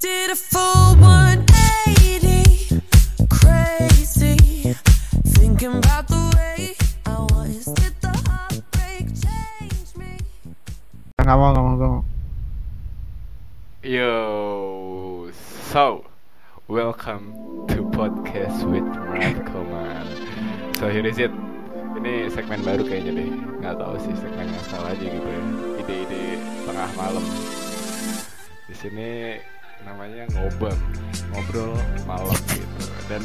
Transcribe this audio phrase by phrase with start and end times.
[0.00, 2.80] Did a full 180,
[3.28, 4.72] crazy.
[5.36, 6.72] Thinking about the way
[7.04, 7.68] I was.
[7.76, 10.16] Did the heartbreak change me?
[11.20, 12.00] Gak mau, gak mau, gak mau.
[13.84, 15.28] Yo,
[15.68, 16.08] so
[16.64, 17.36] welcome
[17.68, 20.08] to podcast with Murad Koman.
[20.80, 21.28] So here is it.
[22.00, 23.28] Ini segmen baru kayaknya deh.
[23.60, 25.42] Nggak tahu sih segmen yang salah aja gitu ya.
[25.84, 27.20] Ide-ide tengah malam.
[28.64, 29.36] Di sini
[29.84, 30.76] namanya ngobam,
[31.32, 32.84] ngobrol malam gitu.
[33.08, 33.22] Dan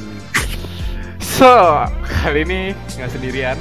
[1.21, 1.83] so
[2.23, 2.59] kali ini
[2.97, 3.57] nggak sendirian.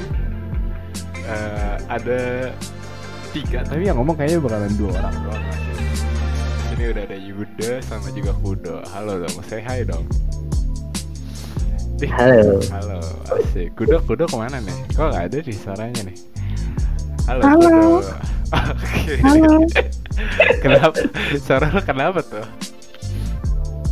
[1.24, 2.52] Eh, ada
[3.32, 5.44] tiga, tapi yang ngomong kayaknya bakalan dua orang doang.
[6.74, 8.84] Ini udah ada Yuda sama juga Kudo.
[8.92, 10.04] Halo dong, say hi dong.
[12.04, 12.60] Halo.
[12.68, 13.00] Halo,
[13.32, 13.72] asik.
[13.78, 14.76] Kudo, Kudo ke mana nih?
[14.92, 16.18] Kok nggak ada di suaranya nih?
[17.24, 17.64] Halo, Halo.
[17.64, 17.86] Kudo.
[18.74, 19.14] Oke.
[19.24, 19.52] Halo.
[20.62, 20.98] kenapa?
[21.40, 22.44] Suara lo kenapa tuh?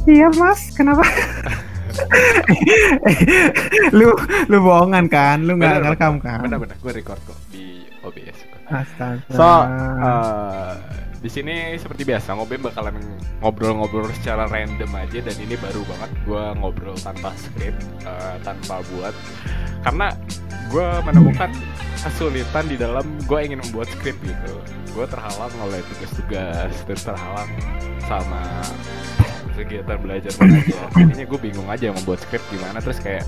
[0.02, 1.06] Iya mas, kenapa?
[3.98, 4.10] lu
[4.50, 5.46] lu bohongan kan?
[5.46, 6.42] Lu nggak ngerekam kan?
[6.42, 8.38] Bener-bener, gue record kok di OBS.
[8.66, 9.30] Astaga.
[9.30, 10.74] So, uh,
[11.22, 12.98] di sini seperti biasa ngobem bakalan
[13.38, 19.14] ngobrol-ngobrol secara random aja dan ini baru banget gue ngobrol tanpa skrip, uh, tanpa buat,
[19.86, 20.10] karena
[20.72, 21.50] gue menemukan
[22.02, 24.54] kesulitan di dalam gue ingin membuat skrip gitu.
[24.92, 27.48] Gue terhalang oleh tugas-tugas, terus terhalang
[28.10, 28.42] sama
[29.54, 30.88] kegiatan belajar mengajar.
[30.96, 33.24] Jadinya gue bingung aja membuat skrip gimana, terus kayak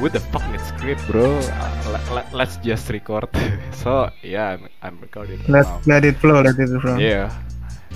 [0.00, 1.28] What the fuck need script bro?
[1.28, 3.28] Uh, le- le- let's just record.
[3.84, 5.44] so yeah, I'm, I'm recording.
[5.44, 5.84] let now.
[5.84, 6.96] let it flow, let it flow.
[6.96, 7.28] Iya.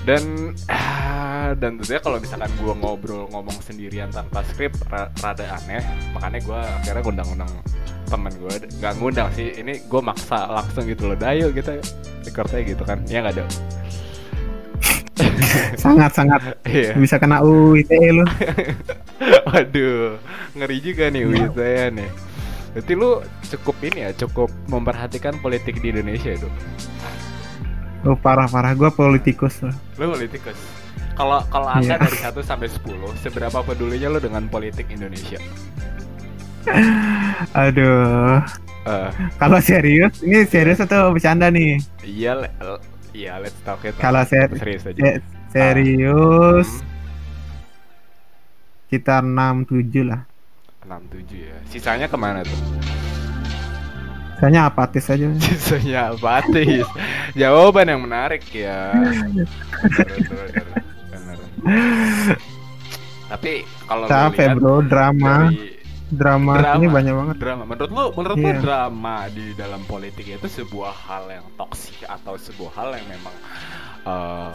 [0.05, 5.81] Dan ah, dan tentunya kalau misalkan gua ngobrol ngomong sendirian tanpa skrip ra- rada aneh,
[6.13, 7.53] makanya gua akhirnya ngundang-undang
[8.05, 11.81] temen gue nggak ngundang sih ini gue maksa langsung gitu loh dayo kita
[12.23, 13.45] recordnya gitu kan ya nggak ada
[15.85, 18.25] Sangat sangat iya bisa kena UITE lu.
[19.49, 20.17] waduh
[20.55, 22.11] ngeri juga nih Wita ya nih
[22.75, 23.23] Berarti lu
[23.55, 26.51] cukup ini ya cukup memperhatikan politik di Indonesia itu
[28.03, 29.73] Lu parah parah gua politikus lu.
[29.97, 30.59] Lu politikus.
[31.15, 32.05] Kalau kalau angka Iya.
[32.05, 35.41] dari 1 sampai 10, seberapa pedulinya lu dengan politik Indonesia?
[37.57, 38.41] Aduh.
[38.85, 39.09] Eh,
[39.41, 41.81] Kalau serius, ini serius atau bercanda nih?
[42.05, 42.37] iya,
[43.15, 43.95] iya, let's talk it.
[43.97, 44.99] Kalau ser- serius aja.
[44.99, 46.93] se- serius Hmm,
[48.85, 50.21] sekitar 6 7 lah.
[50.81, 51.57] 67 ya.
[51.67, 52.59] Sisanya ke mana tuh?
[54.37, 55.27] Soalnya apatis aja.
[55.47, 56.85] Sisanya apatis.
[57.33, 58.93] Jawaban yang menarik ya.
[59.01, 60.49] Bener, bener,
[61.09, 61.39] bener.
[63.25, 63.53] Tapi
[63.85, 65.49] kalau Capek lihat bro, drama.
[65.49, 65.74] dari
[66.07, 66.77] Drama, Drama.
[66.77, 67.37] ini banyak banget.
[67.39, 68.61] drama menurut lu menurut lu Iya.
[68.61, 73.35] drama di dalam politik itu sebuah hal yang toksik atau sebuah hal yang memang
[74.05, 74.53] eh,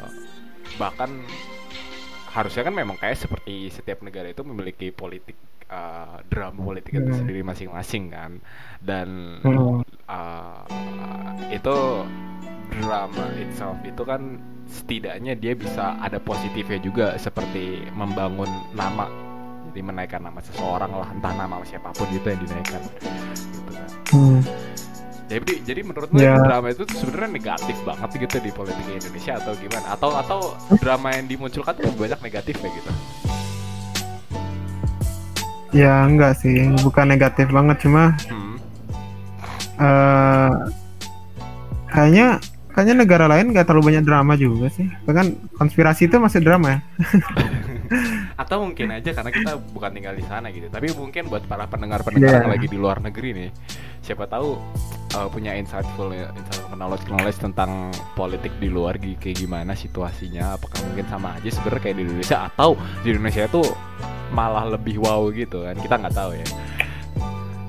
[0.76, 1.10] bahkan
[2.30, 5.34] harusnya kan memang kayak seperti setiap negara itu memiliki politik
[5.66, 7.18] eh, drama politik itu Hmm.
[7.18, 8.32] sendiri masing-masing kan
[8.80, 10.60] dan eh,
[11.50, 11.76] itu
[12.72, 19.10] drama itself itu kan setidaknya dia bisa ada positifnya juga seperti membangun nama
[19.68, 24.42] jadi menaikkan nama seseorang lah entah nama siapa pun gitu yang dinaikkan gitu kan Hmm.
[25.30, 26.34] jadi jadi menurut lo Ya.
[26.42, 30.40] drama itu sebenarnya negatif banget gitu di politik Indonesia atau gimana atau atau
[30.76, 32.92] drama yang dimunculkan tuh banyak negatif ya gitu
[35.70, 38.58] Ya enggak sih, bukan negatif banget cuma hmm.
[39.78, 40.50] eh
[41.94, 42.42] kayaknya
[42.74, 44.90] kayaknya negara lain nggak terlalu banyak drama juga sih.
[45.06, 46.80] Bahkan konspirasi itu masih drama ya.
[48.40, 52.32] atau mungkin aja karena kita bukan tinggal di sana gitu tapi mungkin buat para pendengar-pendengar
[52.32, 52.40] Iya.
[52.48, 53.50] yang lagi di luar negeri nih
[54.00, 54.56] siapa tahu
[55.12, 61.04] uh, punya insightful insightful knowledge knowledge tentang politik di luar kayak gimana situasinya apakah mungkin
[61.12, 62.70] sama aja sebenarnya kayak di Indonesia atau
[63.04, 63.62] di Indonesia itu
[64.32, 66.48] malah lebih wow gitu kan kita nggak tahu ya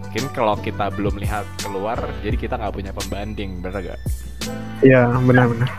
[0.07, 4.01] mungkin kalau kita belum lihat keluar jadi kita nggak punya pembanding bener gak?
[4.83, 5.71] Iya benar-benar.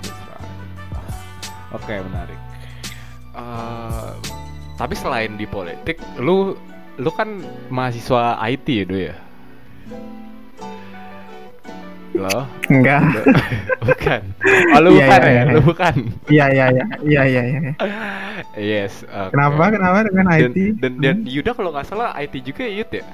[1.76, 2.40] Oke menarik.
[3.36, 4.12] Eh,
[4.82, 6.58] tapi selain di politik, lu
[6.98, 7.38] lu kan
[7.70, 9.14] mahasiswa IT ya do ya?
[12.12, 12.44] Lo?
[12.68, 13.02] Enggak.
[13.88, 14.22] bukan.
[14.76, 15.32] Oh lu Iya, bukan iya, ya?
[15.32, 15.54] iya.
[15.54, 15.96] Lu bukan.
[16.28, 17.42] Iya iya iya iya iya.
[17.48, 17.72] iya.
[18.84, 19.06] yes.
[19.06, 19.32] oke.
[19.32, 20.58] Kenapa kenapa dengan Dan, IT?
[20.82, 23.06] dan, dan Yuda kalau nggak salah IT juga ya Yud ya?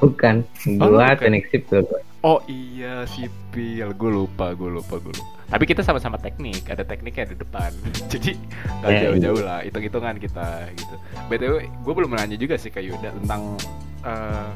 [0.00, 0.34] Bukan,
[0.80, 1.20] Oh, gua bukan.
[1.20, 1.84] teknik sipil.
[2.20, 5.32] Oh iya sipil, gue lupa, gue lupa, gue lupa.
[5.48, 7.72] Tapi kita sama-sama teknik, ada tekniknya di depan.
[8.12, 8.36] Jadi
[8.84, 10.94] nggak Ya, jauh-jauh lah, hitung-hitungan kita gitu.
[11.32, 13.56] btw, gue belum nanya juga sih ke Yuda tentang
[14.04, 14.48] eh,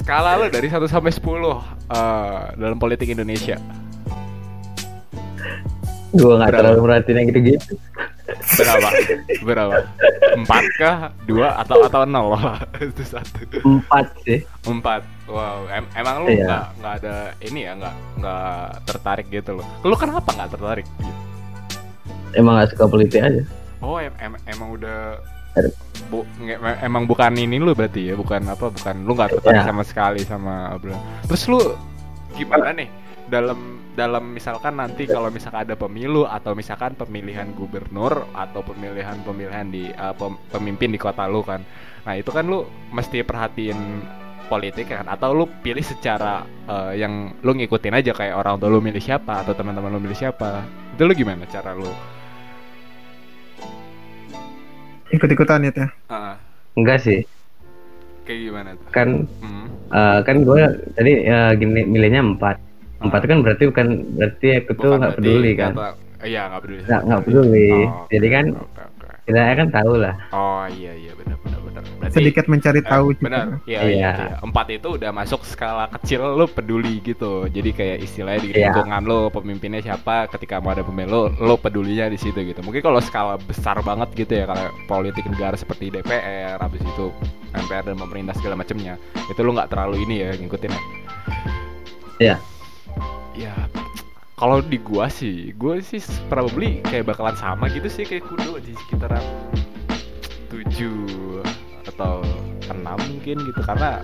[0.00, 3.60] skala lo dari 1 sampai 10 eh, dalam politik Indonesia.
[6.12, 6.52] Nggak Berapa?
[6.54, 7.72] terlalu merhatiin yang gitu-gitu.
[8.54, 8.88] berapa?
[9.42, 9.74] Berapa?
[10.34, 10.96] Empat kah?
[11.22, 11.48] Dua?
[11.56, 12.36] Atau atau nol?
[12.84, 13.40] Itu satu.
[13.60, 14.44] Empat sih.
[14.62, 15.00] empat.
[15.24, 15.64] Wow.
[15.68, 16.44] Em- emang lu Iya.
[16.44, 17.72] nggak nggak ada ini ya?
[17.74, 19.66] Nggak nggak tertarik gitu loh.
[19.80, 20.86] Lu kenapa nggak tertarik?
[22.32, 23.42] Emang gak suka politik aja.
[23.80, 25.18] oh em- em- emang udah
[26.06, 26.22] bu,
[26.80, 28.14] emang bukan ini lu berarti ya?
[28.14, 28.68] Bukan apa?
[28.68, 29.68] Bukan lu nggak tertarik Iya.
[29.68, 31.60] sama sekali sama obrolan terus lu
[32.32, 32.88] gimana nih
[33.32, 39.72] dalam dalam misalkan nanti kalau misalkan ada pemilu atau misalkan pemilihan gubernur atau pemilihan pemilihan
[39.72, 41.64] di uh, pem- pemimpin di kota lu kan
[42.04, 44.04] nah itu kan lu mesti perhatiin
[44.48, 48.84] politik kan atau lu pilih secara uh, yang lu ngikutin aja kayak orang tua lu
[48.84, 50.60] milih siapa atau teman-teman lu milih siapa
[50.92, 51.88] itu lu gimana cara lu
[55.12, 55.88] Ikut-ikutan ya teh.
[56.08, 56.40] Ah,
[56.72, 57.20] Enggak sih.
[58.24, 59.68] kayak gimana tuh Kan Hmm.
[59.92, 60.62] eh, kan gue
[60.96, 62.56] tadi eh, gini milihnya empat.
[63.02, 65.72] Empat kan berarti bukan berarti aku tuh nggak peduli kan.
[66.22, 67.70] iya nggak peduli Nggak nggak peduli.
[67.82, 69.06] Oh, Jadi kan oke, oke.
[69.22, 70.14] kita kan tahu lah.
[70.30, 73.22] oh iya iya benar benar benar berarti Sedikit mencari eh, tahu gitu.
[73.22, 73.90] benar iya Iya.
[73.90, 74.36] iya iya.
[74.40, 78.70] empat itu udah masuk skala kecil lu peduli gitu jadi kayak istilahnya di Iya.
[78.70, 82.98] lingkungan lu pemimpinnya siapa ketika mau ada pemilu lu pedulinya di situ gitu mungkin kalau
[83.00, 87.10] skala besar banget gitu ya kalau politik negara seperti DPR habis itu
[87.52, 88.94] MPR dan pemerintah segala macamnya
[89.24, 90.82] itu lu nggak terlalu ini ya ngikutin ya
[92.20, 92.36] Iya.
[93.32, 93.54] Ya
[94.42, 98.74] kalau di gua sih gua sih probably kayak bakalan sama gitu sih kayak kudo di
[98.74, 99.22] sekitaran
[100.50, 101.46] 7
[101.86, 102.26] atau
[102.66, 103.60] 6 mungkin gitu.
[103.62, 104.02] Karena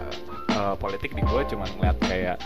[0.54, 2.38] eh, politik di gua cuma ngeliat kayak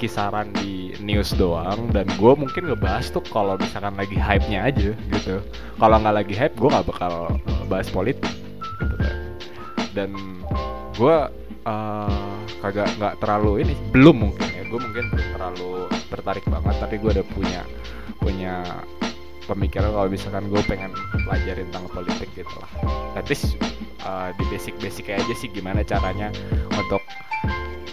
[0.00, 1.92] kisaran di news doang.
[1.92, 5.36] Dan gua mungkin ngebahas tuh kalau misalkan lagi hype-nya aja gitu.
[5.76, 8.32] Kalau nggak lagi hype gua nggak bakal eh, bahas politik
[8.80, 9.14] gitu kan.
[9.92, 10.10] Dan
[10.96, 11.28] gua
[11.68, 14.62] eh, kagak nggak terlalu ini belum mungkin ya.
[14.66, 15.72] Gue mungkin belum terlalu
[16.10, 17.62] tertarik banget tapi gue udah punya
[18.18, 18.54] punya
[19.46, 20.90] pemikiran kalau misalkan gue pengen
[21.26, 22.70] pelajarin tentang politik gitu lah.
[23.26, 23.58] Least
[24.06, 26.30] uh, di basic-basic aja sih gimana caranya
[26.78, 27.02] untuk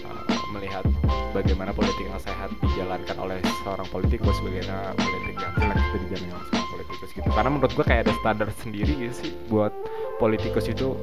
[0.06, 0.24] uh,
[0.54, 0.86] melihat
[1.34, 6.48] bagaimana politik yang sehat dijalankan oleh seorang politikus bagaimana politik yang jelek itu dijalankan oleh
[6.54, 7.30] seorang politikus gitu.
[7.34, 9.74] Karena menurut gue kayak ada standar sendiri gitu sih buat
[10.22, 10.94] politikus itu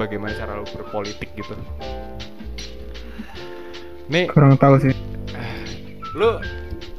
[0.00, 1.52] bagaimana cara lu berpolitik gitu
[4.08, 4.94] nih Kurang tahu sih.
[6.12, 6.40] lu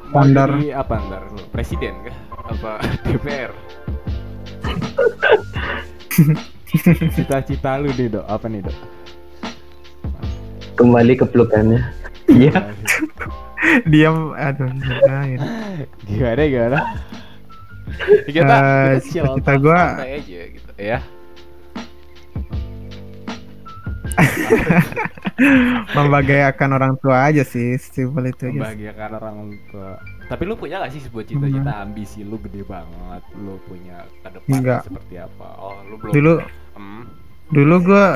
[0.08, 0.48] Standar.
[0.52, 2.16] jadi apa ntar lu presiden kah
[2.48, 2.72] apa
[3.04, 3.52] DPR
[7.14, 8.76] cita-cita lu nih dok apa nih dok
[10.72, 11.92] Kembali ke pelukannya.
[12.26, 12.72] Iya.
[13.84, 14.72] Diam aduh.
[14.72, 15.36] ngapain.
[16.02, 16.80] gimana gimana
[18.24, 18.56] kita, Eh, kita
[19.04, 20.98] chill, cita-cita gua- aja gitu ya
[25.90, 29.36] Membahagiakan orang tua aja sih, simpel itu membahagiakan orang
[29.66, 29.96] tua
[30.26, 34.50] tapi lu punya gak sih sebuah cita-cita ambisi lu gede banget lu punya ke depan
[34.52, 34.82] Enggak.
[34.84, 36.34] seperti apa oh lu belum Dulu
[36.70, 37.02] Hmm.
[37.50, 38.06] dulu gua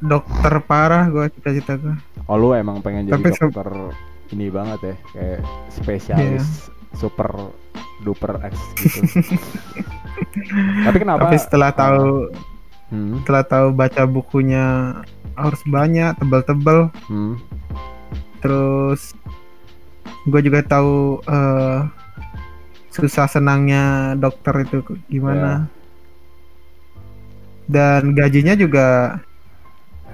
[0.00, 1.94] dokter parah gua cita-cita gua.
[2.24, 3.68] Oh lu emang pengen jadi Tapi se- dokter
[4.30, 6.96] ini banget ya kayak spesialis Iya.
[6.96, 7.30] super
[8.00, 9.00] duper X gitu.
[10.86, 11.26] Tapi kenapa?
[11.26, 12.32] Tapi setelah tahu
[12.88, 14.64] Hmm, setelah tahu baca bukunya
[15.38, 17.34] harus banyak, tebal-tebal, hmm.
[18.42, 19.14] terus
[20.26, 21.80] gue juga tahu eh,
[22.90, 25.70] susah senangnya dokter itu gimana.
[27.68, 29.20] Dan gajinya juga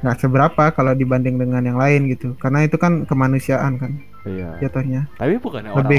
[0.02, 3.92] nggak seberapa kalau dibanding dengan yang lain gitu, karena itu kan kemanusiaan kan
[4.25, 4.56] Iya.
[4.68, 5.08] jatuhnya.
[5.16, 5.49] Tapi Lebih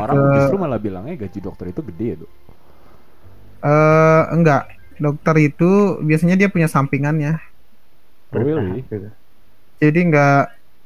[0.02, 2.32] orang-orang ke- justru malah bilangnya gaji dokter itu gede ya, Dok?
[3.66, 4.64] Eh enggak,
[5.02, 5.70] dokter itu
[6.06, 7.42] biasanya dia punya sampingannya,
[8.36, 8.84] Oh, really?
[9.76, 10.42] jadi nggak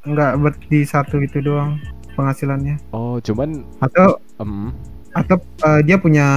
[0.06, 1.78] nggak ber di satu itu doang
[2.14, 2.80] penghasilannya.
[2.92, 4.74] Oh, cuman Atau em,
[5.12, 6.28] atau eh, dia punya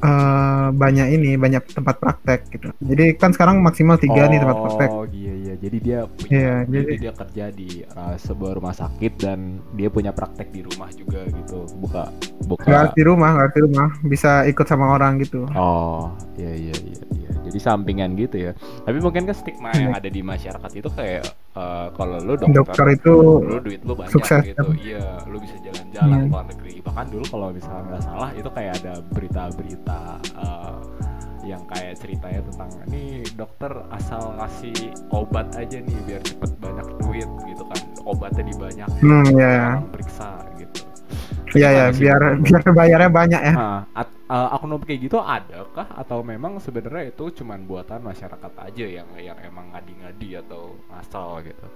[0.00, 4.90] eh, banyak ini banyak tempat praktek gitu jadi kan sekarang maksimal tiga nih tempat praktek
[4.90, 5.54] Oh, iya iya.
[5.60, 9.38] Jadi dia punya Iya, jadi, jadi- dia kerja di uh, sebuah rumah sakit dan
[9.76, 11.68] dia punya praktek di rumah juga gitu.
[11.76, 12.08] Buka
[12.48, 16.08] buka nggak harus di rumah nggak harus di rumah bisa ikut sama orang gitu Oh,
[16.34, 17.19] iya iya iya iya.
[17.50, 18.52] Jadi sampingan gitu ya.
[18.56, 19.98] Tapi mungkin kan stigma yang Iya.
[19.98, 24.14] ada di masyarakat itu kayak eh, kalau lu dokter, dokter itu lu duit lu banyak
[24.14, 24.62] sukses, gitu.
[24.62, 24.78] kan?
[24.78, 26.22] Iya, lu bisa jalan-jalan Iya.
[26.22, 26.74] ke luar negeri.
[26.80, 30.00] Bahkan dulu kalau misalnya nggak salah itu kayak ada berita-berita
[30.38, 30.74] eh,
[31.40, 34.76] yang kayak ceritanya tentang ini dokter asal ngasih
[35.10, 37.80] obat aja nih biar cepet banyak duit gitu kan.
[38.06, 39.02] Obatnya dibanyakin.
[39.02, 39.56] Hmm, iya.
[39.76, 40.30] orang periksa.
[41.54, 42.42] Iya ya biar lu?
[42.46, 47.66] biar bayarnya banyak ya Nah, at- uh, kayak gitu adakah atau memang sebenarnya itu cuman
[47.66, 51.66] buatan masyarakat aja yang yang emang ngadi-ngadi atau ngasal gitu?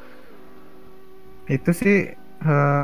[1.44, 1.96] itu sih
[2.44, 2.82] eh,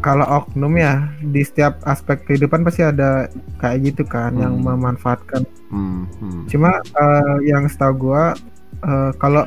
[0.00, 3.28] kalau oknum ya di setiap aspek kehidupan pasti ada
[3.60, 4.72] kayak gitu kan yang Hmm.
[4.72, 5.44] memanfaatkan.
[5.68, 6.48] Hmm, hmm.
[6.48, 8.32] Cuma eh, yang setahu gua
[8.80, 9.44] eh, kalau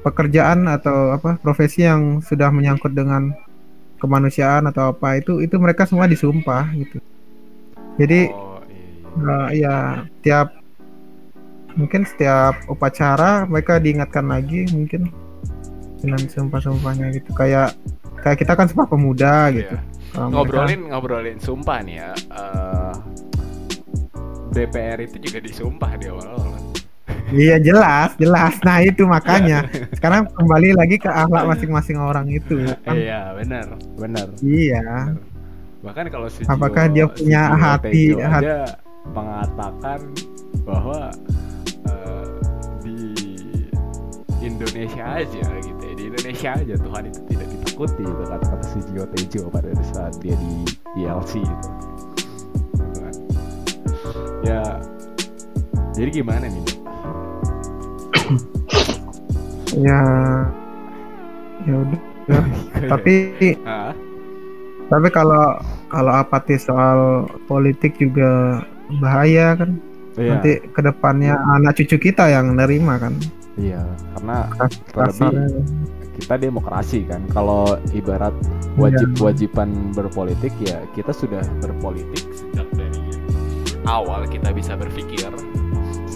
[0.00, 3.32] pekerjaan atau apa profesi yang sudah menyangkut dengan
[4.04, 7.00] kemanusiaan atau apa itu itu mereka semua disumpah gitu.
[7.96, 9.48] Jadi Oh, iya.
[9.48, 9.76] eh, ya
[10.20, 10.48] tiap
[11.74, 15.10] mungkin setiap upacara mereka diingatkan lagi mungkin
[15.98, 17.72] dengan sumpah-sumpahnya gitu kayak
[18.20, 19.74] kayak kita kan sumpah pemuda gitu.
[19.74, 19.82] Iya.
[20.14, 22.94] Kalau mereka- ngobrolin ngobrolin sumpah nih ya eh,
[24.54, 26.53] DPR itu juga disumpah di awal-awal
[27.36, 28.54] Iya jelas, jelas.
[28.60, 32.62] Nah itu makanya sekarang kembali lagi ke akhlak masing-masing orang itu.
[32.80, 32.94] kan.
[32.94, 35.12] iya benar benar Iya.
[35.80, 38.58] bahkan kalau si Apakah dia punya hati- Tejo hati- aja
[39.06, 40.00] mengatakan
[40.62, 41.12] bahwa
[41.84, 42.28] eh,
[42.80, 42.96] di
[44.40, 49.04] Indonesia aja gitu ya di Indonesia aja Tuhan itu tidak ditakuti gitu kata-kata si Gio
[49.10, 50.52] Tejo pada saat dia di
[50.96, 51.68] ILC gitu
[52.74, 53.14] Gitu kan.
[54.42, 54.62] ya
[55.92, 56.64] jadi gimana nih?
[59.74, 60.00] Ya.
[61.64, 62.00] Ya udah.
[62.92, 63.14] Tapi
[64.84, 65.56] tapi kalau
[65.88, 68.60] kalau apatis soal politik juga
[69.00, 69.80] bahaya kan.
[70.14, 73.16] iya, Nanti ke depannya anak cucu kita yang nerima kan.
[73.56, 73.80] iya
[74.12, 74.50] karena
[74.92, 75.46] Terlebih Kasarnya.
[76.18, 78.34] kita demokrasi kan kalau ibarat
[78.74, 82.98] wajib-wajiban berpolitik ya kita sudah berpolitik sejak dari
[83.86, 85.30] awal kita bisa berpikir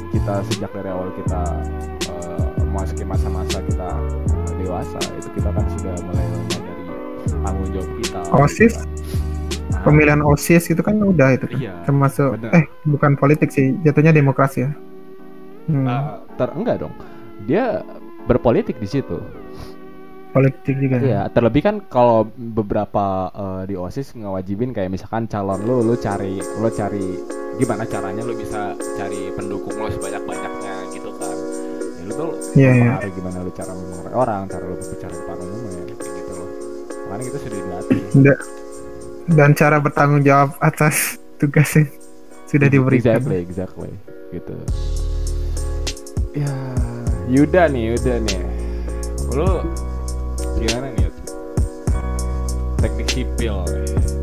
[0.09, 1.41] kita sejak dari awal kita
[2.07, 3.89] eh, memasuki masa-masa kita
[4.29, 6.85] eh, dewasa itu kita kan sudah mulai menyadari
[7.43, 8.75] tanggung jawab kita OSIS?
[8.75, 8.89] kan.
[9.69, 11.59] Nah, Pemilihan OSIS itu kan udah itu kan.
[11.59, 12.51] iya Termasuk benar.
[12.53, 14.71] eh bukan politik sih, jatuhnya demokrasi ya.
[15.69, 16.03] Hmm, Eh,
[16.35, 16.95] ter enggak dong
[17.45, 17.85] dia
[18.25, 19.21] berpolitik di situ
[20.29, 20.97] politik juga.
[21.01, 21.05] ya.
[21.05, 26.37] Iya, terlebih kan kalau beberapa eh, di OSIS ngewajibin kayak misalkan calon lu lu cari
[26.39, 27.07] lu cari
[27.59, 31.37] gimana caranya lu bisa cari pendukung lo sebanyak-banyaknya gitu kan.
[31.99, 32.93] Ya lu tuh Iya, iya.
[32.95, 36.33] mempengaruhi gimana lu cara mempengaruhi orang, cara lu berbicara di depan umum ya kayak gitu
[36.33, 36.49] loh.
[37.09, 38.03] Makanya kita sudah dilatih.
[38.23, 38.43] Da-
[39.29, 40.95] dan cara bertanggung jawab atas
[41.37, 41.85] tugas yang
[42.49, 43.21] sudah diberikan.
[43.21, 43.91] Exactly, exactly.
[44.33, 44.55] Gitu.
[46.33, 46.53] Ya,
[47.29, 48.41] Yuda nih, Yuda nih.
[49.37, 49.49] Lu
[50.57, 51.07] gimana nih?
[52.79, 53.57] Teknik sipil,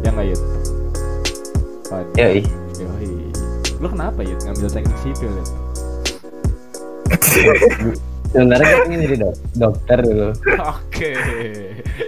[0.02, 0.42] ya nggak Yud?
[1.92, 2.16] Waduh.
[2.18, 2.42] Yoi.
[3.86, 5.46] Lu kenapa Yud ngambil teknik sipil ya?
[8.28, 10.28] Sebenarnya gue pengen jadi dok dokter dulu.
[10.74, 11.12] Oke.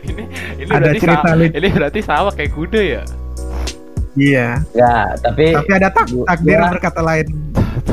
[0.01, 0.23] Ini
[0.57, 3.03] ini Ada berarti cerita sa- ini berarti sama kayak kuda ya?
[4.17, 4.47] Iya.
[4.73, 7.27] Ya, tapi Tapi ada tak Gua- takdir gua- berkata lain.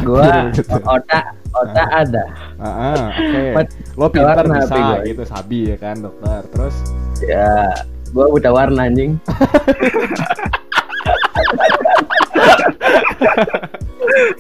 [0.00, 0.49] gua
[0.88, 2.25] otak otak ada.
[2.57, 3.43] Ah, ah, oke.
[3.53, 4.97] Mat- Lo pintar warna bisa gua.
[5.05, 6.41] gitu, sabi ya kan dokter.
[6.49, 6.76] Terus
[7.21, 7.69] Ya,
[8.11, 9.21] gua buta warna anjing.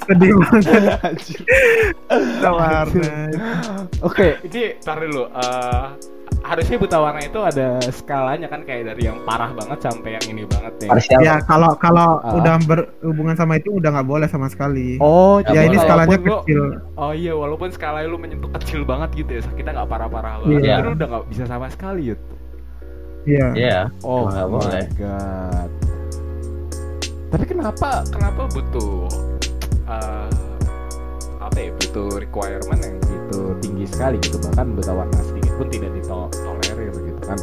[0.04, 1.40] Sedih banget Anjir.
[2.42, 3.12] warna.
[4.00, 5.24] Oke, ini tar dulu.
[5.26, 5.84] eh,
[6.44, 10.42] harusnya buta warna itu ada skalanya kan kayak dari yang parah banget sampai yang ini
[10.44, 10.88] banget nih.
[11.18, 12.36] Ya kalau kalau Ah.
[12.36, 15.00] udah berhubungan sama itu udah nggak boleh sama sekali.
[15.00, 16.62] Oh, ya jadi ini walaupun skalanya lo- kecil.
[16.94, 20.60] Oh iya, walaupun skalanya lu menyentuh kecil banget gitu ya, kita nggak parah-parah banget.
[20.60, 20.76] Iya.
[20.78, 22.20] Itu udah nggak bisa sama sekali, Yud.
[23.24, 23.46] Iya.
[23.56, 23.80] Iya.
[24.04, 24.84] Oh Emang nggak my boleh.
[25.00, 25.70] god.
[27.34, 28.06] Tapi kenapa?
[28.14, 29.10] Kenapa butuh
[29.90, 30.30] eh,
[31.42, 34.38] apa ya butuh requirement yang gitu tinggi sekali gitu?
[34.38, 37.38] Bahkan buta warna sedikit pun tidak ditolerir gitu kan.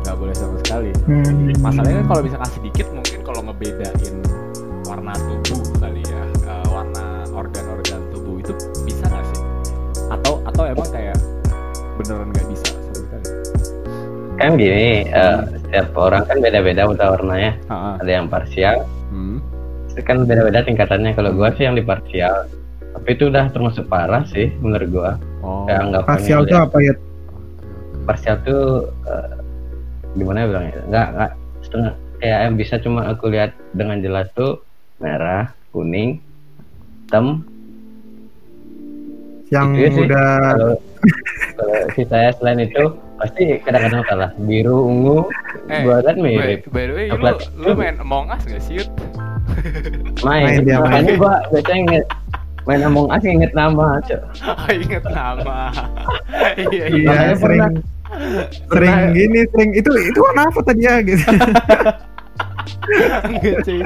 [0.00, 0.96] Nggak boleh sama sekali.
[1.04, 1.52] Hmm.
[1.60, 4.16] masalahnya kan kalau misalkan sedikit mungkin kalau ngebedain
[4.88, 5.12] warna
[5.44, 7.04] tubuh kali ya eh, warna
[7.36, 8.56] organ-organ tubuh itu
[8.88, 9.40] bisa nggak sih?
[10.08, 11.20] Atau atau emang kayak
[12.00, 12.55] beneran nggak bisa
[14.36, 17.56] Kan gini, eh, setiap orang kan beda-beda buta warnanya.
[17.66, 17.94] Ah, ah.
[17.98, 19.40] Ada yang parsial, Hmm.
[19.88, 21.12] itu kan beda-beda tingkatannya.
[21.12, 22.44] Kalau gua sih yang di parsial.
[22.92, 25.12] Tapi itu udah termasuk parah sih menurut gua.
[25.40, 26.94] oh Kayak anggapannya Parsial itu apa ya?
[28.02, 28.64] parsial tuh
[29.04, 29.34] eh,
[30.14, 34.62] gimana ya bilangnya nggak nggak setengah kayak yang bisa cuma aku lihat dengan jelas tuh
[34.96, 36.22] merah kuning
[37.02, 37.42] hitam
[39.46, 40.02] Yang Itu ya sih.
[40.02, 40.72] udah kalau
[41.52, 42.84] kalau si saya selain itu
[43.16, 45.18] pasti kadang-kadang salah biru ungu
[45.66, 47.36] Eh, gua kan By, mirip by the way, lu, Coklat.
[47.56, 48.78] lu main Among Us gak sih?
[50.22, 50.84] Main main, dia, main.
[51.02, 52.04] makanya gua biasanya inget
[52.62, 55.58] main Among Us inget nama cok Oh, inget nama.
[56.66, 57.02] iya, iya.
[57.08, 57.82] Iya, sering pernah-
[58.66, 61.26] sering pernah- gini, sering itu itu warna apa tadi ya gitu.
[63.24, 63.80] Enggak cuy.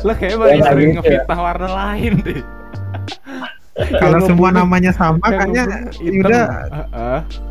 [0.00, 1.02] Lo kayak Ya, paling nggak sering gitu ya.
[1.02, 2.40] ngefitnah warna lain deh.
[3.94, 5.64] Kalau semua namanya sama kayaknya.
[5.94, 7.18] Yuda Heeh.
[7.20, 7.47] Kalau-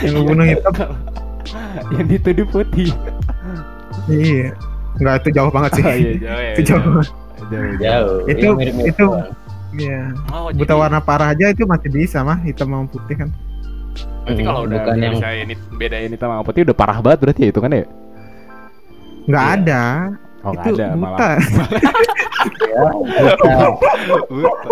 [0.00, 0.72] yang ngebunuh hitam.
[0.72, 0.98] kalau-
[1.92, 2.90] yang dituduh putih.
[4.06, 4.52] Iya.
[4.94, 5.82] Enggak itu jauh banget sih.
[5.82, 6.52] Oh iya, jauh ya.
[6.54, 6.82] itu jauh.
[6.82, 7.04] jauh.
[7.44, 7.72] Jauh.
[7.76, 8.16] Jauh.
[8.24, 9.28] Itu- Iya, mirip-mirip itu- doang.
[9.74, 10.00] Iya.
[10.30, 13.30] Oh, Buta jadi- warna parah aja itu masih bisa mah hitam sama putih kan.
[14.24, 17.18] Berarti Mm, kalau udah bukan yang bisa ini bedain hitam sama putih udah parah banget
[17.20, 17.84] berarti ya itu kan ya?
[19.24, 19.54] Enggak Iya.
[19.58, 19.82] ada.
[20.40, 21.02] Oh, itu nggak ada buta.
[21.02, 21.36] malah.
[22.70, 23.66] ya, buta.
[24.30, 24.70] Buta.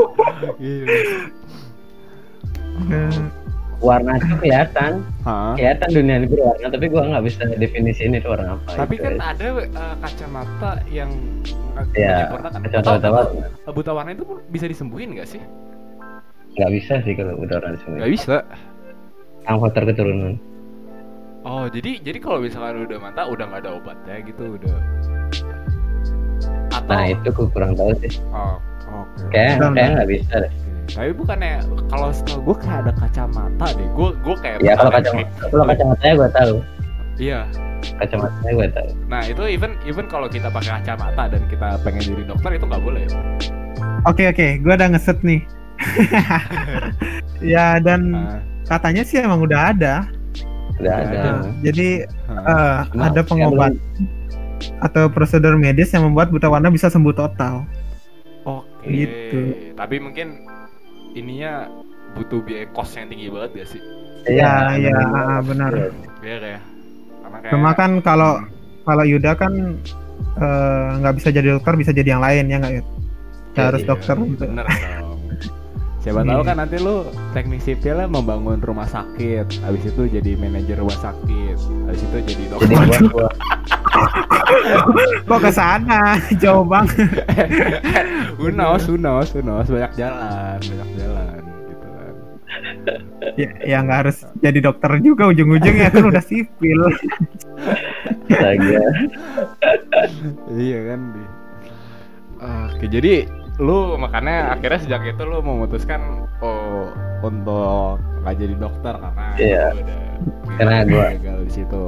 [0.59, 0.87] Iya.
[3.83, 5.59] Warna itu kelihatan, Hah?
[5.59, 8.79] kelihatan dunia ini berwarna, tapi gua nggak bisa definisiin itu warna apa.
[8.79, 9.05] Tapi gitu.
[9.05, 11.11] kan ada eh, kacamata yang
[11.93, 12.59] ya, menyempurnakan.
[12.63, 13.45] kacamata Atau- warna.
[13.59, 15.43] atau buta warna itu bisa disembuhin nggak sih?
[16.55, 17.97] Nggak bisa sih kalau udah warna semua.
[17.99, 18.37] Nggak bisa.
[19.43, 20.35] Yang faktor keturunan.
[21.43, 24.79] Oh, jadi jadi kalau misalkan udah mata udah nggak ada obatnya gitu udah.
[26.71, 28.15] Atau Nah itu gua kurang tahu sih.
[28.31, 29.27] Oh, oke.
[29.29, 29.87] Kayak Udah, kayak udah.
[29.99, 30.53] nggak bisa deh.
[30.93, 33.89] Tapi bukannya kalau setahu gue kayak ada kacamata deh.
[33.97, 36.55] Gue gue kayak Ya kalau kacamata, kalau kacamatanya gua tahu.
[37.17, 37.41] Iya.
[37.97, 38.91] Kacamatanya gua tahu.
[39.09, 42.83] Nah itu even even kalau kita pakai kacamata dan kita pengen jadi dokter itu nggak
[42.85, 43.03] boleh.
[44.05, 45.41] Oke oke, gua udah ngeset nih.
[47.57, 49.95] ya dan Ah, katanya sih emang udah ada.
[50.77, 51.09] Udah ada.
[51.09, 51.31] ada.
[51.41, 51.89] Nah, jadi
[52.29, 52.51] ah.
[52.53, 53.73] eh, Cuma ada pengobat
[54.79, 57.67] atau prosedur medis yang membuat buta warna bisa sembuh total.
[58.47, 58.87] Oke.
[58.87, 59.39] Gitu.
[59.75, 60.47] Tapi mungkin
[61.13, 61.69] ininya
[62.13, 63.81] butuh biaya kos yang tinggi banget gak sih?
[63.81, 65.73] belum- Iya, iya, namanya- benar.
[66.21, 66.63] Iya kayak.
[67.23, 67.53] Karena kayak.
[67.53, 68.33] Cuma kan kalau
[68.83, 69.53] kalau Yuda kan
[70.33, 72.83] eh, nggak bisa jadi dokter, bisa jadi yang lain ya nggak ya?
[73.53, 74.17] Iya, harus Iya, dokter.
[74.17, 74.67] Bener.
[76.03, 80.99] Siapa tahu kan nanti lu teknik sipilnya membangun rumah sakit, habis itu jadi manajer rumah
[80.99, 81.57] sakit,
[81.87, 83.07] habis itu jadi dokter.
[83.07, 83.31] Gua,
[85.31, 86.19] Kok ke sana?
[86.43, 87.07] Jauh banget.
[88.99, 91.41] knows, who knows, banyak jalan, banyak jalan
[91.71, 92.15] gitu kan.
[93.39, 96.81] ya ya nggak harus jadi dokter juga ujung-ujungnya kan udah sipil.
[100.51, 101.25] iya kan di.
[102.43, 106.01] Oke, jadi lu makanya akhirnya sejak itu lu memutuskan
[106.41, 106.89] oh
[107.21, 109.65] untuk nggak jadi dokter karena Iya.
[109.71, 110.01] lu udah
[110.53, 111.83] Karena gua- gagal di situ.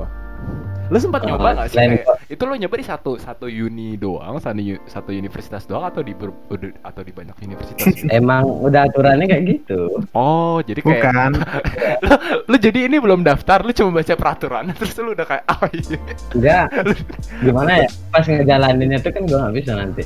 [0.84, 3.96] Lu sempat Oh, nyoba nggak sih selain kayak, itu lu nyoba di satu satu uni
[3.96, 6.36] doang, satu, satu universitas doang atau di ber-
[6.82, 7.88] atau di banyak universitas?
[7.88, 8.04] gitu?
[8.12, 10.04] Emang udah aturannya kayak gitu.
[10.12, 11.30] oh, jadi kayak Bukan.
[12.04, 12.14] lu,
[12.46, 15.98] lu jadi ini belum daftar, lu cuma baca peraturan terus lu udah kayak ah iya.
[16.36, 16.66] Enggak.
[17.48, 17.88] Gimana ya?
[18.12, 20.04] Pas ngejalaninnya tuh kan gua nggak bisa nanti.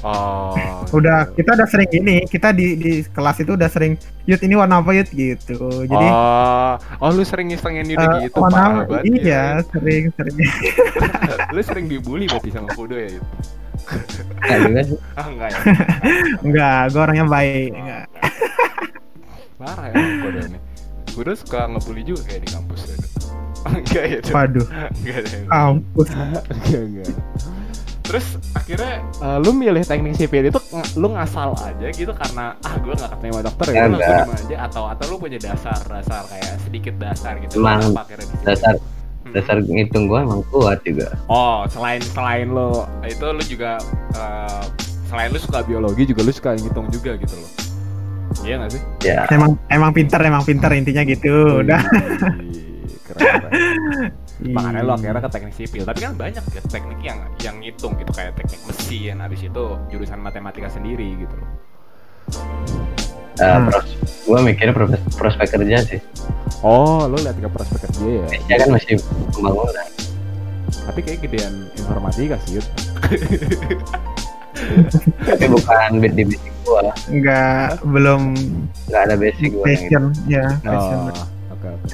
[0.00, 0.56] Oh.
[0.90, 4.80] Udah kita udah sering ini, kita di di kelas itu udah sering Yud ini warna
[4.80, 5.60] apa Yud gitu.
[5.84, 9.42] Jadi oh, oh lu sering isengin eh, udah gitu warna parah iya ya.
[9.68, 10.36] sering sering.
[11.54, 13.26] lu sering dibully berarti sama Kudo ya Yud?
[14.40, 14.98] Enggak juga sih.
[15.16, 15.58] ah enggak ya
[16.44, 17.70] Enggak, gue orangnya baik.
[17.72, 18.04] Enggak.
[19.56, 20.58] parah ya Kudo ini
[21.10, 22.96] Kudo suka ngebully juga kayak di kampus ya
[23.68, 24.18] enggak ya?
[24.30, 26.08] Waduh, enggak yang- kampus.
[26.08, 26.44] enggak
[26.80, 27.08] enggak
[28.10, 32.74] terus akhirnya eh, lu milih teknik sipil itu ng- lu ngasal aja gitu karena ah
[32.76, 36.58] gue nggak keterima dokter ya gue langsung aja atau atau lu punya dasar dasar kayak
[36.60, 37.94] sedikit dasar gitu Emang?
[38.42, 38.74] Dasar
[39.20, 39.36] Hmm.
[39.36, 41.12] dasar ngitung gua emang kuat juga.
[41.28, 43.76] Oh, selain selain lo itu lo juga
[44.16, 44.64] eh,
[45.06, 47.50] selain lo suka biologi juga lo suka ngitung juga gitu loh.
[48.40, 48.82] Iya gak sih?
[49.04, 49.28] Ya.
[49.28, 51.60] Emang emang pinter, emang pinter intinya gitu.
[51.60, 51.84] Udah.
[51.84, 53.44] Wih, keren,
[54.40, 54.52] keren.
[54.52, 55.82] Makanya lo akhirnya ke teknik sipil.
[55.82, 59.16] Tapi kan banyak ya teknik yang yang ngitung gitu kayak teknik mesin.
[59.16, 61.50] Habis itu jurusan matematika sendiri gitu loh.
[63.36, 63.66] Eh, Hmm.
[63.66, 66.00] pros- gua mikirnya prospek, prospek kerja sih.
[66.60, 68.26] Oh, lo lihat ke prospek kerja ya.
[68.30, 69.00] Kerja kan masih
[69.30, 69.86] pembangunan.
[70.82, 72.66] Tapi kayak gedean informatika sih, Yud.
[75.20, 76.92] Tapi bukan bid di basic gua.
[77.08, 78.22] Enggak belum
[78.86, 79.80] Nggak ada basic gua yang itu.
[79.80, 80.98] passion ya, passion.
[81.00, 81.26] Oh,
[81.68, 81.92] oke.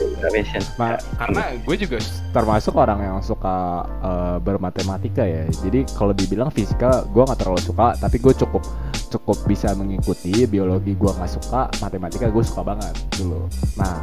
[0.79, 1.99] Ma- karena gue juga
[2.31, 5.43] termasuk orang yang suka eh, bermatematika ya.
[5.51, 8.63] Jadi kalau dibilang fisika gue nggak terlalu suka, tapi gue cukup
[9.11, 10.47] cukup bisa mengikuti.
[10.47, 13.51] Biologi gue nggak suka, matematika gue suka banget dulu.
[13.81, 13.99] Nah,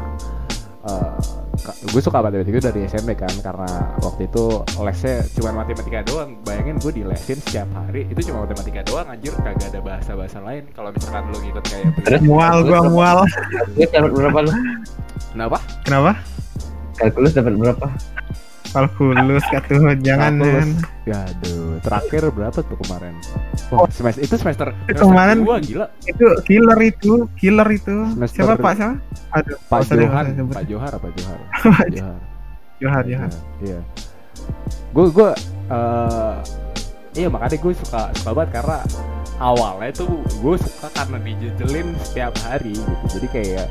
[1.62, 6.34] gue suka matematika itu dari SMP kan, karena waktu itu lesnya cuma matematika doang.
[6.42, 10.66] Bayangin gue di lesin setiap hari itu cuma matematika doang, anjir kagak ada bahasa-bahasa lain.
[10.74, 13.18] Kalau misalkan lo ngikut kayak Terus Mual gua kalkulus mual.
[13.54, 14.52] Kalkulus dapat berapa lu?
[15.34, 15.58] kenapa?
[15.86, 16.12] Kenapa?
[16.98, 17.88] Kalkulus dapat berapa?
[18.74, 20.34] Kalkulus katuh jangan.
[20.36, 20.66] Kalkulus.
[20.66, 20.70] jangan.
[21.04, 23.14] Ya aduh, terakhir berapa tuh kemarin?
[23.70, 25.86] Oh, semester itu semester, semester kemarin- dua, gila.
[26.04, 27.96] Itu killer itu, killer itu.
[28.18, 28.96] Semester- Siapa Pak siapa?
[29.34, 30.54] Aduh, Pak Johan, sebut.
[30.54, 31.40] Pak Johar apa Johar?
[31.54, 32.20] Pak Johar.
[32.82, 33.32] Johar, Johar.
[33.62, 33.80] Iya.
[34.90, 35.30] Gue gue
[35.70, 36.36] eh,
[37.16, 38.78] iya makanya gue suka suka banget karena
[39.38, 40.10] awalnya tuh
[40.40, 43.06] gue suka karena dijejelin setiap hari gitu.
[43.18, 43.68] Jadi kayak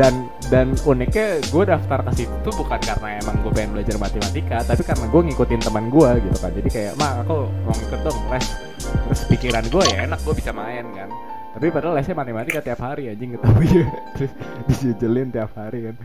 [0.00, 4.82] dan dan uniknya gue daftar ke situ bukan karena emang gue pengen belajar matematika tapi
[4.84, 6.52] karena gue ngikutin teman gue gitu kan.
[6.52, 8.46] Jadi kayak mak aku mau ngikut dong les.
[8.82, 11.08] Terus pikiran gue ya enak gue bisa main kan.
[11.52, 14.32] Tapi padahal lesnya matematika tiap hari anjing tapi ya terus
[14.72, 15.96] dijejelin tiap hari kan.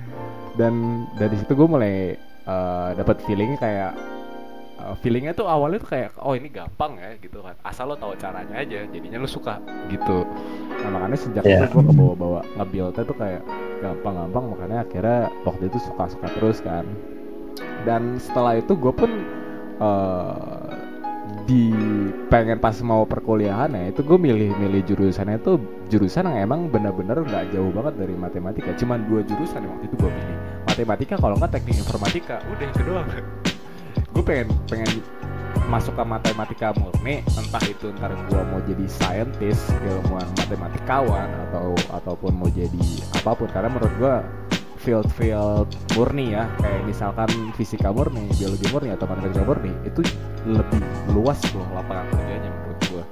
[0.60, 0.74] Dan
[1.16, 1.96] dari situ gue mulai
[2.44, 3.92] eh, dapat feelingnya kayak
[4.96, 7.56] feelingnya tuh awalnya tuh kayak oh ini gampang ya gitu kan.
[7.62, 9.60] Asal lo tahu caranya aja jadinya lo suka
[9.92, 10.24] gitu.
[10.84, 11.66] Nah makanya sejak Iya.
[11.66, 13.42] itu gue kebawa-bawa nge-buildnya tuh kayak
[13.78, 16.86] gampang-gampang makanya akhirnya waktu itu suka-suka terus kan.
[17.84, 19.12] Dan setelah itu gue pun
[19.78, 20.72] eh,
[21.48, 21.72] di
[22.28, 27.52] pengen pas mau perkuliahan ya itu gue milih-milih jurusannya itu jurusan yang emang bener-bener nggak
[27.56, 28.72] jauh banget dari matematika.
[28.76, 32.82] Cuman dua jurusan yang waktu itu gue pilih matematika kalau nggak teknik informatika udah itu
[32.84, 33.08] doang
[34.18, 34.90] gue pengen pengen
[35.68, 42.34] masuk ke matematika murni entah itu ntar gue mau jadi scientist ilmuwan matematikawan atau ataupun
[42.34, 42.82] mau jadi
[43.14, 44.16] apa pun karena menurut gue
[44.78, 50.02] field field murni ya kayak misalkan fisika murni biologi murni atau matematika murni itu
[50.48, 53.04] lebih luas loh lapangan kerjanya menurut gue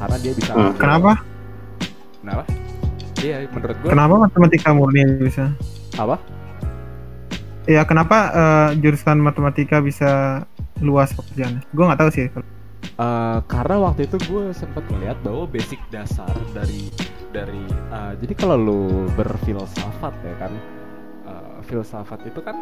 [0.00, 0.74] karena dia bisa Hmm.
[0.74, 1.12] Kenapa?
[2.18, 2.42] kenapa
[3.20, 5.52] iya menurut gue Kenapa matematika murni bisa?
[5.94, 6.16] apa
[7.66, 10.42] Ya kenapa eh, jurusan matematika bisa
[10.82, 11.62] luas pekerjaannya?
[11.70, 12.26] Gue nggak tahu sih.
[12.98, 16.92] Eh, karena waktu itu gue sempat melihat bahwa basic dasar dari
[17.32, 18.82] dari eh, jadi kalau lu
[19.16, 20.52] berfilsafat ya kan
[21.26, 22.56] eh, filsafat itu kan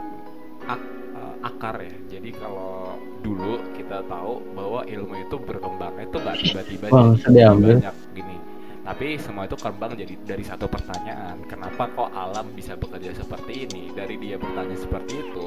[0.69, 6.39] ak- eh, akar ya jadi kalau dulu kita tahu bahwa ilmu itu berkembangnya itu nggak
[6.45, 8.37] tiba-tiba Bang, jadi banyak gini
[8.81, 13.93] tapi semua itu kembang jadi dari satu pertanyaan kenapa kok alam bisa bekerja seperti ini?
[13.93, 15.47] Dari dia bertanya seperti itu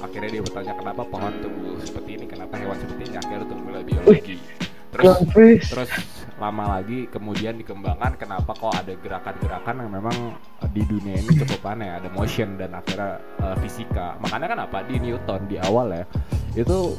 [0.00, 2.24] akhirnya dia bertanya kenapa pohon tumbuh seperti ini?
[2.24, 3.16] Kenapa hewan seperti ini?
[3.20, 4.36] Akhirnya tumbuhlah biologi
[4.90, 5.22] terus
[5.70, 5.90] terus
[6.40, 10.16] lama lagi kemudian dikembangkan kenapa kok ada gerakan-gerakan yang memang
[10.64, 14.18] eh, di dunia ini cukup aneh ada motion dan akhirnya eh, fisika.
[14.18, 16.04] Makanya kan apa di Newton di awal ya
[16.58, 16.96] itu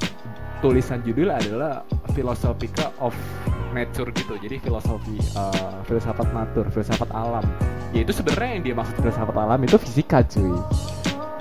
[0.64, 1.84] tulisan judul adalah
[2.16, 3.12] Philosophica of
[3.72, 7.44] Nature gitu jadi filosofi eh, filsafat natur filsafat alam
[7.92, 10.56] ya itu sebenarnya yang dia maksud filsafat alam itu fisika cuy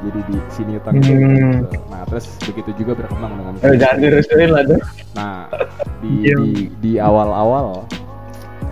[0.01, 1.61] jadi di si Newton itu Hmm.
[1.61, 1.77] gitu.
[1.87, 4.81] nah terus begitu juga berkembang dengan Eh, jangan dirusuhin lah tuh.
[5.13, 5.45] Nah,
[6.01, 6.35] di Iya.
[6.41, 7.85] di, di awal-awal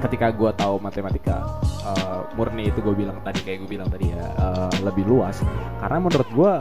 [0.00, 1.44] ketika gua tahu matematika
[1.84, 5.36] eh, murni itu gue bilang tadi kayak gue bilang tadi ya eh, lebih luas
[5.78, 6.52] karena menurut gua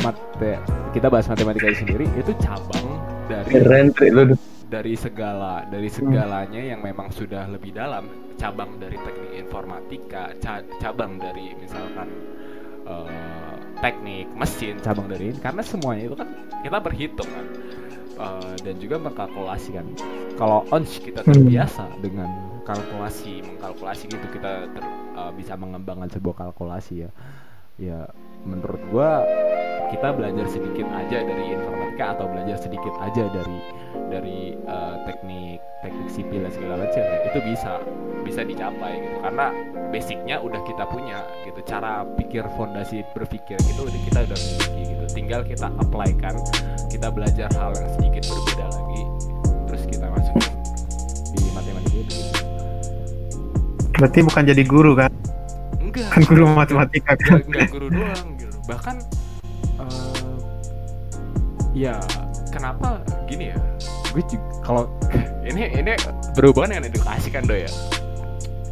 [0.00, 0.58] mate
[0.90, 2.86] kita bahas matematika itu sendiri itu cabang
[3.26, 4.34] dari Keren lu.
[4.68, 8.04] Dari segala dari segalanya yang memang sudah lebih dalam
[8.36, 12.08] cabang dari teknik informatika ca- cabang dari misalkan
[12.84, 16.28] eh, teknik mesin cabang dari ini karena semuanya itu kan
[16.60, 17.46] kita berhitung kan.
[18.18, 19.86] Eh, dan juga mengkalkulasi kan.
[20.34, 21.32] Kalau ons kita Hmm.
[21.32, 22.28] terbiasa dengan
[22.62, 27.10] kalkulasi mengkalkulasi gitu kita ter- eh, bisa mengembangkan sebuah kalkulasi ya.
[27.78, 28.10] Ya
[28.44, 29.24] menurut gua
[29.88, 33.58] kita belajar sedikit aja dari informatika atau belajar sedikit aja dari
[34.12, 37.72] dari eh, teknik teknik sipil dan segala macam ya, itu bisa
[38.26, 39.46] bisa dicapai gitu karena
[39.88, 45.04] basicnya udah kita punya gitu cara pikir fondasi berpikir gitu udah kita udah miliki gitu
[45.16, 46.36] tinggal kita apply kan
[46.92, 49.02] kita belajar hal yang sedikit berbeda lagi
[49.68, 50.52] terus kita masukin
[51.32, 52.16] di matematika itu.
[53.98, 55.10] Berarti bukan jadi guru kan?
[55.88, 56.08] Enggak.
[56.10, 57.40] Kan guru matematika kan?
[57.40, 58.56] nggak nggak guru doang gitu.
[58.64, 58.96] Bahkan
[59.78, 60.20] eh,
[61.74, 61.94] ya
[62.48, 63.58] kenapa gini ya?
[64.10, 64.84] Gue juga kalau
[65.44, 65.92] ini ini
[66.32, 67.70] berhubungan dengan edukasi kan do ya?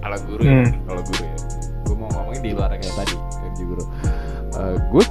[0.00, 0.72] Kalau guru ya Hmm.
[0.84, 1.36] kalau guru ya.
[1.82, 3.14] Gue mau ngomongin di luar kayak tadi
[3.52, 3.84] di guru.
[4.56, 5.04] Eh, gue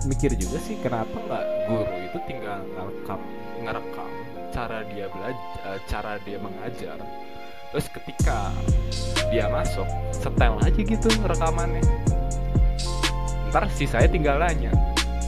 [0.00, 3.20] mikir juga sih kenapa nggak guru itu tinggal ngerekam
[3.60, 4.10] ngerekam
[4.50, 6.96] cara dia belajar cara dia mengajar
[7.70, 8.50] terus ketika
[9.30, 11.82] dia masuk setel aja gitu rekamannya.
[13.50, 14.70] Ntar si saya tinggal nanya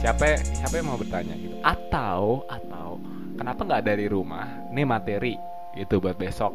[0.03, 1.35] siapa siapa yang mau bertanya?
[1.39, 1.55] Gitu.
[1.63, 2.99] Atau atau
[3.39, 4.67] kenapa nggak dari rumah?
[4.75, 5.39] Nih materi
[5.79, 6.51] gitu buat besok.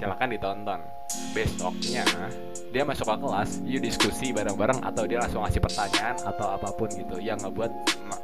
[0.00, 0.80] Silakan ditonton.
[1.36, 2.08] Besoknya
[2.72, 6.88] dia masuk ke kelas yuk diskusi bareng-bareng atau dia langsung ngasih pertanyaan atau apa pun
[6.88, 7.68] gitu yang ngebuat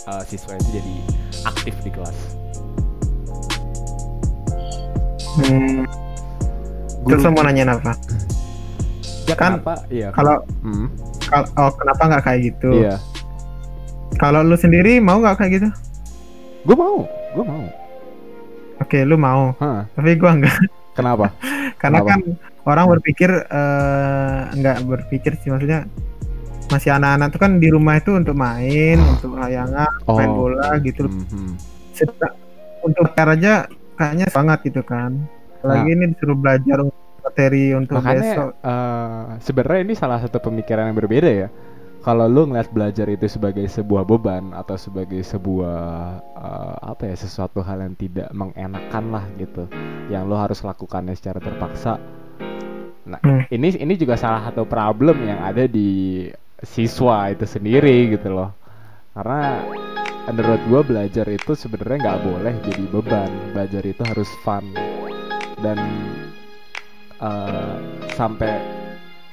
[0.09, 0.97] eh, siswa itu jadi
[1.45, 2.19] aktif di kelas.
[5.39, 5.85] Hmm,
[7.05, 7.93] terus mau nanyain apa?
[9.25, 10.89] Ya, kan kenapa iya Kalau Hmm,
[11.23, 12.71] kal- oh kenapa nggak kayak gitu?
[12.81, 12.97] iya
[14.17, 15.69] Kalau lu sendiri mau nggak kayak gitu?
[16.61, 17.65] gue mau gue mau
[18.79, 19.53] Oke, lu mau.
[19.59, 20.55] Hah, Tapi gua enggak.
[20.93, 21.35] kenapa
[21.83, 22.09] Karena Kenapa?
[22.09, 22.21] kan
[22.65, 25.85] orang berpikir eh, nggak berpikir sih maksudnya
[26.69, 30.47] masih anak-anak tuh kan di rumah itu untuk main, untuk layangan, main Oh.
[30.47, 31.05] bola gitu.
[31.05, 31.57] Mhm.
[31.91, 32.37] Sedang-
[32.79, 35.17] untuk aja kayaknya sangat gitu kan.
[35.63, 36.79] Lagi ini disuruh belajar
[37.21, 38.51] materi untuk Makanya besok.
[38.63, 41.49] eh, sebenarnya ini salah satu pemikiran yang berbeda ya.
[41.99, 45.79] kalau lu ngeliat belajar itu sebagai sebuah beban atau sebagai sebuah
[46.33, 49.67] eh, apa ya sesuatu hal yang tidak mengenakan lah gitu
[50.07, 51.99] yang lu harus lakukannya secara terpaksa
[53.05, 53.43] nah Hmm.
[53.49, 56.29] ini ini juga salah satu problem yang ada di
[56.63, 58.53] siswa itu sendiri gitu loh
[59.13, 59.65] karena
[60.29, 64.65] menurut gua belajar itu sebenarnya nggak boleh jadi beban belajar itu harus fun
[65.63, 65.79] dan
[67.19, 67.77] eh,
[68.15, 68.53] sampai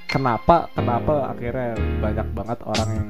[0.10, 3.10] kenapa kenapa akhirnya banyak banget orang yang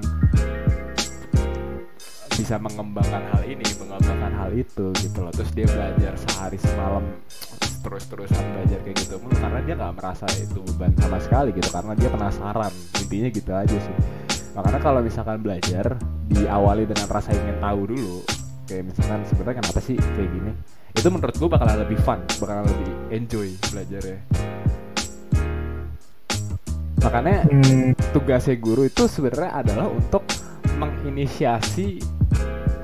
[2.35, 5.31] bisa mengembangkan hal ini mengembangkan hal itu gitu loh.
[5.31, 7.03] Terus dia belajar sehari semalam
[7.85, 11.93] terus-terusan belajar kayak gitu mulu karena dia nggak merasa itu beban sama sekali gitu karena
[11.95, 12.73] dia penasaran.
[12.99, 13.97] Intinya gitu aja sih.
[14.55, 15.95] Makanya kalau misalkan belajar
[16.27, 18.19] diawali dengan rasa ingin tahu dulu
[18.65, 20.51] kayak misalkan sebenarnya kenapa sih kayak gini
[20.95, 24.19] itu menurut gue bakalan lebih fun bakalan lebih enjoy belajarnya.
[27.05, 30.25] Makanya Hmm, tugasnya guru itu sebenarnya adalah untuk
[30.81, 32.01] menginisiasi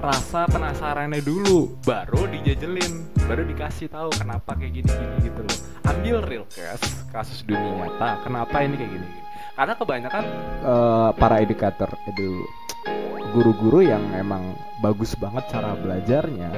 [0.01, 5.57] rasa penasarannya dulu baru dijajelin baru dikasih tahu kenapa kayak gini gini gitu loh.
[5.89, 9.30] Ambil real case kasus dunia nyata kenapa ini kayak gini, gini.
[9.55, 10.23] Karena kebanyakan
[10.63, 12.45] eh, para educator itu
[13.31, 16.51] guru-guru yang emang bagus banget cara belajarnya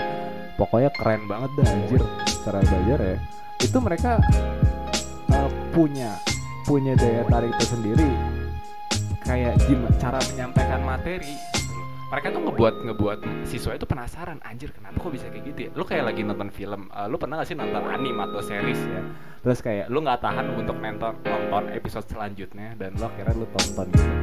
[0.58, 2.02] pokoknya keren banget dah anjir
[2.46, 3.18] cara belajar ya
[3.62, 4.12] itu mereka
[5.30, 6.18] eh, punya
[6.64, 8.08] punya daya tarik tersendiri
[9.24, 11.34] kayak gimana cara menyampaikan materi.
[12.14, 15.82] Mereka tuh ngebuat ngebuat siswa itu penasaran anjir kenapa kok bisa kayak gitu ya lu
[15.82, 19.02] kayak lagi nonton film eh, lu pernah gak sih nonton anime atau series ya
[19.42, 23.90] terus kayak lu nggak tahan untuk nonton nonton episode selanjutnya dan lu akhirnya lu tonton
[23.90, 24.14] gitu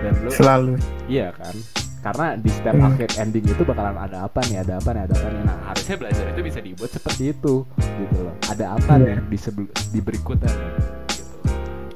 [0.00, 0.72] dan lu selalu.
[1.12, 1.52] Iya kan?
[2.00, 2.88] Karena di step Hmm.
[2.88, 5.42] akhir ending itu bakalan ada apa nih, ada apa nih, ada apa nih.
[5.44, 8.32] Nah, harusnya belajar itu bisa dibuat seperti itu, gitu loh.
[8.48, 9.20] Ada apa Iya.
[9.20, 10.72] nih di sebelum di berikutnya nih.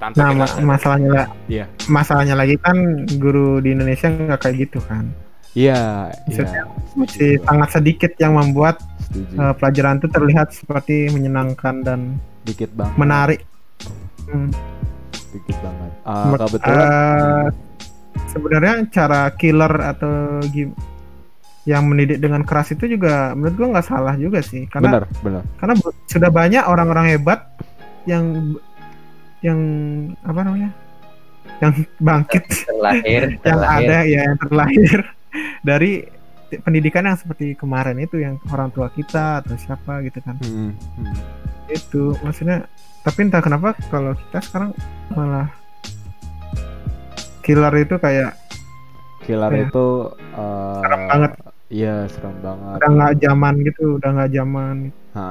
[0.05, 1.65] Tanpa Nah, kita ma- masalahnya lah, Iya.
[1.87, 2.77] masalahnya lagi kan
[3.17, 5.09] guru di Indonesia nggak kayak gitu kan.
[5.55, 6.61] Iya, Setuju.
[6.95, 9.35] Masih sangat sedikit yang membuat Setuju.
[9.39, 12.01] eh, pelajaran itu terlihat seperti menyenangkan dan
[12.43, 12.95] Dikit banget.
[12.99, 13.41] menarik.
[14.27, 14.51] Hmm.
[15.31, 15.91] Dikit banget.
[16.03, 17.47] Ah, Mek- kebetulan eh,
[18.29, 20.43] sebenarnya cara killer atau
[21.65, 25.43] yang mendidik dengan keras itu juga menurut gua nggak salah juga sih karena benar, benar.
[25.57, 27.41] karena sudah banyak orang-orang hebat
[28.05, 28.53] yang
[29.45, 29.61] yang
[30.25, 30.71] apa namanya
[31.61, 34.99] yang bangkit terlahir yang terlahir ada ya yang terlahir
[35.69, 35.93] dari
[36.65, 41.15] pendidikan yang seperti kemarin itu yang orang tua kita atau siapa gitu kan Hmm, hmm.
[41.69, 42.65] itu maksudnya
[43.05, 44.71] tapi entah kenapa kalau kita sekarang
[45.13, 45.53] malah
[47.45, 48.33] killer itu kayak
[49.25, 49.69] Killer Iya.
[49.69, 49.87] itu
[50.37, 51.33] eh, Serem banget.
[51.75, 52.79] Iya, serem banget.
[52.79, 54.77] udah nggak zaman gitu udah nggak zaman
[55.15, 55.27] Ha,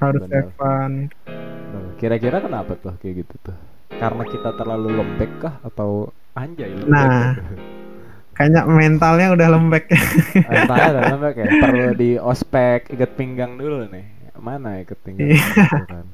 [0.00, 0.32] harus Benar.
[0.32, 0.92] have fun
[1.28, 1.92] Bener.
[2.00, 3.56] Kira-kira kenapa tuh kayak gitu tuh?
[3.92, 6.88] Karena kita terlalu lembek kah atau anjay lembek?
[6.88, 7.32] Nah.
[8.32, 9.84] kayaknya mentalnya udah lembek
[10.52, 11.46] Entahnya udah lembek ya.
[11.64, 14.04] Perlu di ospek ikat pinggang dulu nih.
[14.36, 15.32] Mana ikat pinggang?
[15.32, 15.44] Iya.
[15.44, 16.04] gitu kan.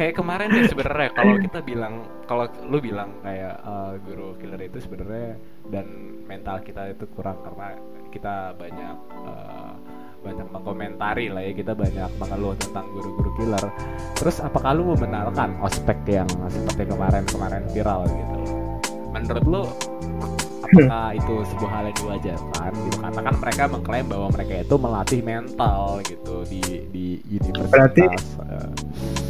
[0.00, 4.80] Kayak kemarin deh sebenarnya kalau kita bilang kalau lu bilang kayak eh, guru killer itu
[4.80, 5.36] sebenarnya
[5.68, 5.86] dan
[6.24, 7.76] mental kita itu kurang karena
[8.08, 8.96] kita banyak
[9.28, 9.72] eh,
[10.24, 13.64] banyak mengkomentari lah ya kita banyak mengeluh tentang guru-guru killer.
[14.16, 18.40] Terus apakah lu membenarkan ospek yang seperti kemarin-kemarin viral gitu?
[19.12, 19.62] Menurut lu
[20.64, 25.20] apakah itu sebuah hal yang diwajarkan gitu karena kan mereka mengklaim bahwa mereka itu melatih
[25.20, 28.79] mental gitu di di universitas Berarti-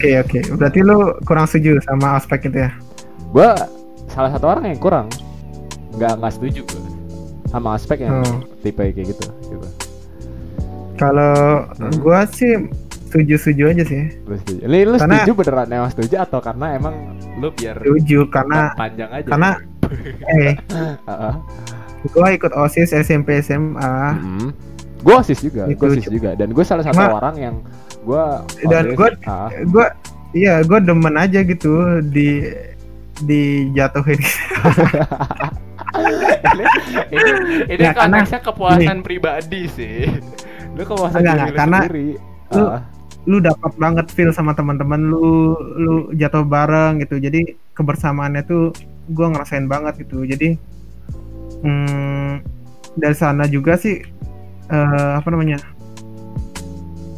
[0.01, 2.71] Eh, oke oke berarti lu kurang setuju sama aspek itu ya
[3.31, 3.53] gua
[4.07, 5.07] salah satu orang yang kurang
[5.93, 6.83] nggak nggak setuju gua
[7.47, 8.41] sama aspek yang Oh.
[8.61, 9.69] tipe kayak gitu gitu
[10.97, 11.93] kalau Hmm.
[11.99, 12.69] gua sih
[13.07, 16.67] setuju setuju aja sih lu setuju lu, lu Karena- setuju beneran emang setuju atau karena
[16.75, 16.95] emang
[17.37, 19.51] lu biar setuju karena panjang aja karena
[20.39, 20.53] eh
[21.03, 21.35] Heeh.
[22.09, 24.49] gua ikut osis SMP SMA Mm-mm.
[25.01, 27.55] Gua osis juga, osis cuma- juga, dan gue salah satu cuma- orang yang
[28.03, 29.49] gua Dan osis, gua- ah,
[30.33, 31.73] iya gua demen aja gitu
[32.05, 32.45] di
[33.21, 34.21] dijatuhin.
[35.91, 36.65] Ini
[37.11, 37.31] ini,
[37.69, 40.07] ini Ya, konteksnya kepuasan pribadi sih.
[40.73, 42.09] Lu kepuasan Enggak, diri enggak, karena sendiri.
[42.51, 42.81] lu- Ah,
[43.27, 47.19] lu dapat banget feel sama teman-teman lu lu jatuh bareng gitu.
[47.19, 48.73] Jadi kebersamaannya tuh
[49.11, 50.23] gua ngerasain banget gitu.
[50.23, 50.57] Jadi
[51.61, 52.33] hmm,
[52.95, 54.01] dari sana juga sih
[54.71, 55.59] eh, apa namanya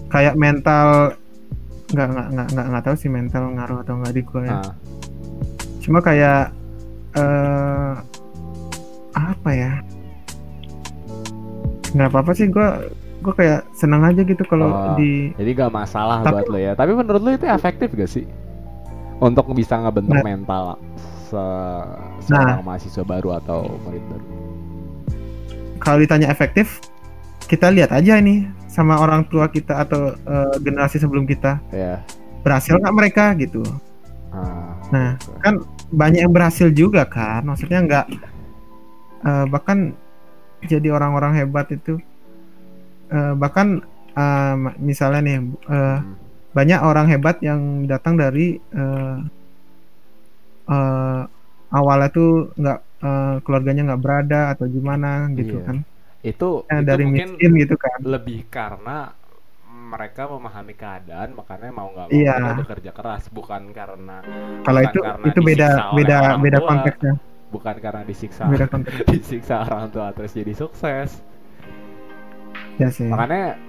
[0.08, 1.12] kayak mental
[1.88, 4.72] nggak nggak nggak nggak nggak tahu sih mental ngaruh atau nggak di gua ya ah.
[5.78, 6.48] cuma kayak
[7.12, 7.92] eh
[9.12, 9.72] apa ya
[11.92, 12.80] nggak apa-apa sih gua
[13.20, 14.96] gua kayak senang aja gitu kalau Oh.
[14.96, 16.72] di Jadi gak masalah Tapi- buat lo ya.
[16.72, 18.26] Tapi menurut lu itu efektif gak sih?
[19.20, 20.24] Untuk bisa ngebentuk Nah.
[20.24, 20.64] mental
[21.22, 21.92] se-
[22.24, 24.26] seorang mahasiswa baru atau murid baru?
[25.78, 26.82] Kalau ditanya efektif,
[27.52, 32.00] kita lihat aja ini sama orang tua kita atau eh, generasi sebelum kita Ya.
[32.40, 33.60] berhasil nggak mereka gitu.
[34.32, 35.36] Ah, Nah, oke.
[35.38, 35.54] kan
[35.92, 38.06] banyak yang berhasil juga kan maksudnya nggak
[39.22, 39.92] eh, bahkan
[40.64, 42.00] jadi orang-orang hebat itu
[43.08, 43.84] eh, bahkan
[44.54, 45.36] ma- misalnya nih
[45.68, 46.16] eh, Hmm.
[46.52, 49.16] banyak orang hebat yang datang dari eh,
[50.68, 51.20] eh,
[51.70, 55.66] awalnya tuh nggak eh, keluarganya nggak berada atau gimana gitu Iya.
[55.66, 55.76] kan
[56.22, 57.98] itu, Eh, itu dari mungkin miskin gitu kan.
[58.04, 59.12] lebih karena
[59.66, 62.36] mereka memahami keadaan makanya mau nggak mau Iya.
[62.56, 64.22] bekerja keras bukan karena
[64.62, 66.68] kalau bukan itu karena itu beda beda beda tua.
[66.70, 67.12] konteksnya.
[67.52, 71.20] bukan karena disiksa beda konteks disiksa orang tua terus jadi sukses.
[72.78, 73.04] Ya sih.
[73.04, 73.60] Makanya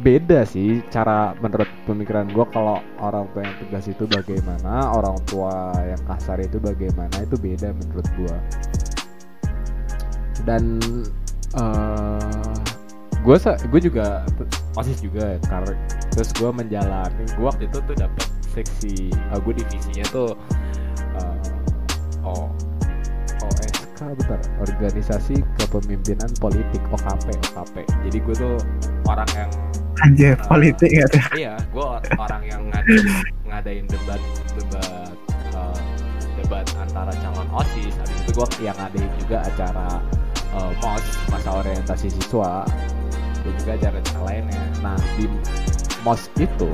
[0.00, 5.52] beda sih cara menurut pemikiran gua kalau orang tua yang tegas itu bagaimana orang tua
[5.84, 8.36] yang kasar itu bagaimana itu beda menurut gua.
[10.40, 10.80] Dan
[11.56, 12.28] eh
[13.28, 14.24] gue gue juga
[14.78, 15.74] osis juga ya, karena
[16.14, 20.32] terus gue menjalani gue waktu itu tuh dapet seksi uh, gue divisinya tuh
[21.18, 21.36] eh,
[22.24, 22.48] oh
[23.44, 27.74] OSK bentar organisasi kepemimpinan politik OKP OKP
[28.08, 28.56] jadi gue tuh
[29.04, 29.50] orang yang
[30.08, 31.22] anjir eh, politik ya tuh?
[31.36, 33.06] iya gue orang yang ngadain
[33.44, 34.20] ngadain debat
[34.56, 35.14] debat
[35.52, 35.80] eh,
[36.40, 40.00] debat antara calon osis habis itu gue yang ngadain juga acara
[40.58, 42.66] eh, mos masa orientasi siswa
[43.46, 44.62] dan juga acara-acara lainnya.
[44.82, 45.30] Nah di
[46.02, 46.72] mos itu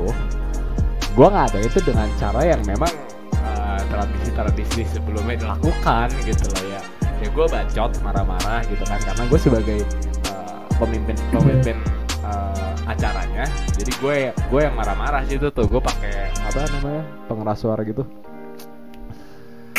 [1.15, 2.91] gue ngadain itu dengan cara yang memang
[3.37, 6.83] eh, tradisi-tradisi sebelumnya dilakukan gitu loh ya.
[7.23, 9.79] Ya gue bacot marah-marah gitu kan karena gue sebagai
[10.27, 11.77] eh, pemimpin pemimpin
[12.25, 15.69] eh, acaranya jadi gue gue yang marah-marah situ tuh.
[15.69, 18.05] Gue pakai apa namanya pengeras suara gitu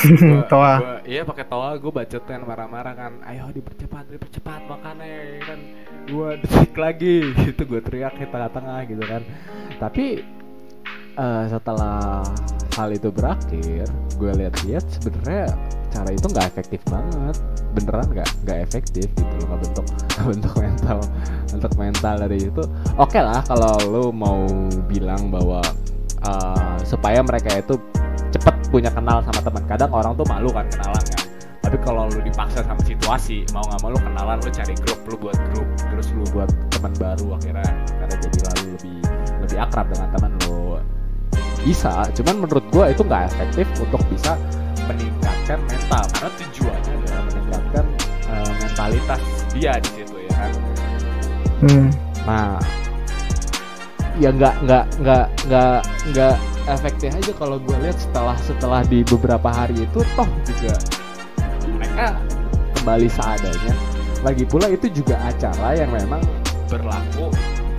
[0.06, 0.74] Gua- toa.
[0.78, 3.14] gua- iya pakai toa gue bacotin marah-marah kan.
[3.26, 5.60] Ayo dipercepat dipercepat makannya kan.
[6.06, 7.32] Gue detik lagi.
[7.46, 9.22] Gitu gue teriak di tengah-tengah gitu kan.
[9.82, 10.06] Tapi
[11.16, 12.22] eh, setelah
[12.76, 13.88] hal itu berakhir
[14.20, 15.48] gue lihat-lihat sebenarnya
[15.90, 17.36] cara itu nggak efektif banget.
[17.76, 19.86] Beneran nggak nggak efektif gitu loh nggak bentuk
[20.32, 21.00] bentuk mental
[21.52, 22.64] untuk mental dari itu.
[23.00, 24.44] Oke lah kalau lo mau
[24.88, 25.64] bilang bahwa
[26.26, 27.78] eh, supaya mereka itu
[28.34, 31.22] cepet punya kenal sama teman kadang orang tuh malu kan kenalan kan.
[31.66, 35.16] Tapi kalau lu dipaksa sama situasi mau nggak mau lu kenalan lu cari grup lu
[35.18, 35.68] buat grup.
[35.80, 38.98] Terus lu buat teman baru akhirnya karena jadi lalu lebih
[39.42, 40.78] lebih akrab dengan teman lu.
[41.66, 44.38] Bisa cuman menurut gua itu nggak efektif untuk bisa
[44.86, 46.04] meningkatkan mental.
[46.14, 47.86] Karena tujuannya adalah meningkatkan
[48.30, 49.22] eh, mentalitas
[49.56, 50.52] dia di situ ya kan?
[51.66, 51.88] Hmm.
[52.26, 52.60] Nah,
[54.20, 55.80] ya nggak nggak nggak nggak
[56.12, 56.36] nggak
[56.72, 60.76] efektif aja kalau gue lihat setelah setelah di beberapa hari itu toh juga
[61.76, 62.16] mereka
[62.80, 63.74] kembali seadanya.
[64.22, 66.22] Lagi pula itu juga acara yang memang
[66.70, 67.30] berlaku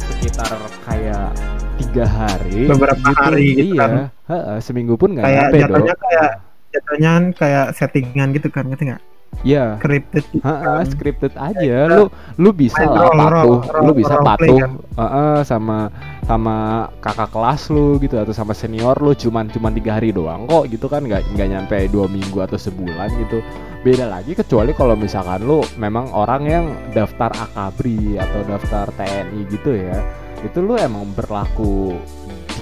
[0.03, 0.51] sekitar
[0.87, 1.31] kayak
[1.79, 2.67] tiga hari.
[2.71, 3.83] Beberapa hari gitu iya.
[3.83, 3.91] kan.
[4.27, 5.87] Heeh, seminggu pun nggak kayak nyampe dong.
[5.87, 6.31] kayak
[6.77, 9.03] jatuhnya kan kayak settingan gitu kan ngerti nggak
[9.45, 9.77] Iya.
[9.77, 10.85] scripted gitu Heeh, kan.
[10.89, 11.79] scripted aja.
[11.93, 12.05] Lu
[12.41, 14.59] lu bisa Main lah patuh, role, lu bisa role play patuh
[14.97, 15.43] kan.
[15.45, 15.79] sama
[16.25, 16.57] sama
[17.05, 20.89] kakak kelas lu gitu atau sama senior lu cuman cuman tiga hari doang kok gitu
[20.89, 23.45] kan nggak nggak nyampe dua minggu atau sebulan gitu
[23.85, 29.71] beda lagi kecuali kalau misalkan lu memang orang yang daftar akabri atau daftar TNI gitu
[29.77, 30.01] ya
[30.43, 31.95] itu lu emang berlaku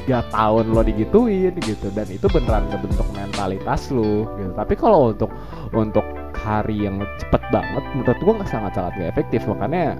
[0.04, 4.52] tiga tahun lo digituin gitu dan itu beneran ngebentuk mentalitas lu gitu.
[4.52, 5.32] Tapi kalau untuk
[5.72, 6.04] untuk
[6.36, 9.40] hari yang cepet banget menurut gua nggak sangat sangat nggak efektif.
[9.44, 9.96] Makanya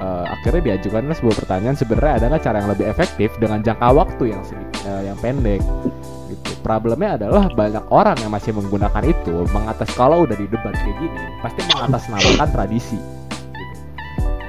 [0.00, 4.24] eh, akhirnya diajukanlah sebuah pertanyaan sebenarnya ada nggak cara yang lebih efektif dengan jangka waktu
[4.32, 6.50] yang sedikit eh, yang pendek gitu.
[6.60, 11.20] Problemnya adalah banyak orang yang masih menggunakan itu mengatas kalau udah di debat kayak gini
[11.38, 13.12] pasti mengatasnamakan tradisi gitu.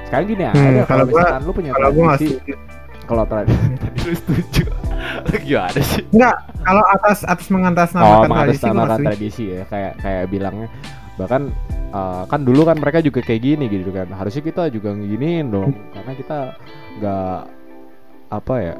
[0.06, 2.26] sekarang gini ya Hmm, ada kalau kalau gua- misalkan lu punya kalau tradisi
[3.04, 4.62] kalau tradisi tadi lu setuju
[5.48, 6.02] gimana sih?
[6.12, 9.44] Enggak, kalau atas atas oh mengatasnamakan tradisi gue nggak mengatasnamakan tradisi.
[9.50, 10.68] ya kayak kayak bilangnya.
[11.16, 11.42] Bahkan
[11.94, 14.08] eh, kan dulu kan mereka juga kayak gini gitu kan.
[14.12, 16.38] Harusnya kita juga nginiin dong karena kita
[17.00, 17.38] nggak
[18.26, 18.74] apa ya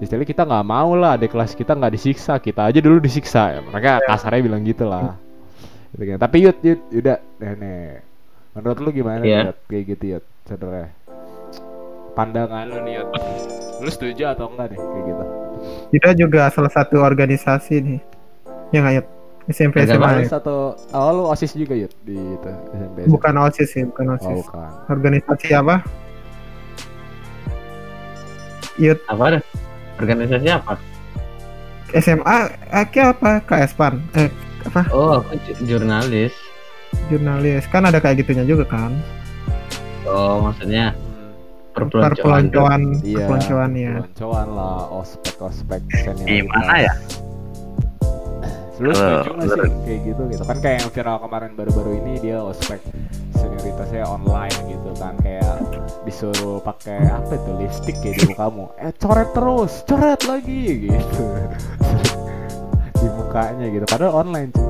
[0.00, 3.60] istilahnya kita nggak mau lah adik kelas kita nggak disiksa kita aja dulu disiksa ya.
[3.60, 5.16] mereka kasarnya bilang gitu lah.
[5.92, 6.18] Gitu kan.
[6.20, 8.00] tapi yud yud udah nenek
[8.56, 9.52] menurut lu gimana Iya.
[9.52, 9.58] Yud?
[9.68, 10.88] kayak gitu yud sebenarnya
[12.16, 13.08] pandangan lu nih yud.
[13.80, 15.24] Lu setuju atau enggak nih kayak gitu
[15.90, 18.00] Kita juga salah satu organisasi nih.
[18.70, 19.06] Ya nggak Yud?
[19.50, 20.22] SMP SMA.
[20.22, 20.38] Ya?
[20.38, 24.46] satu oh lu osis juga yud di itu SMP Bukan OSIS sih, bukan oh, OSIS.
[24.46, 25.76] bukan Organisasi apa?
[28.78, 29.38] Yud apa ada
[29.98, 30.78] organisasi apa
[31.90, 32.36] SMA,
[32.70, 33.42] eh, kayak apa?
[33.50, 33.98] KSPAN.
[34.14, 34.30] Eh,
[34.62, 35.34] apa Oh, aku
[35.66, 36.30] jurnalis.
[37.10, 38.94] jurnalis kan ada kayak gitunya juga kan
[40.06, 40.94] Oh, maksudnya.
[41.70, 42.10] Perpeloncoan.
[42.12, 46.26] perpeloncoan Iya, perpeloncoan ya peloncoan lah, ospek ospek senioritas.
[46.26, 46.92] Gimana ya?
[48.80, 52.40] Lu setuju nggak sih kayak gitu gitu kan kayak yang viral kemarin baru-baru ini dia
[52.40, 52.80] ospek
[53.36, 55.52] senioritasnya online gitu kan kayak
[56.08, 61.24] disuruh pakai apa itu lipstick ya di mukamu eh coret terus coret lagi gitu
[63.00, 64.64] di mukanya gitu padahal online cuy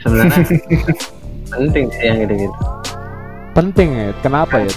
[0.00, 0.44] Sebenarnya
[1.48, 2.56] penting sih yang gitu-gitu.
[3.52, 4.72] penting ya kenapa ya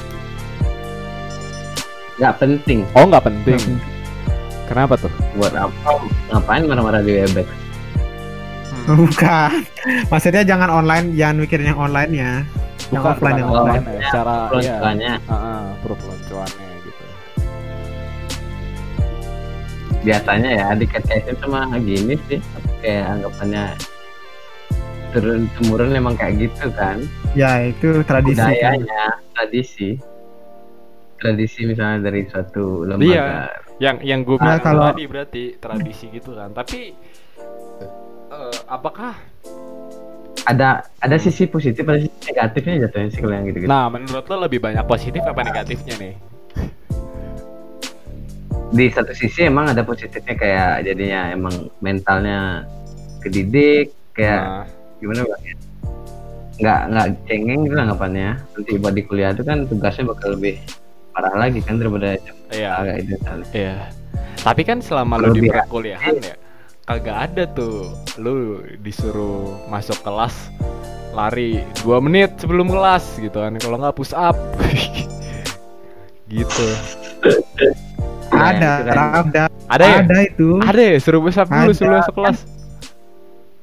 [2.18, 2.80] Nggak penting.
[2.98, 3.62] oh nggak penting
[4.68, 6.02] kenapa tuh Buat apa?
[6.34, 7.48] Ngapain marah-marah di Webex?
[8.88, 9.68] bukan
[10.08, 12.32] maksudnya jangan online jangan mikirin yang online ya
[12.88, 17.04] yang bukan offline bukan yang offline ya, secara iya Peloncoannya Heeh, perpeloncoannya gitu
[20.08, 22.40] biasanya ya dikait-kaitin sama gini sih.
[22.80, 23.64] Kayak anggapannya
[25.12, 27.04] turun temurun memang kayak gitu kan.
[27.36, 28.52] ya itu tradisi kan.
[28.56, 29.04] Budayanya,
[29.36, 29.90] tradisi.
[31.18, 33.04] Tradisi misalnya dari suatu lembaga.
[33.04, 33.26] Iya.
[33.78, 36.98] yang yang gue Nah, bilang kalau- tadi berarti tradisi gitu kan tapi
[38.28, 39.14] eh, apakah
[40.44, 43.68] Ada ada sisi positif, ada sisi negatifnya jatuhnya sih kalau yang gitu-gitu.
[43.68, 46.16] nah menurut lo lebih banyak positif apa negatifnya nih
[48.70, 52.64] di satu sisi emang ada positifnya kayak jadinya emang mentalnya
[53.20, 54.64] kedidik kayak Nah,
[54.98, 55.42] gimana Bang?
[55.42, 55.56] ya?
[56.58, 60.58] nggak nggak cengeng gitu anggapannya nanti buat di kuliah itu kan tugasnya bakal lebih
[61.18, 62.22] parah lagi kan daripada
[62.54, 62.94] iya.
[63.26, 63.42] kan.
[63.50, 63.90] Iya.
[64.38, 66.38] Tapi kan selama lo di perkuliahan ya
[66.86, 67.90] kagak ada tuh.
[68.22, 70.54] Lu disuruh masuk kelas
[71.18, 73.58] lari dua menit sebelum kelas gitu kan.
[73.58, 74.38] Kalau nggak push up
[76.30, 76.68] gitu.
[78.30, 78.96] Nah, ada kan.
[79.26, 79.44] ada.
[79.74, 79.98] Ada ya?
[80.06, 80.48] Ada itu.
[80.62, 80.96] Ada ya?
[81.02, 81.74] Suruh push up dulu Ada.
[81.74, 82.38] sebelum masuk kelas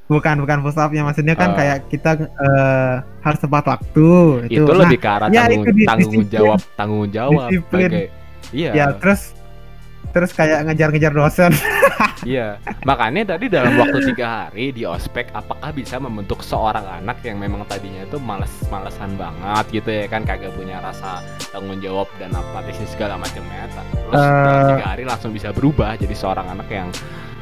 [0.07, 1.57] bukan bukan push up ya maksudnya kan Ah.
[1.57, 4.09] kayak kita eh, harus tepat waktu
[4.47, 6.35] itu, Nah, lebih ke arah ya, tanggung, itu di- tanggung disiplin.
[6.35, 7.91] jawab tanggung jawab Disiplin.
[8.51, 9.33] iya ya terus
[10.11, 11.51] terus kayak ngejar-ngejar dosen
[12.23, 17.35] iya makanya tadi dalam waktu tiga hari di ospek apakah bisa membentuk seorang anak yang
[17.37, 22.31] memang tadinya itu males malesan banget gitu ya kan kagak punya rasa tanggung jawab dan
[22.31, 24.69] apatisnya segala macamnya terus dalam Eh.
[24.71, 26.89] tiga hari langsung bisa berubah jadi seorang anak yang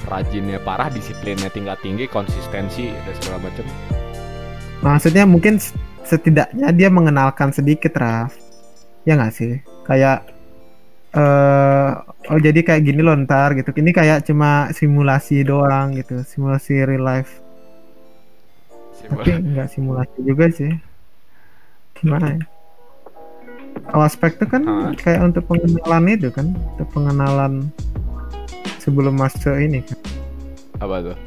[0.09, 3.67] rajinnya parah disiplinnya tingkat tinggi konsistensi dan segala macam.
[4.83, 5.63] Maksudnya mungkin
[6.03, 8.35] setidaknya dia mengenalkan sedikit Raf.
[9.07, 9.63] Ya nggak sih?
[9.87, 10.27] Kayak
[11.13, 11.91] eh
[12.33, 13.71] oh jadi kayak gini loh ntar gitu.
[13.71, 17.43] Ini kayak cuma simulasi doang gitu simulasi real life.
[19.07, 20.73] Tapi nggak simulasi juga sih.
[21.99, 22.43] Gimana ya?
[23.93, 24.93] Oh, aspek itu kan Hah?
[24.97, 27.73] kayak untuk pengenalan itu kan untuk pengenalan
[28.83, 29.87] sebelum masuk ini.
[29.87, 29.99] Kan
[30.83, 31.19] apa tuh?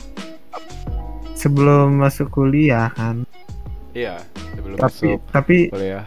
[1.39, 3.23] Sebelum masuk kuliah kan.
[3.95, 4.19] Iya
[4.59, 6.05] sebelum tapi masuk tapi kuliah.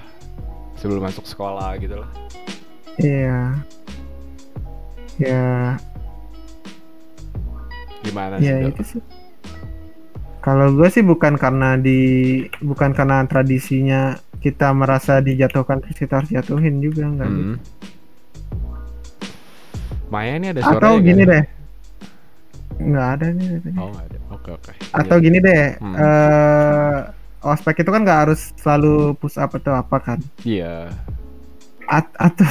[0.76, 2.10] Sebelum masuk sekolah gitu lah.
[3.00, 3.40] Iya.
[5.16, 5.80] Ya.
[8.04, 9.02] Gimana ya sih itu sih.
[10.44, 16.30] Kalau gue sih bukan karena di bukan karena tradisinya kita merasa dijatuhkan terus kita harus
[16.30, 17.54] jatuhin juga enggak gitu.
[20.08, 21.44] Maya ini ada suara atau gini deh
[22.78, 23.78] nggak ada nih katanya.
[23.82, 24.18] Oh nggak ada.
[24.30, 24.70] Oke oke.
[24.94, 25.94] atau gini deh Hmm.
[25.94, 26.98] eh
[27.40, 30.90] ospek itu kan nggak harus selalu push up atau apa kan Iya.
[31.84, 32.46] At- atau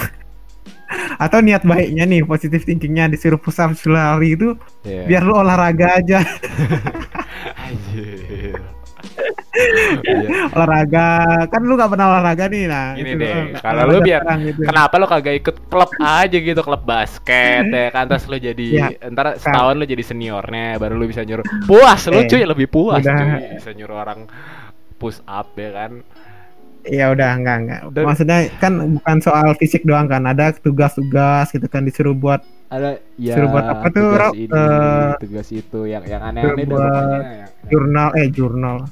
[1.24, 5.04] atau niat baiknya nih positif thinkingnya disuruh push up lari itu Iya.
[5.08, 6.20] biar lu olahraga aja
[7.64, 8.60] Anjir.
[9.58, 10.50] Iya.
[10.50, 11.08] olahraga
[11.48, 14.40] kan lu nggak pernah olahraga nih nah Gini itu, deh, eh, kalau lu biar- sekarang
[14.44, 14.60] gitu.
[14.64, 18.88] Kenapa lo kagak ikut klub aja gitu klub basket ya kan terus lo jadi Iya.
[19.10, 23.18] ntar setahun lo jadi seniornya baru lo bisa nyuruh puas Eh, cuy lebih puas udah.
[23.18, 24.20] cuy bisa nyuruh orang
[24.96, 25.92] push up ya kan
[26.88, 27.80] ya udah enggak enggak.
[27.92, 33.00] Dan- maksudnya kan bukan soal fisik doang kan ada tugas-tugas gitu kan disuruh buat ada
[33.16, 37.24] ya Suruh buat apa tuh, tugas ini Eh, tugas itu yang yang aneh-aneh buat yang,
[37.24, 38.78] yang- jurnal eh jurnal.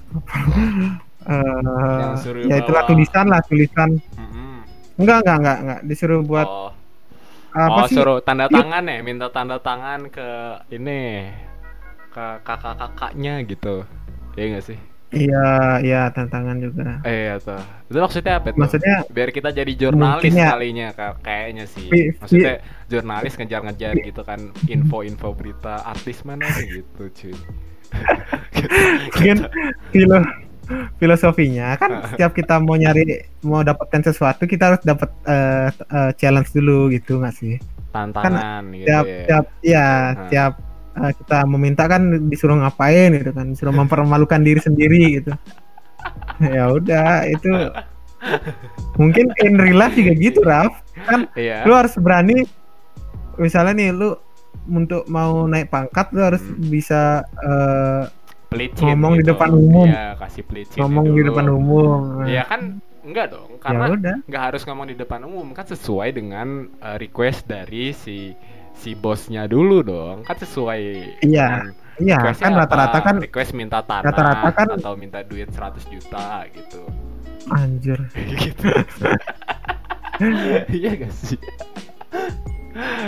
[1.25, 3.89] Yang suruh ya itulah bawa- tulisan lah tulisan.
[4.13, 4.61] Mm-mm.
[4.95, 5.79] enggak enggak enggak enggak.
[5.83, 6.69] Disuruh buat oh,
[7.51, 7.95] apa oh sih?
[7.95, 10.27] suruh tanda tangan ya minta tanda tangan ke
[10.69, 11.33] ini
[12.09, 13.89] ke kakak-kakaknya gitu.
[14.35, 14.77] Ya enggak sih
[15.11, 15.45] iya
[15.79, 16.99] iya tantangan juga.
[17.05, 17.61] Eh iya tuh.
[17.87, 18.59] Itu maksudnya apa tuh?
[18.59, 20.53] Maksudnya biar kita jadi jurnalis ya.
[20.53, 21.89] kalinya ka- kayaknya sih.
[22.17, 27.35] Maksudnya jurnalis ngejar-ngejar gitu kan info-info berita artis mana gitu cuy.
[29.15, 29.37] Mungkin
[29.93, 30.19] filo
[30.97, 36.49] filosofinya kan setiap kita mau nyari mau dapatkan sesuatu kita harus dapat eh, eh, challenge
[36.51, 37.55] dulu gitu nggak sih?
[37.93, 39.23] Tantangan gitu tiap ya.
[39.29, 40.27] tiap ya Nah.
[40.27, 40.53] tiap
[40.95, 45.31] eh, kita meminta kan disuruh ngapain gitu kan disuruh mempermalukan diri sendiri gitu
[46.55, 47.51] ya udah itu
[48.95, 50.73] mungkin in real life juga gitu Raf
[51.05, 51.61] kan Iya.
[51.67, 52.47] lu harus berani
[53.35, 54.15] misalnya nih lu
[54.65, 56.71] untuk mau naik pangkat lu harus Hmm.
[56.71, 58.03] bisa eh,
[58.45, 59.35] Pelicin ngomong di gitu.
[59.35, 59.89] depan umum.
[59.89, 62.61] Iya, kasih pelicin ngomong di depan umum Iya kan
[63.05, 66.97] enggak dong, ya karena udah nggak harus ngomong di depan umum kan sesuai dengan uh,
[66.97, 68.33] request dari si
[68.75, 70.81] si bosnya dulu dong kan sesuai
[71.21, 72.65] Iya, iya kan apa.
[72.65, 76.81] rata-rata kan request minta tanah rata-rata kan- atau minta duit 100 juta gitu.
[77.47, 77.99] Anjir.
[78.35, 78.65] Gitu.
[80.73, 81.39] Iya gak sih?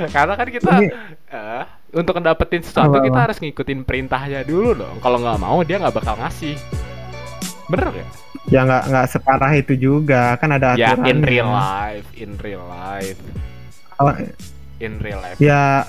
[0.08, 0.92] Karena kan kita Ini-
[1.28, 3.08] eh, untuk ngedapetin sesuatu Apa-apa?
[3.08, 4.98] kita harus ngikutin perintahnya dulu dong.
[5.00, 6.56] Kalau nggak mau dia nggak bakal ngasih.
[7.68, 8.10] Bener gak?
[8.48, 10.36] ya nggak nggak separah itu juga.
[10.36, 11.10] Kan ada ya aturannya.
[11.10, 13.20] in real life in real life.
[13.94, 14.16] Kalau-
[14.80, 15.38] in real life.
[15.38, 15.86] Ya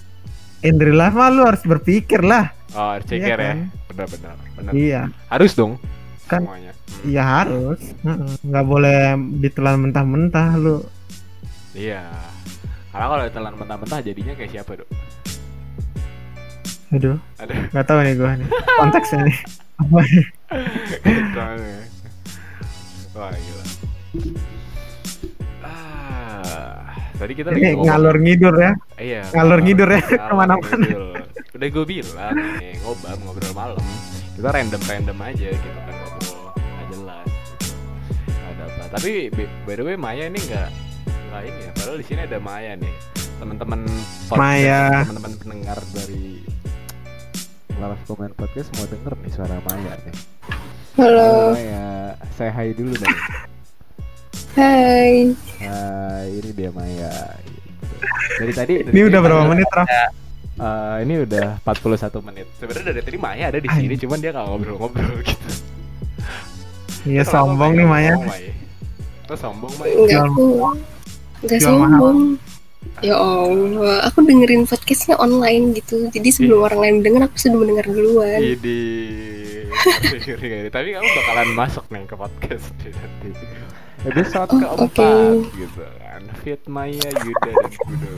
[0.61, 2.51] in real life mah lu harus berpikir lah.
[2.73, 3.49] Oh ceker Iya ya.
[3.49, 3.59] kan?
[3.89, 4.73] benar-benar benar.
[4.73, 5.01] Iya.
[5.27, 5.81] Harus dong
[6.27, 6.73] Kan- semuanya.
[6.73, 7.03] Hmm.
[7.05, 7.81] iya harus.
[8.43, 9.01] Nggak boleh
[9.39, 10.83] ditelan mentah-mentah lu.
[11.73, 12.03] Iya.
[12.89, 14.89] Karena kalau ditelan mentah-mentah jadinya kayak siapa dok?
[16.89, 17.17] Aduh.
[17.37, 17.53] Ada.
[17.71, 18.49] Nggak tahu nih gua nih.
[18.81, 19.39] Konteksnya nih?
[19.79, 20.01] Apa.
[23.13, 23.65] Wah gila.
[25.61, 29.23] Ah, tadi kita lagi ngomong- ngalor ngidur ya Iya.
[29.35, 30.85] ngalor ngidur ya, ke mana-mana.
[31.53, 33.83] Udah gue bilang nih ngobam ngobrol malam.
[34.33, 37.27] Kita random random aja gitu kan ngobrol nggak jelas.
[37.27, 37.75] Gitu.
[38.25, 38.83] Nggak ada apa.
[38.95, 40.69] Tapi by- the way Maya ini nggak
[41.29, 41.71] nggak ini ya.
[41.75, 42.95] Padahal di sini ada Maya nih.
[43.39, 43.81] Teman-teman
[44.27, 44.83] podcast, Maya.
[45.03, 46.43] teman-teman pendengar dari
[47.77, 50.15] Laras Komen Podcast mau denger nih suara Maya nih.
[50.97, 51.87] Halo, Maya,
[52.35, 53.07] saya hai dulu dong.
[54.57, 55.35] hai.
[55.59, 57.13] Hai, ini dia Maya.
[58.39, 59.89] Dari tadi dari ini tadi udah berapa menit Raf
[60.59, 62.47] Eh, ini udah 41 menit.
[62.59, 65.49] Sebenarnya dari tadi Maya ada di sini, cuman dia nggak ngobrol-ngobrol gitu.
[67.07, 68.15] iya sombong nih Maya?
[69.31, 69.95] Lo sombong Maya?
[69.95, 70.47] Enggak aku
[71.47, 72.19] enggak sombong.
[72.99, 76.11] Ya Allah, aku dengerin podcastnya online gitu.
[76.11, 78.43] Jadi sebelum orang lain denger, aku sudah mendengar duluan.
[78.43, 78.83] Ngeri.
[80.75, 83.31] Tapi kamu bakalan masuk nih ke podcast nih nanti.
[84.05, 85.11] Episode Oh, keempat oke.
[85.55, 86.23] gitu kan.
[86.41, 88.15] Fit Maya, Yuda dan Gudo.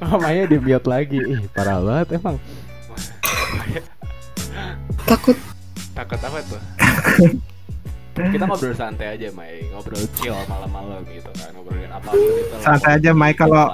[0.00, 1.18] Oh, Maya di mute lagi.
[1.18, 2.36] Ih, parah banget emang.
[5.04, 5.36] Takut
[5.94, 6.60] takut apa tuh?
[8.34, 9.66] kita ngobrol santai aja, Mai.
[9.70, 11.50] Ngobrol chill malam-malam gitu kan.
[11.54, 12.54] Ngobrolin apa gitu.
[12.60, 13.70] Santai aja, Mai, kalau-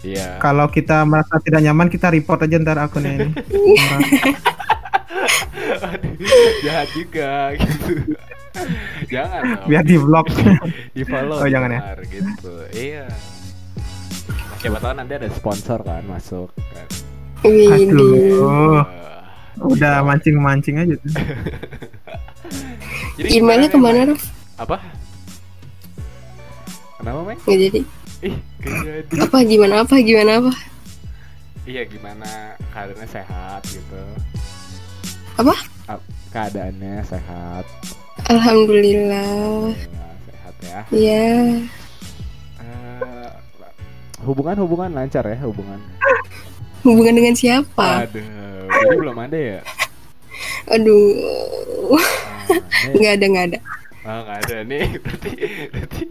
[0.00, 0.40] Iya.
[0.40, 3.28] kalau kita merasa tidak nyaman kita report aja ntar akunnya ini
[6.64, 8.16] jahat juga gitu.
[9.08, 9.66] jangan dong.
[9.68, 10.26] biar di vlog
[10.96, 11.80] di follow Oh, jangan ya?
[12.02, 12.52] gitu.
[12.72, 13.06] Iya.
[14.60, 16.86] Siapa tahu nanti ada sponsor kan masuk kan.
[17.40, 18.84] Aduh Wah,
[19.64, 21.08] udah mancing-mancing aja tuh.
[23.16, 24.12] Jadi Emailnya ke mana?
[24.12, 24.22] Raf?
[24.58, 24.76] Apa?
[26.96, 27.36] Kenapa, Mai?
[27.38, 27.80] Nggak jadi.
[28.20, 29.14] Ih, gak jadi.
[29.24, 30.52] Apa gimana apa gimana apa?
[31.64, 32.28] Iya, gimana
[32.68, 34.02] keadaannya sehat gitu.
[35.36, 35.54] Apa?
[35.88, 37.64] Ap- Keadaannya sehat.
[38.28, 39.72] Alhamdulillah.
[40.28, 40.80] Sehat ya.
[40.92, 41.28] Ya,
[42.60, 43.28] Eh,
[44.20, 45.80] hubungan-hubungan lancar ya, hubungan.
[46.84, 48.04] hubungan dengan siapa?
[48.04, 48.22] Aduh,
[48.70, 49.60] jadi belum ada ya?
[50.70, 51.16] Aduh,
[51.96, 52.44] Ah,
[52.92, 53.58] nggak ada nggak ada.
[54.00, 55.30] Oh nggak ada nih berarti
[55.68, 56.02] berarti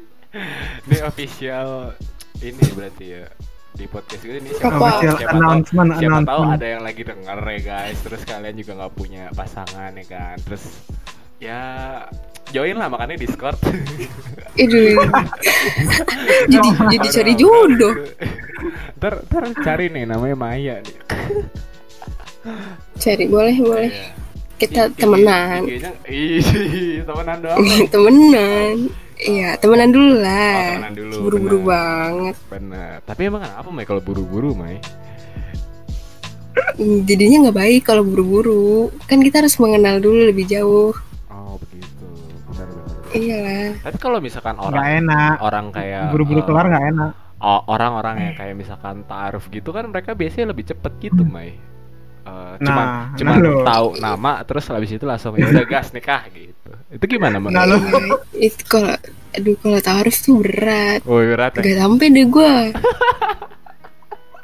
[0.86, 1.94] ini official
[2.40, 3.26] ini berarti ya
[3.74, 4.88] di podcast ini nih siapa, Apa?
[4.90, 8.72] Official siapa announcement, tahu, siapa tahu ada yang lagi denger ya guys terus kalian juga
[8.84, 10.64] nggak punya pasangan ya kan terus
[11.40, 11.62] ya
[12.52, 13.56] join lah makanya discord
[16.52, 17.94] jadi jadi cari jodoh.
[19.00, 20.98] ntar ntar cari nih namanya Maya nih
[23.00, 23.92] Cari boleh boleh.
[23.92, 24.08] Iya.
[24.60, 25.64] Kita temenan.
[27.08, 27.60] Temenan doang
[27.94, 28.76] temenan.
[29.20, 30.64] Iya, temenan dulu Oh, lah.
[30.80, 31.70] temenan dulu, Buru-buru benar.
[31.70, 32.36] banget.
[32.48, 34.80] bener tapi emang kenapa Mai kalau buru-buru Mai
[36.80, 38.88] Jadinya nggak baik kalau buru-buru.
[39.06, 40.92] Kan kita harus mengenal dulu lebih jauh.
[41.28, 42.08] oh begitu
[42.48, 43.68] benar-benar Iyalah.
[43.84, 48.56] Tapi kalau misalkan orang enak orang kayak buru-buru eh, kelar nggak enak orang-orang yang kayak
[48.56, 51.56] misalkan taaruf gitu kan mereka biasanya lebih cepet gitu, Mai.
[52.30, 56.30] Eh, cuman Nah, cuman nah tahu nama terus habis itu langsung ya udah gas nikah
[56.30, 56.72] gitu.
[56.94, 57.50] Itu gimana, Mai?
[57.54, 57.78] Nah, lo.
[58.32, 58.94] Itu kalau
[59.30, 61.02] aduh kalau taruh tuh berat.
[61.06, 61.62] Oh, berat ya.
[61.66, 62.54] Gak sampai deh gua.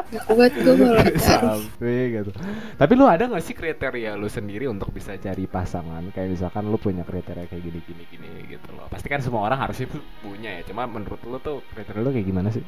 [0.06, 1.50] Gak kuat gue kalau taruh.
[1.60, 2.32] sampai gitu
[2.78, 6.78] tapi lu ada nggak sih kriteria lu sendiri untuk bisa cari pasangan kayak misalkan lu
[6.78, 9.90] punya kriteria kayak gini gini gini gitu loh pasti kan semua orang harusnya
[10.24, 12.64] punya ya cuma menurut lu tuh kriteria lu kayak gimana sih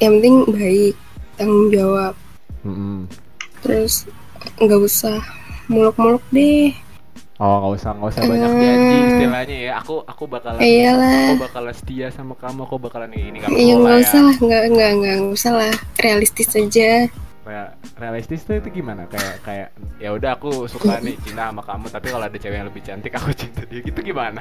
[0.00, 0.94] Yang penting baik,
[1.36, 2.14] tanggung jawab.
[2.64, 3.06] Mm-mm.
[3.60, 4.08] Terus
[4.56, 5.20] nggak usah
[5.66, 6.72] muluk-muluk deh.
[7.34, 8.60] oh nggak usah nggak usah banyak Eh.
[8.60, 11.18] janji istilahnya ya aku aku bakalan Iyalah.
[11.26, 14.36] aku bakalan setia sama kamu aku bakalan ini nggak Iya nggak lah usah ya lah,
[14.38, 16.90] nggak nggak nggak nggak usah lah, realistis aja.
[17.44, 21.86] Kayak realistis tuh itu gimana kayak kayak ya udah aku suka nih cinta sama kamu
[21.90, 24.40] tapi kalau ada cewek yang lebih cantik aku cinta dia gitu gimana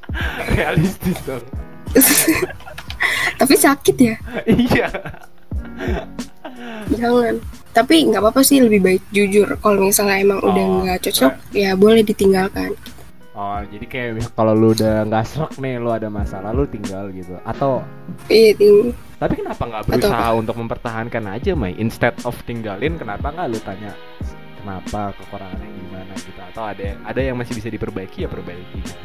[0.52, 1.42] realistis dong
[3.36, 4.14] Tapi sakit ya,
[4.46, 4.88] iya
[6.92, 7.34] jangan.
[7.70, 9.48] Tapi nggak apa-apa sih lebih baik jujur.
[9.56, 12.72] Kalau misalnya emang udah Oh, nggak cocok, ya boleh ditinggalkan.
[13.32, 17.36] oh jadi kayak kalau lu udah nggak serak nih lu ada masalah lu tinggal gitu.
[17.42, 17.84] Atau
[18.26, 21.76] Iya, ting- tapi kenapa nggak Atau berusaha untuk mempertahankan aja Mai?
[21.76, 23.92] Instead of tinggalin kenapa nggak lu tanya
[24.56, 26.40] kenapa kekurangannya gimana gitu?
[26.42, 29.04] Atau ada ada yang masih bisa diperbaiki ya perbaiki gitu.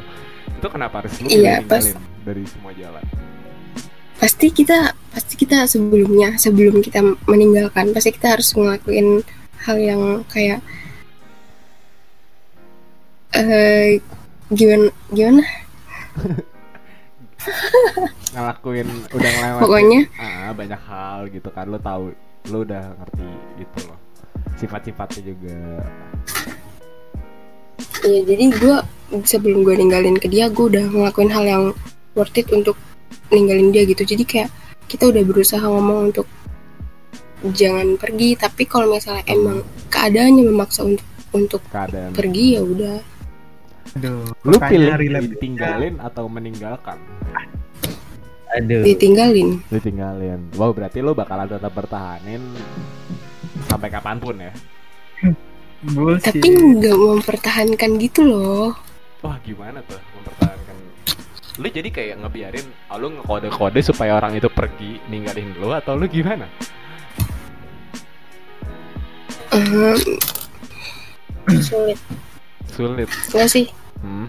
[0.55, 1.91] Itu kenapa harus lu Iya, pas-
[2.23, 3.03] dari semua jalan
[4.21, 9.25] pasti kita pasti kita sebelumnya sebelum kita meninggalkan pasti kita harus ngelakuin
[9.65, 10.61] hal yang kayak
[13.33, 13.97] eh
[14.53, 15.41] gimana gimana?
[18.37, 19.63] Ngelakuin udah ngelewatin.
[19.65, 20.01] Pokoknya.
[20.21, 22.13] ah, banyak hal gitu kan lu tahu
[22.53, 23.97] lu udah ngerti gitu loh.
[24.61, 25.57] Sifat-sifatnya juga.
[28.05, 28.77] Iya jadi gue
[29.25, 31.63] sebelum gue ninggalin ke dia gue udah ngelakuin hal yang
[32.13, 32.77] worth it untuk
[33.31, 34.03] ninggalin dia gitu.
[34.03, 34.49] Jadi kayak
[34.87, 36.27] kita udah berusaha ngomong untuk
[37.55, 42.13] jangan pergi tapi kalau misalnya emang keadaannya memaksa untuk untuk keadaan.
[42.13, 42.99] pergi ya udah.
[43.97, 44.95] Aduh, lu pilih
[45.35, 46.95] ditinggalin atau meninggalkan?
[48.51, 48.83] Aduh.
[48.83, 49.63] ditinggalin.
[49.71, 50.39] Ditinggalin.
[50.59, 52.43] Wow berarti lu bakalan tetap bertahanin
[53.71, 54.51] sampai kapan pun ya?
[55.81, 56.35] Bullshit.
[56.35, 58.75] tapi nggak mempertahankan gitu loh.
[59.23, 60.60] Wah gimana tuh mempertahankan
[61.61, 66.09] lu jadi kayak ngebiarin oh, lu ngekode-kode supaya orang itu pergi ninggalin lu atau lu
[66.09, 66.49] gimana
[71.61, 71.99] sulit
[72.65, 73.69] sulit nggak sih
[74.01, 74.27] Hmm.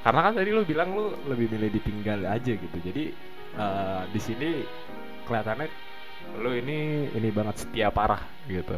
[0.00, 2.76] Karena kan tadi lu bilang lu lebih milih ditinggal aja gitu.
[2.80, 3.12] Jadi
[3.56, 4.50] eh, di sini
[5.28, 5.68] kelihatannya
[6.40, 8.76] lu ini ini banget setia parah gitu.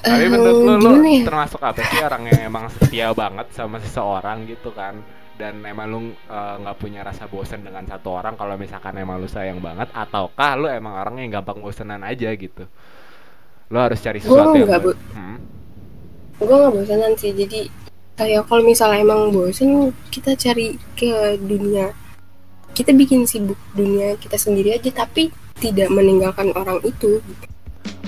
[0.00, 1.22] Tapi Eh, menurut lu, lu ya?
[1.28, 5.00] termasuk apa sih orang yang emang setia banget sama seseorang gitu kan?
[5.36, 9.28] Dan emang lu eh, nggak punya rasa bosan dengan satu orang kalau misalkan emang lu
[9.28, 12.64] sayang banget ataukah lu emang orang yang gampang bosenan aja gitu?
[13.68, 14.92] Lu harus cari Gua sesuatu yang nggak baru.
[14.92, 15.38] bo- Hmm.
[16.38, 17.60] gue nggak bosanan sih jadi
[18.16, 19.70] kayak kalau misalnya emang bosen
[20.08, 21.92] kita cari ke dunia
[22.72, 27.20] kita bikin sibuk dunia kita sendiri aja tapi tidak meninggalkan orang itu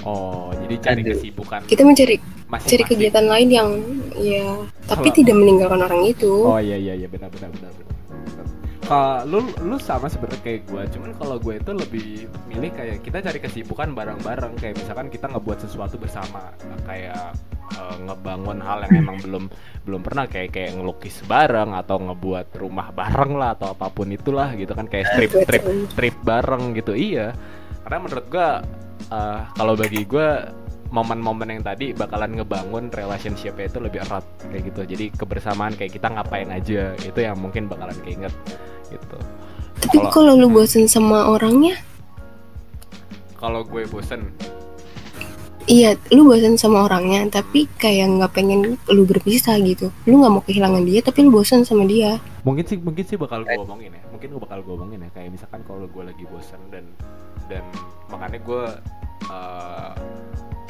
[0.03, 1.15] Oh, jadi cari Aduh.
[1.15, 2.19] kesibukan kita mencari
[2.51, 3.69] masing cari kegiatan lain yang
[4.19, 4.51] ya
[4.91, 6.33] tapi Kalau- tidak meninggalkan orang itu.
[6.43, 7.87] Oh iya iya iya benar benar benar benar.
[8.83, 12.07] Kalau lu lu sama sebenarnya kayak gue, cuman kalau gue itu lebih
[12.51, 14.59] milih kayak kita cari kesibukan bareng-bareng.
[14.59, 16.51] Kayak misalkan kita ngebuat sesuatu bersama
[16.85, 17.31] kayak
[17.79, 19.45] eh, ngebangun hal yang emang belum
[19.87, 24.51] belum pernah kayak kayak ngelukis bareng atau ngebuat rumah bareng lah atau apa pun itulah
[24.59, 24.91] gitu kan.
[24.91, 26.93] Kayak trip trip trip bareng gitu.
[26.93, 27.33] Iya
[27.87, 28.49] karena menurut gue
[29.11, 30.29] eh, kalau bagi gue
[30.93, 34.23] momen-momen yang tadi bakalan ngebangun relationship itu lebih erat
[34.53, 34.81] kayak gitu.
[34.85, 38.31] Jadi kebersamaan kayak kita ngapain aja itu yang mungkin bakalan keinget
[38.93, 39.19] gitu.
[39.83, 41.81] Tapi kalau lu bosen sama orangnya?
[43.41, 44.31] Kalau gue bosen.
[45.65, 49.89] Iya lu bosen sama orangnya tapi kayak nggak pengen lu berpisah gitu.
[50.05, 52.21] Lu nggak mau kehilangan dia tapi lu bosen sama dia.
[52.45, 54.03] Mungkin sih mungkin sih bakal gue omongin ya.
[54.13, 55.11] Mungkin gue bakal gue omongin ya.
[55.17, 56.85] Kayak misalkan kalau gue lagi bosen dan
[57.49, 57.65] dan
[58.11, 58.65] makanya gue
[59.31, 59.93] eh,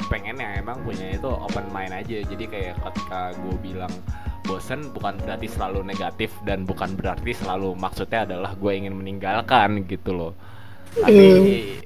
[0.07, 2.21] pengen yang emang punya itu open mind aja.
[2.23, 3.93] Jadi kayak ketika gue bilang
[4.43, 10.11] bosen bukan berarti selalu negatif dan bukan berarti selalu maksudnya adalah gue ingin meninggalkan gitu
[10.13, 10.33] loh.
[10.93, 11.81] Tapi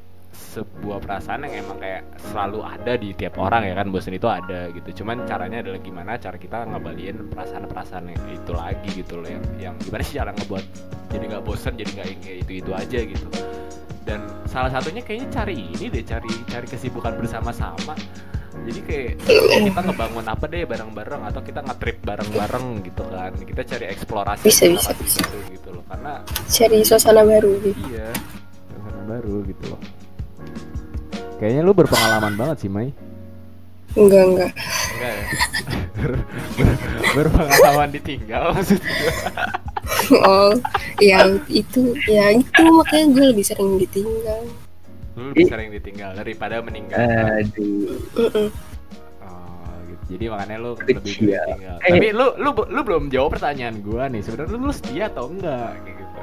[0.57, 4.73] sebuah perasaan yang emang kayak selalu ada di tiap orang ya kan bosen itu ada
[4.73, 5.03] gitu.
[5.03, 10.01] Cuman caranya adalah gimana cara kita ngebaliin perasaan-perasaan itu lagi gitu loh yang yang gimana
[10.01, 10.65] sih cara ngebuat
[11.11, 13.27] jadi nggak bosen jadi nggak yang kayak itu itu aja gitu
[14.07, 17.93] dan salah satunya kayaknya cari ini deh cari cari kesibukan bersama-sama.
[18.57, 19.11] Jadi kayak
[19.67, 23.31] kita ngebangun apa deh bareng-bareng atau kita nge-trip bareng-bareng gitu kan.
[23.35, 25.19] Kita cari eksplorasi Bisa, bisa, bisa.
[25.27, 25.83] baru gitu loh.
[25.85, 26.13] Karena
[26.47, 27.79] cari suasana baru gitu.
[27.91, 28.09] Iya
[28.71, 29.81] suasana baru gitu loh.
[31.37, 32.89] Kayaknya lu berpengalaman banget sih Mai
[33.97, 35.23] enggak enggak enggak ya
[35.97, 36.25] Ber-
[36.57, 36.79] ber-
[37.17, 39.13] berpengalaman ditinggal maksud gua.
[40.23, 40.53] oh
[41.01, 44.41] yang itu ya itu makanya gue lebih sering ditinggal
[45.17, 47.01] Lu lebih sering ditinggal daripada meninggal.
[47.01, 47.89] Aduh.
[49.17, 50.03] Oh, gitu.
[50.13, 50.93] Jadi makanya lu Kecil.
[50.93, 51.77] lebih milih tinggal.
[51.81, 51.89] Eh.
[51.89, 54.21] Tapi lu lu lu belum jawab pertanyaan gua nih.
[54.21, 56.21] Sebenarnya lu, lu setia atau enggak kayak gitu.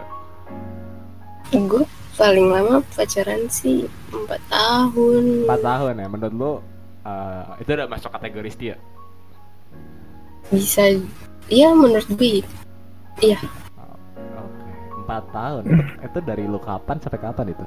[1.55, 1.83] gue
[2.15, 6.53] paling lama pacaran sih empat tahun 4 tahun ya menurut lu
[7.05, 8.77] eh, itu udah masuk kategori setia.
[10.53, 10.85] bisa
[11.49, 12.45] ya menurut gue
[13.25, 13.41] iya
[14.37, 15.65] Oke, 4 tahun.
[16.05, 17.65] Itu, dari lu kapan sampai kapan itu?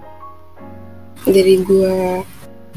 [1.26, 2.22] dari gue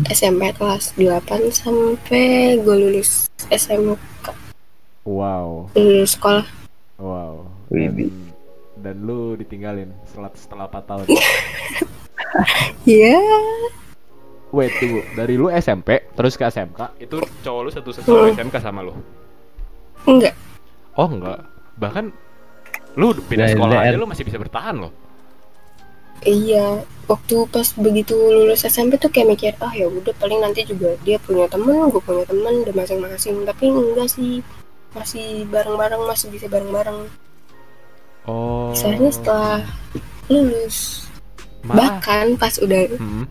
[0.09, 4.33] SMP kelas 8 sampai gue lulus SMK
[5.05, 6.47] Wow, lulus sekolah
[6.97, 7.45] wow.
[7.69, 8.11] Dan,
[8.81, 11.07] dan lu ditinggalin setelah setelah 4 tahun.
[12.89, 13.21] ya
[14.51, 15.01] Wait, tunggu.
[15.13, 18.37] Dari lu SMP terus ke SMK, itu cowok lu satu-satunya Hmm.
[18.37, 18.95] SMK sama lu?
[20.03, 20.35] enggak
[20.93, 21.39] Oh, enggak.
[21.77, 22.05] Bahkan
[22.95, 24.93] lu pindah Nah, sekolah aja lu masih bisa bertahan loh.
[26.21, 26.77] iya
[27.07, 31.17] waktu pas begitu lulus SMP tuh kayak mikir ah ya udah paling nanti juga dia
[31.17, 34.45] punya temen gue punya temen udah masing-masing tapi enggak sih
[34.91, 37.09] masih bareng-bareng masih bisa bareng-bareng
[38.23, 38.69] Oh.
[38.69, 39.65] Misalnya setelah
[40.29, 41.09] lulus
[41.63, 41.77] Malah.
[41.97, 43.25] bahkan pas udah Hmm.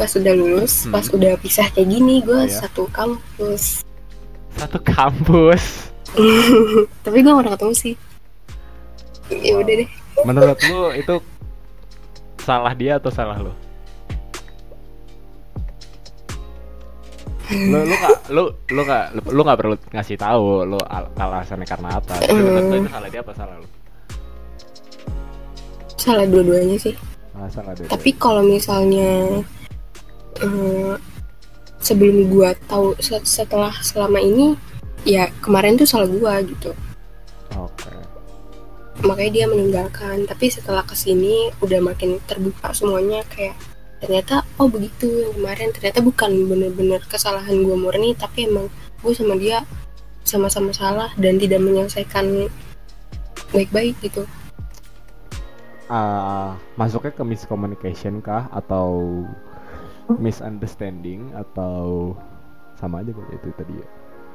[0.00, 0.92] Pas udah lulus Hmm.
[0.92, 2.64] pas udah pisah kayak gini gue Iya.
[2.64, 3.84] satu kampus.
[4.56, 5.92] Satu kampus.
[7.04, 7.94] tapi gue gak pernah ketemu sih.
[9.30, 9.88] Ya udah deh.
[10.24, 11.14] Menurut lu itu
[12.40, 13.52] salah dia atau salah lu?
[17.50, 21.98] lu lu gak lu lu gak lu, gak perlu ngasih tahu lu al- alasannya karena
[21.98, 22.14] apa.
[22.16, 23.68] Tapi menurut lu itu salah dia apa salah lu.
[25.94, 26.94] Salah dua-duanya sih.
[27.34, 29.42] Ah, salah dia tapi kalau misalnya
[30.38, 30.94] eh,
[31.80, 34.54] sebelum gue tahu se- setelah selama ini
[35.02, 36.70] ya kemarin tuh salah gue gitu.
[37.56, 37.90] Oke.
[39.00, 43.56] Makanya dia meninggalkan tapi setelah ke sini udah makin terbuka semuanya kayak
[44.00, 48.68] ternyata oh begitu yang kemarin ternyata bukan bener-bener kesalahan gue murni tapi emang
[49.00, 49.64] gue sama dia
[50.24, 52.48] sama-sama salah dan tidak menyelesaikan
[53.50, 54.28] baik-baik gitu.
[55.90, 58.46] Ah, masuknya ke miscommunication kah?
[58.54, 59.26] Atau
[60.18, 62.16] misunderstanding atau
[62.80, 63.74] sama aja berarti itu tadi.
[63.78, 63.88] Ya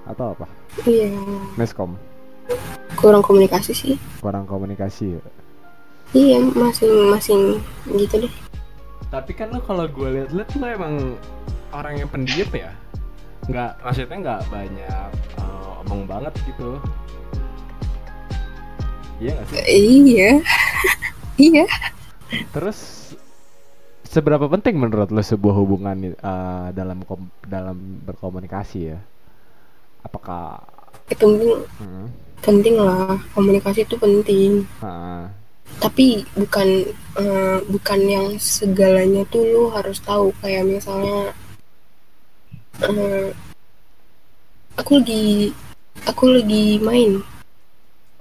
[0.06, 0.46] atau apa?
[0.86, 1.10] Iya.
[1.58, 1.98] Miscom
[2.96, 3.96] kurang komunikasi sih.
[4.24, 5.22] Kurang komunikasi ya?
[6.16, 7.60] Iya masing-masing
[7.92, 8.34] gitu deh.
[9.12, 10.94] Tapi kan lo kalau gue liat-liat lo emang
[11.76, 12.72] orang yang pendiam ya?
[13.46, 16.80] Nggak maksudnya nggak banyak eh, omong banget gitu.
[19.20, 19.58] Iya nggak sih?
[19.70, 20.32] Iya.
[21.36, 21.68] Iya.
[22.56, 23.05] Terus
[24.16, 29.00] seberapa penting menurut lo sebuah hubungan eh, dalam kom- dalam berkomunikasi ya?
[30.08, 30.64] Apakah
[31.12, 31.52] itu penting.
[31.84, 32.08] Hmm,
[32.40, 33.20] penting lah.
[33.36, 34.64] Komunikasi itu penting.
[34.80, 35.28] Ah,
[35.84, 36.88] tapi bukan
[37.20, 40.32] eh, bukan yang segalanya tuh lu harus tahu.
[40.40, 41.36] Kayak misalnya
[42.88, 43.30] eh,
[44.80, 45.52] aku lagi
[46.08, 47.20] aku lagi main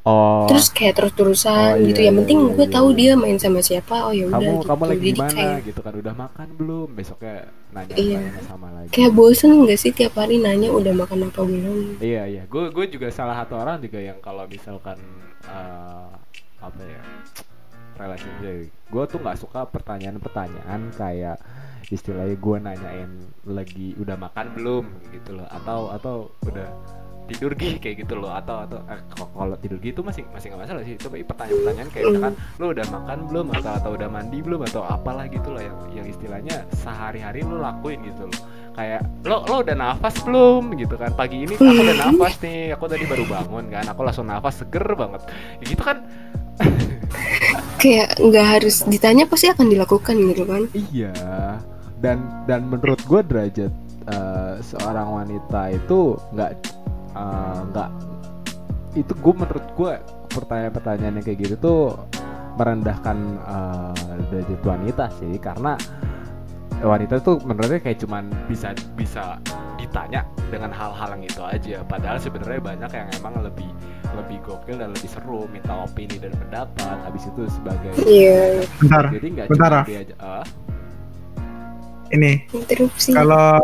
[0.05, 0.45] oh.
[0.49, 2.01] Terus kayak terus terusan Oh, gitu.
[2.01, 2.97] iya, yang penting iya, gue iya, tahu iya.
[2.97, 3.97] dia main sama siapa.
[4.09, 4.67] Oh ya udah kamu gitu.
[4.69, 5.93] kamu lagi jadi gimana kayak gitu kan?
[5.97, 6.89] Udah makan belum?
[6.93, 7.37] Besoknya
[7.73, 8.19] nanya Iya.
[8.21, 8.89] nanya sama lagi.
[8.93, 11.99] Kayak bosen gak sih tiap hari nanya udah makan apa belum?
[11.99, 15.01] Iya iya, gue gue juga salah satu orang juga yang kalau misalkan
[15.45, 16.09] eh,
[16.61, 17.03] apa ya
[17.95, 21.39] relationship, gue tuh nggak suka pertanyaan-pertanyaan kayak
[21.93, 23.11] istilahnya gue nanyain
[23.47, 24.85] lagi udah makan belum
[25.15, 26.69] gitu loh, atau atau udah
[27.25, 30.83] tidur gih kayak gitu loh, atau atau eh, kalau- tidur gitu masih masih nggak masalah
[30.85, 33.47] sih, tapi pertanyaan-pertanyaan kayak misalkan lu udah makan belum?
[33.57, 34.61] Atau atau udah mandi belum?
[34.65, 38.41] Atau apalah gitu loh yang yang istilahnya sehari-hari lu lakuin gitu loh.
[38.75, 40.75] Kayak lo lo udah nafas belum?
[40.75, 41.15] Gitu kan.
[41.15, 42.75] Pagi ini aku udah nafas nih.
[42.75, 43.85] Aku tadi baru bangun kan.
[43.87, 45.23] Aku langsung nafas seger banget.
[45.63, 46.03] Ya gitu kan.
[47.83, 50.63] Kayak nggak harus ditanya pasti akan dilakukan gitu kan.
[50.73, 51.15] Iya.
[52.03, 52.19] Dan
[52.51, 53.73] dan menurut gue derajat
[54.05, 56.53] eh, seorang wanita itu nggak
[57.15, 57.91] eh, nggak.
[58.95, 59.93] Itu gue menurut gue
[60.35, 61.83] pertanyaan-pertanyaan yang kayak gitu tuh
[62.55, 63.19] merendahkan
[64.31, 65.35] derajat wanita sih.
[65.43, 65.75] Karena
[66.83, 69.39] wanita tuh menurutnya kayak cuman bisa bisa
[69.79, 71.77] ditanya dengan hal-hal yang itu aja.
[71.87, 73.71] Padahal sebenarnya banyak yang emang lebih
[74.15, 76.97] lebih gokil dan lebih seru minta opini dan pendapat.
[77.03, 78.63] Habis itu sebagai iya.
[78.79, 80.45] Bentar, jadi nggak bentar, cuma dia ah,
[82.15, 83.11] ini interupsi.
[83.11, 83.59] kalau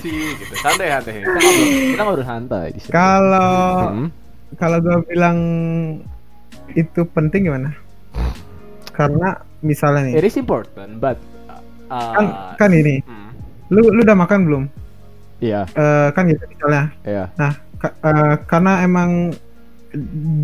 [0.00, 4.08] sih gitu santai santai kita ngobrol santai di sini kalau Hmm.
[4.56, 5.38] kalau gue bilang
[6.72, 7.70] itu penting gimana?
[8.90, 11.18] Karena misalnya nih, it is important but
[11.86, 12.24] uh, kan
[12.56, 13.30] kan ini, hmm,
[13.70, 14.64] lu lu udah makan belum?
[15.38, 16.90] iya Eh, kan gitu misalnya.
[17.02, 17.24] iya
[17.78, 19.32] Ka- eh, karena emang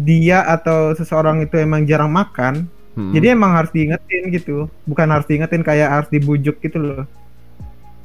[0.03, 3.13] dia atau seseorang itu emang jarang makan, Hmm.
[3.13, 4.67] jadi emang harus diingetin gitu.
[4.83, 7.05] Bukan harus diingetin kayak harus dibujuk gitu loh.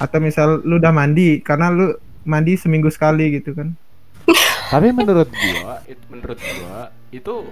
[0.01, 1.93] Atau misal lu udah mandi karena lu
[2.23, 3.77] mandi seminggu sekali gitu kan.
[4.67, 7.45] Tapi menurut gua, it- menurut gua itu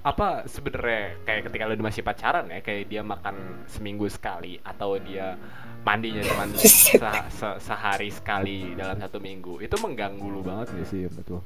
[0.00, 3.34] apa sebenarnya kayak ketika lu masih pacaran ya kayak dia makan
[3.66, 5.32] seminggu sekali atau dia
[5.80, 7.00] mandinya cuma se-
[7.32, 11.40] se- sehari sekali dalam satu minggu itu mengganggu lu banget gak sih betul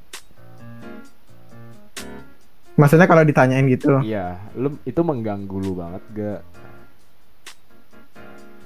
[2.75, 3.99] Maksudnya kalau ditanyain gitu.
[3.99, 6.39] iya lu itu mengganggu lu banget gak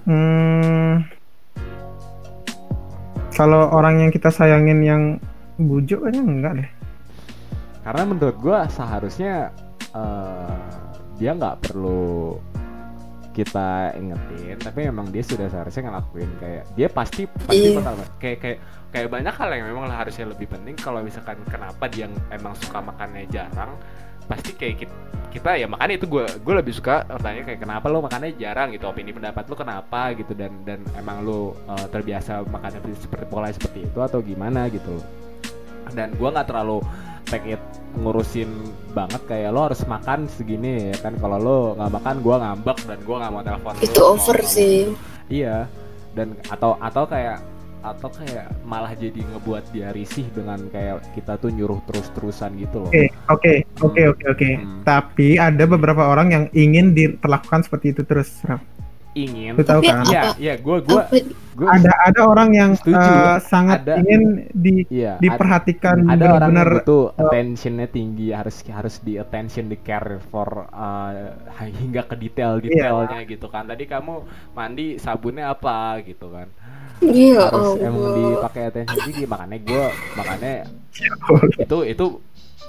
[0.04, 1.00] Hmm,
[3.34, 5.02] kalau orang yang kita sayangin yang
[5.58, 6.70] bujuk kayaknya enggak deh.
[7.84, 9.52] karena menurut gua seharusnya
[9.92, 10.56] eh,
[11.20, 12.40] dia nggak perlu
[13.34, 16.30] kita ingetin tapi memang dia sudah seharusnya ngelakuin.
[16.38, 18.60] Kayak dia pasti pasti bakal kayak kayak
[18.94, 20.78] kayak banyak hal yang memang harusnya lebih penting.
[20.78, 23.74] Kalau misalkan kenapa dia emang suka makannya jarang
[24.24, 24.94] pasti kayak kita,
[25.30, 28.70] kita ya makanya itu gue gue lebih suka tanya kayak kenapa lo makannya jarang?
[28.70, 30.14] Gitu opini pendapat lo kenapa?
[30.14, 35.02] Gitu dan dan emang lo eh, terbiasa makannya seperti pola seperti itu atau gimana gitu
[35.92, 36.80] dan gua nggak terlalu
[37.24, 37.62] take it
[37.94, 38.50] ngurusin
[38.92, 41.14] banget kayak lo harus makan segini ya kan.
[41.16, 44.40] Kalau lo nggak makan gua ngambek dan gua nggak mau telepon lo, Itu mau- over
[44.42, 44.90] sih.
[45.28, 45.66] iya
[46.14, 47.42] dan atau atau kayak
[47.84, 52.92] atau kayak malah jadi ngebuat dia risih dengan kayak kita tuh nyuruh terus-terusan gitu loh
[52.92, 53.54] Oke, oke,
[53.84, 54.50] oke, oke, oke.
[54.56, 54.82] Hmm.
[54.88, 58.30] Tapi ada beberapa orang yang ingin diperlakukan seperti itu terus.
[59.14, 60.06] Ingin Lu tahu Tapi kan?
[60.10, 61.22] Iya, iya, gue gue Apa
[61.54, 62.98] gue Ada ada orang yang Setuju.
[62.98, 64.02] eh, sangat Ada.
[64.02, 69.22] ingin di iya, ada, diperhatikan ada orang benar-benar yang butuh attentionnya tinggi harus harus di
[69.22, 71.30] attention di care for uh,
[71.82, 74.26] hingga ke detail detailnya gitu kan tadi kamu
[74.58, 76.50] mandi sabunnya apa gitu kan
[77.04, 80.54] Iya, harus oh, emang dipakai attention tinggi makanya gue makanya
[81.58, 82.06] itu itu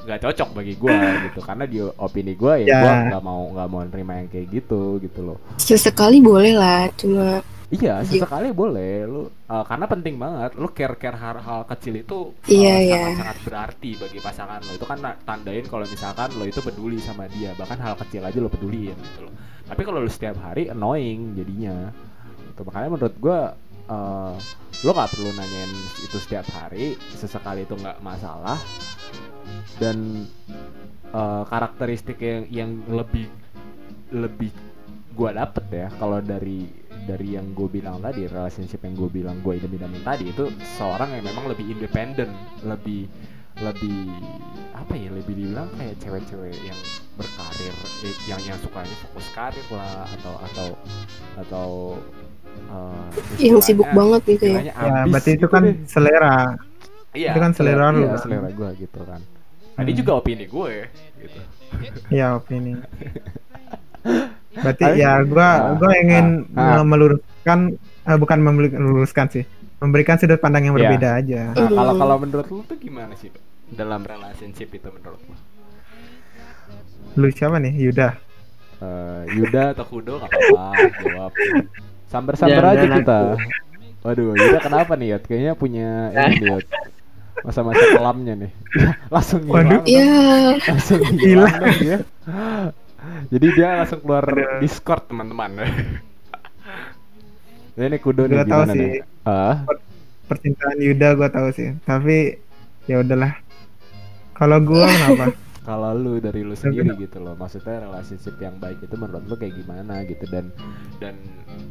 [0.05, 2.79] nggak cocok bagi gue gitu karena di opini gue ya, Ya.
[2.83, 7.41] gue nggak mau nggak mau nerima yang kayak gitu gitu loh sesekali boleh lah, cuma
[7.73, 8.07] Iya, Iya.
[8.07, 13.03] sesekali boleh lu uh, karena penting banget lu care-care hal-hal kecil itu uh, Iya, iya.
[13.11, 14.73] sangat-sangat berarti bagi pasangan lo.
[14.77, 18.47] Itu kan tandain kalau misalkan lo itu peduli sama dia, bahkan hal kecil aja lo
[18.47, 19.33] peduliin gitu loh.
[19.67, 21.91] Tapi kalau lu setiap hari annoying jadinya.
[22.53, 23.39] Itu makanya menurut gua
[23.89, 24.37] uh,
[24.85, 25.73] lo nggak perlu nanyain
[26.05, 28.59] itu setiap hari, sesekali itu nggak masalah.
[29.81, 30.29] Dan
[31.13, 33.29] uh, karakteristik yang yang lebih
[34.15, 34.53] lebih
[35.15, 36.67] gua dapet ya kalau dari
[37.05, 40.49] dari yang gue bilang tadi relationship yang gue bilang gue idam-idamin tadi itu
[40.81, 42.33] seorang yang memang lebih independen
[42.65, 43.07] lebih
[43.63, 44.11] lebih
[44.75, 46.81] apa ya lebih dibilang kayak cewek-cewek yang
[47.15, 50.69] berkarir eh, yang yang sukanya fokus karir lah atau atau
[51.39, 51.69] atau
[52.55, 53.03] eh,
[53.45, 54.61] yang sibuk banget gitu ya.
[54.71, 55.75] ya berarti itu gitu kan deh.
[55.85, 56.37] selera.
[57.13, 59.21] iya, itu kan selera lu iya, selera gue gitu kan
[59.75, 59.99] Tadi Hmm.
[59.99, 60.71] juga opini gue
[61.19, 61.41] gitu
[62.15, 62.79] Ya opini.
[64.55, 66.83] Berarti Tapi- ya gua Ah, gua ingin ah, ah.
[66.83, 67.75] meluruskan
[68.05, 69.43] eh, bukan meluruskan sih.
[69.81, 70.87] Memberikan sudut pandang yang Iya.
[70.87, 71.41] berbeda aja.
[71.53, 73.43] Nah, kalau kalau menurut lu tuh gimana sih Pak?
[73.67, 75.35] dalam relationship itu menurut lu?
[77.17, 77.75] Lu siapa nih?
[77.75, 78.09] Yuda.
[78.77, 81.33] Eh, Yuda atau Kudo nggak apa-apa jawab.
[82.15, 82.97] Sambar-sambar Jangan aja aku.
[82.97, 83.19] kita.
[84.01, 85.23] Waduh, Yuda kenapa nih Yot?
[85.25, 86.67] Kayaknya punya ini nih Yot.
[87.43, 88.51] Masa-masa kelamnya nih.
[89.11, 89.83] langsung Waduh.
[89.83, 89.85] hilang.
[89.85, 90.15] Ya,
[90.65, 91.51] Langsung Hilang.
[91.53, 91.99] dong dia.
[93.33, 94.25] Jadi dia langsung keluar
[94.59, 95.51] Discord teman-teman.
[95.57, 95.69] Nah,
[97.85, 98.81] ini Kudo nih Gua tahu gimana sih.
[98.81, 98.93] nih?
[99.25, 99.57] Ah,
[100.25, 101.69] Percintaan Yuda gua tahu sih.
[101.83, 102.39] Tapi
[102.87, 103.35] ya udahlah.
[104.33, 105.35] Kalau gua kenapa?
[105.65, 109.57] Kalau lu dari lu sendiri gitu loh maksudnya relationship yang baik itu menurut lu kayak
[109.57, 110.53] gimana gitu dan
[111.01, 111.17] dan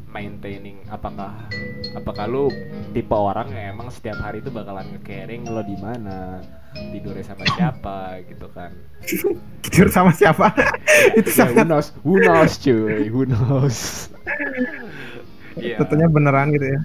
[0.09, 1.33] maintaining apakah
[1.93, 2.49] apakah lu
[2.91, 6.41] tipe orang yang emang setiap hari itu bakalan nge-caring lo di mana
[6.73, 8.73] tidurnya sama siapa gitu kan
[9.63, 10.49] Tidur sama siapa?
[11.17, 13.77] itu ya who sangat knows who knows cuy who knows
[15.53, 15.77] Iya.
[15.85, 16.79] tentunya beneran gitu ya.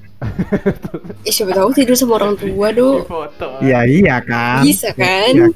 [1.25, 3.01] eh, siapa tahu tidur sama orang tua do.
[3.09, 4.61] foto Iya iya kan.
[4.61, 5.33] Bisa kan?
[5.33, 5.49] Iya,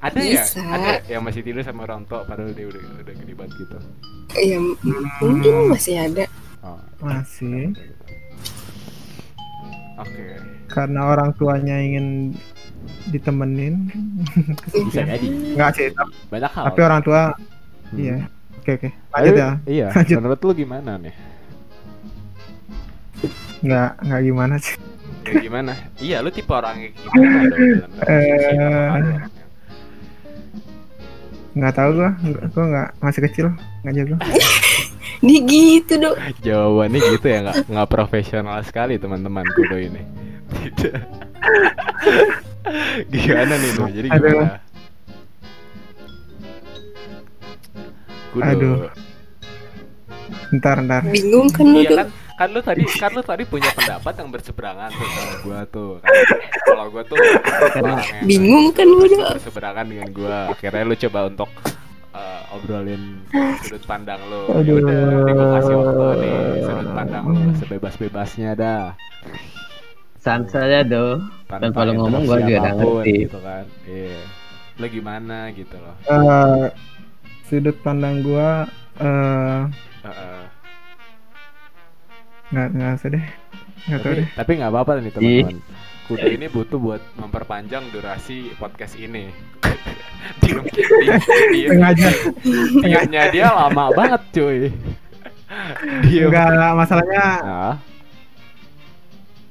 [0.00, 0.60] ada ya Bisa.
[0.64, 3.76] ada yang masih tidur sama orang tua padahal dia udah udah gede banget gitu
[4.32, 4.78] Ya, m-
[5.20, 6.24] mungkin masih ada.
[6.62, 7.74] oh, Masih.
[9.96, 10.24] oke
[10.66, 12.32] Karena orang tuanya ingin
[13.06, 13.90] ditemenin.
[14.72, 15.90] bisa jadi Enggak sih.
[15.90, 17.22] Tapi, banyak hal tapi orang tua
[17.90, 17.98] Hmm.
[17.98, 18.16] iya.
[18.56, 18.88] Oke oke.
[19.10, 19.50] Lanjut Tapi, ya.
[19.66, 20.16] Iya, Lanjut.
[20.16, 21.14] menurut lu gimana nih?
[23.60, 24.74] Enggak enggak gimana sih.
[25.20, 25.72] Ya gimana?
[25.98, 28.54] Iya, lu tipe orang yang gimana dong dalam relationship?
[28.54, 29.49] Eh
[31.54, 33.46] nggak tahu gua nggak gua nggak masih kecil
[33.82, 34.16] nggak jago
[35.24, 40.02] ini gitu dong jawabannya gitu ya nggak nggak profesional sekali teman-teman kudo ini
[43.10, 44.46] gimana nih tuh, jadi gimana Aduh.
[48.30, 48.46] Kudo.
[48.46, 48.86] Aduh.
[50.54, 51.02] Ntar ntar.
[51.10, 51.82] Bingung kan lu.
[51.82, 52.08] Iya, kan?
[52.40, 55.92] Kan lu tadi kan lu tadi punya pendapat yang berseberangan tuh sama gua tuh.
[56.00, 56.08] Kan.
[56.64, 57.16] Kalau gua tuh
[58.24, 60.48] Bingung kan lu berseberangan dengan gua.
[60.48, 61.50] Akhirnya lu coba untuk
[62.16, 63.20] eh, obrolin
[63.60, 64.56] sudut pandang lu.
[64.64, 68.96] Ya udah, nih gua kasih waktu nih sudut pandang lu sebebas-bebasnya dah.
[70.16, 71.20] Sans saja do.
[71.44, 73.14] Tanpa lu ngomong gua interupsi juga ngerti.
[73.28, 73.64] gitu kan.
[73.84, 74.20] Iya.
[74.80, 75.96] Lu gimana gitu loh.
[76.08, 76.72] Eh,
[77.52, 78.64] sudut pandang gua
[78.96, 79.68] eh
[80.00, 80.49] Heeh.
[82.50, 83.24] Nggak nggak usah deh.
[83.80, 84.28] Nggak tahu tapi deh.
[84.34, 85.58] tapi nggak apa-apa nih teman-teman
[86.04, 89.30] kuda ini butuh buat memperpanjang durasi podcast ini
[90.42, 90.66] diem
[91.70, 92.10] Sengaja.
[92.76, 94.58] diemnya dia lama banget cuy
[96.02, 97.74] diem Enggak masalahnya Ah,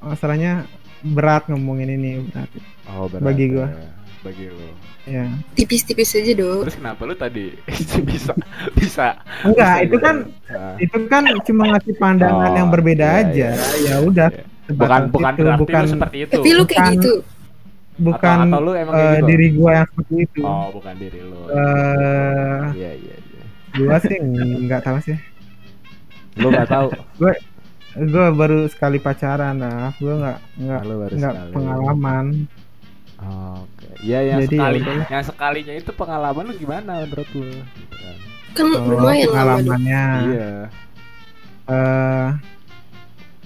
[0.01, 0.67] masalahnya
[1.01, 2.51] berat ngomongin ini berat.
[2.89, 3.65] oh berat Bagi gua.
[3.65, 3.89] ya.
[4.19, 4.67] bagi lo
[5.09, 5.25] Ya.
[5.53, 6.61] Tipis-tipis aja do.
[6.61, 7.49] terus kenapa lu tadi
[8.07, 8.33] bisa
[8.71, 10.15] bisa Enggak, bisa itu kan
[10.47, 13.49] Ah, itu kan cuma ngasih pandangan Oh, yang berbeda iya, aja.
[13.75, 13.89] iya.
[13.89, 14.29] Ya udah.
[14.29, 14.45] iya.
[14.69, 17.13] bukan bukan itu, bukan lu seperti itu Tapi lu kayak Bukan- gitu.
[17.99, 20.41] bukan atau, atau lu emang eh, gitu diri gua yang seperti itu.
[20.41, 23.43] oh bukan diri lu Eh, iya iya iya
[23.75, 24.17] gua sih
[24.61, 25.17] nggak tahu sih.
[26.35, 26.87] lu nggak tahu
[27.99, 29.89] Gua baru sekali pacaran lah.
[29.97, 31.09] Gua nggak nggak nggak
[31.49, 32.58] sekali.
[33.19, 33.63] Pengalaman.
[33.67, 33.87] Oke.
[34.01, 35.07] Ya yang Jadi ya sekali udahlah.
[35.11, 37.43] yang sekalinya itu pengalaman lu gimana menurut lu?
[38.55, 38.65] Kan.
[38.65, 40.03] Oh, lumayan pengalamannya.
[40.25, 40.51] Iya.
[41.69, 42.27] eh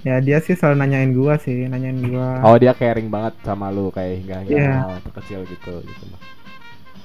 [0.04, 2.40] ya dia sih selalu nanyain gua sih, nanyain gua.
[2.44, 4.74] Oh dia caring banget sama lu kayak hingga hingga Iya.
[4.80, 6.06] hal kecil gitu gitu.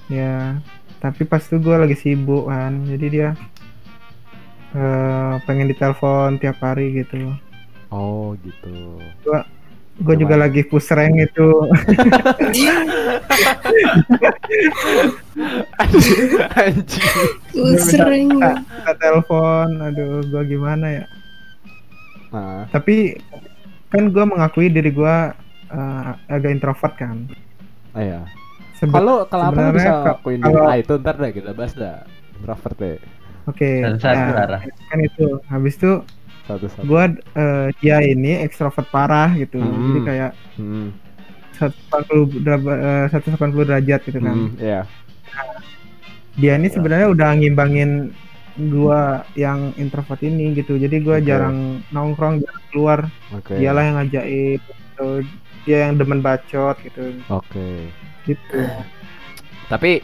[0.08, 0.56] Ya,
[1.00, 3.28] tapi pas itu gue lagi sibuk kan, jadi dia
[4.72, 7.32] eh pengen ditelepon tiap hari gitu.
[7.88, 9.00] Oh gitu.
[9.98, 11.48] Gue juga lagi push rank itu.
[17.78, 18.28] Sering.
[18.32, 21.04] Kita, kita telepon, aduh gue gimana ya.
[22.30, 23.16] Nah, Tapi
[23.88, 25.16] kan gue mengakui diri gue
[25.68, 27.16] eh, agak introvert kan.
[27.92, 28.20] oh iya.
[28.78, 31.98] Sebe- Kalau lu sebenarnya bisa ka- lakuin kalau- ah itu ntar deh kita bahas dah.
[32.38, 32.98] Introvert deh.
[33.48, 35.26] Oke, satu nah, kan itu.
[35.48, 35.92] Habis itu
[36.48, 36.82] Satu-satu.
[36.82, 37.02] gue
[37.78, 39.60] dia ini ekstrovert parah gitu.
[39.60, 39.84] Hmm.
[39.86, 40.88] Jadi kayak Hmm.
[41.54, 44.32] 180 deraba- eh, 180 derajat gitu kan.
[44.32, 44.82] Hmm, iya.
[46.34, 48.14] dia ini sebenarnya udah ngimbangin
[48.70, 51.26] gua yang introvert ini gitu jadi gua Oke.
[51.26, 51.56] jarang
[51.90, 53.00] nongkrong jarang keluar
[53.32, 53.54] Oke.
[53.54, 55.08] dialah yang ngajakin gitu.
[55.62, 57.90] dia yang demen bacot gitu Oke.
[58.22, 58.58] gitu
[59.66, 59.98] Tapi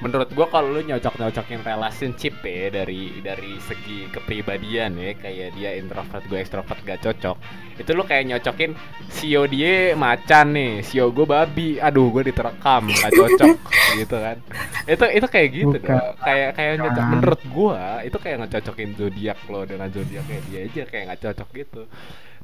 [0.00, 6.24] menurut gua kalau lu nyocok-nyocokin relationship ya dari dari segi kepribadian ya kayak dia introvert
[6.24, 7.36] gue ekstrovert gak cocok
[7.76, 8.72] itu lu kayak nyocokin
[9.08, 13.56] sio dia macan nih sio gue babi aduh gue diterekam gak cocok
[14.00, 14.36] gitu kan.
[14.86, 15.90] Itu itu kayak gitu Bukan.
[15.98, 16.14] dong.
[16.22, 17.04] Kayak kayak nyocok.
[17.10, 21.48] Menurut gua itu kayak ngecocokin zodiak lo dengan zodiak kayak dia aja kayak nggak cocok
[21.58, 21.82] gitu.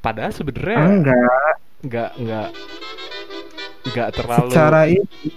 [0.03, 1.55] Padahal sebenarnya enggak.
[1.87, 2.49] Nggak nggak
[3.95, 5.31] nggak terlalu secara ini.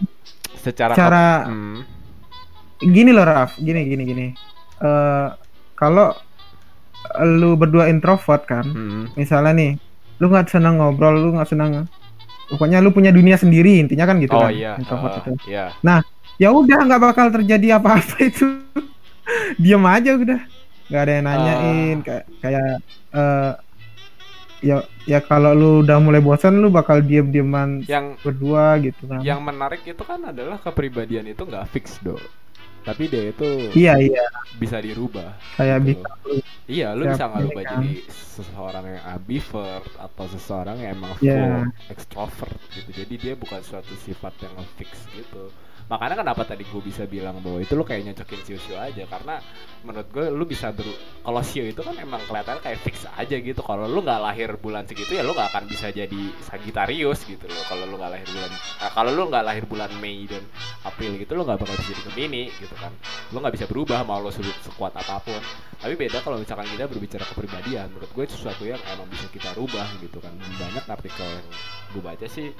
[0.59, 1.79] Secara cara Hmm.
[2.79, 4.27] Gini loh Raf gini gini gini
[4.79, 5.27] Eh
[5.75, 6.15] kalau
[7.23, 9.11] lu berdua introvert kan Hmm.
[9.15, 9.71] misalnya nih
[10.19, 11.87] lu nggak senang ngobrol lu nggak senang
[12.51, 15.71] pokoknya lu punya dunia sendiri intinya kan gitu oh kan iya, introvert uh, itu iya.
[16.39, 18.45] ya udah nggak bakal terjadi apa-apa itu
[19.59, 20.39] diam aja udah
[20.89, 22.03] nggak ada yang nanyain Ah.
[22.03, 22.67] kayak kayak
[23.13, 23.51] eh,
[24.59, 24.77] ya
[25.07, 29.85] ya kalau lu udah mulai bosan lu bakal diem-dieman Yang berdua gitu kan yang menarik
[29.87, 32.19] itu kan adalah kepribadian itu nggak fix do.
[32.85, 34.25] Tapi dia itu iya iya
[34.57, 35.35] bisa dirubah.
[35.59, 36.01] kayak gitu.
[36.03, 36.09] bisa
[36.69, 37.81] Iya, lu Siap, bisa ngerubah kan.
[37.81, 41.33] jadi seseorang yang ambivert atau seseorang yang emang Iya.
[41.33, 41.53] full
[41.89, 42.89] extrovert gitu.
[42.93, 45.49] Jadi dia bukan suatu sifat yang fix gitu.
[45.89, 49.41] Makanya kenapa tadi gue bisa bilang bahwa itu lu kayak nyocokin sio-sio aja karena
[49.81, 50.93] menurut gue lu bisa beru
[51.25, 53.61] kalau sio itu kan emang kelihatan kayak fix aja gitu.
[53.65, 57.63] Kalau lu nggak lahir bulan segitu ya lu nggak akan bisa jadi Sagittarius gitu loh.
[57.65, 58.51] Kalau lu nggak lahir bulan
[58.85, 60.45] ah, kalau lu nggak lahir bulan Mei dan
[60.85, 62.93] April gitu lu nggak bakal bisa jadi Gemini gitu kan.
[63.33, 65.41] Lu nggak bisa berubah mau se- sekuat apa pun
[65.79, 69.55] tapi beda kalau misalkan kita berbicara kepribadian menurut gue itu sesuatu yang emang bisa kita
[69.55, 71.47] rubah gitu kan banyak artikel yang
[71.95, 72.51] gue baca sih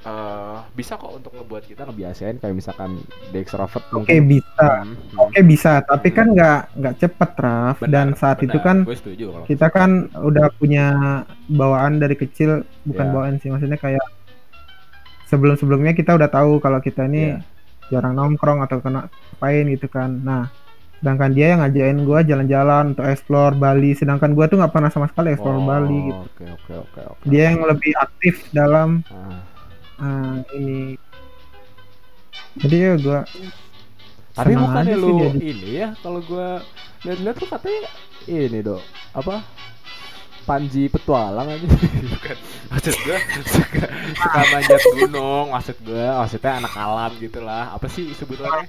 [0.00, 4.94] eh bisa kok untuk ngebuat kita ngebiasain kayak misalkan the extrovert oke mungkin bisa Hmm,
[4.94, 5.18] hmm.
[5.18, 8.46] oke bisa tapi kan nggak nggak cepet Raf Benar, dan saat benar.
[8.46, 10.86] itu kan gue setuju kalau kita kan udah punya
[11.48, 12.50] bawaan dari kecil
[12.84, 13.12] bukan Iya.
[13.12, 14.04] bawaan sih maksudnya kayak
[15.26, 17.38] sebelum sebelumnya kita udah tahu kalau kita ini Iya.
[17.90, 20.46] jarang nongkrong atau kena apain gitu kan nah
[20.98, 25.06] sedangkan dia yang ngajain gua jalan-jalan untuk explore Bali sedangkan gua tuh nggak pernah sama
[25.06, 29.42] sekali explore Oh, Bali gitu oke oke oke oke dia yang lebih aktif dalam Ah.
[29.98, 30.96] Ah, ini
[32.58, 33.20] jadi ya gua
[34.34, 36.62] Tapi bukannya sih lu ini ya kalau gua
[37.02, 37.90] lihat-lihat tuh katanya
[38.26, 38.82] ini dok
[39.14, 39.42] apa
[40.48, 41.66] Panji petualang aja
[42.14, 42.36] bukan
[42.72, 43.84] maksud gua suka
[44.16, 48.64] suka manjat gunung maksud gua maksudnya anak alam gitulah apa sih sebutannya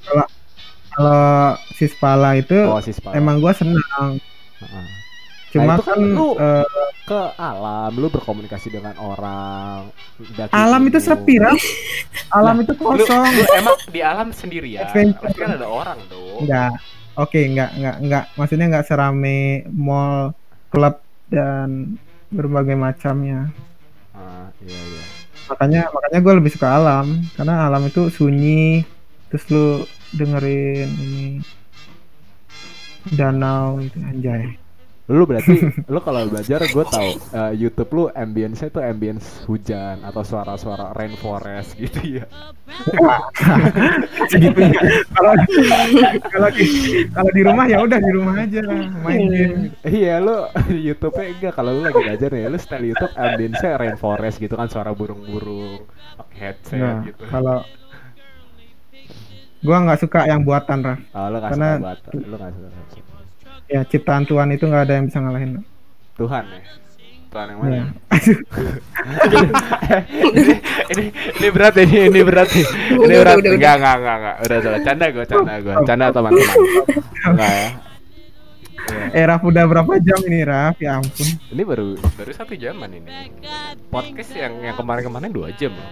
[0.89, 3.15] Kalau si Spala itu oh si Spala.
[3.15, 4.17] emang gua senang.
[4.59, 4.99] Heeh.
[5.50, 6.66] Cuma itu kan kan, lu- eh,
[7.04, 9.89] ke alam lu berkomunikasi dengan orang
[10.52, 11.08] alam itu gunung.
[11.10, 11.58] sepi, Ram.
[12.30, 13.26] Alam itu Lu, kosong.
[13.26, 15.26] lu emang di alam sendirian Adventure.
[15.26, 16.78] pasti kan ada orang dong Enggak.
[17.16, 18.24] Oke, enggak, enggak, enggak.
[18.36, 20.38] Maksudnya enggak serame mall,
[20.70, 21.97] klub dan
[22.30, 23.50] berbagai macamnya.
[24.14, 25.04] Ah, iya iya
[25.50, 28.86] Makanya makanya gue lebih suka alam karena alam itu sunyi.
[29.28, 29.66] Terus lu
[30.12, 31.26] dengerin ini
[33.10, 34.59] danau itu anjay.
[35.10, 35.57] Lu berarti
[35.91, 41.74] lu kalau belajar gue tahu eh, YouTube lu ambience-nya tuh ambience hujan atau suara-suara rainforest
[41.76, 42.26] gitu ya
[44.26, 44.78] Segitunya.
[45.18, 45.34] Kalau
[46.24, 46.66] kalau di
[47.10, 48.62] kalau di rumah ya udah di rumah aja
[49.01, 49.74] main game.
[49.84, 50.45] iya lu
[50.88, 54.93] YouTube-nya enggak kalau lu lagi belajar nih lu style YouTube ambience-nya rainforest gitu kan suara
[54.93, 55.84] burung-burung
[56.16, 57.66] pakai headset Nah, gitu kalau
[59.60, 60.99] gua nggak suka yang buatan Raf.
[61.10, 63.18] oh, lu nggak karena- suka buat lu nggak suka
[63.70, 65.61] Ya ciptaan Tuhan itu nggak ada yang bisa ngalahin.
[66.17, 66.61] Tuhan ya
[67.30, 67.86] Tuhan yang mana Ya.
[70.34, 70.53] ini,
[70.89, 72.65] ini ini berat ini ini berat nih.
[72.65, 73.38] Ini Udah, berat.
[73.38, 74.36] udah, udah, enggak, enggak, enggak, enggak.
[74.41, 74.82] Udah, udah.
[74.82, 75.74] Canda gue, canda gue.
[75.86, 76.57] Canda teman-teman.
[77.30, 77.70] Enggak ya.
[79.13, 80.76] Eh Raf udah berapa jam ini Raf?
[80.82, 81.28] Ya ampun.
[81.53, 83.30] Ini baru baru satu jaman ini.
[83.93, 85.91] Podcast yang yang kemarin-kemarin dua jam loh.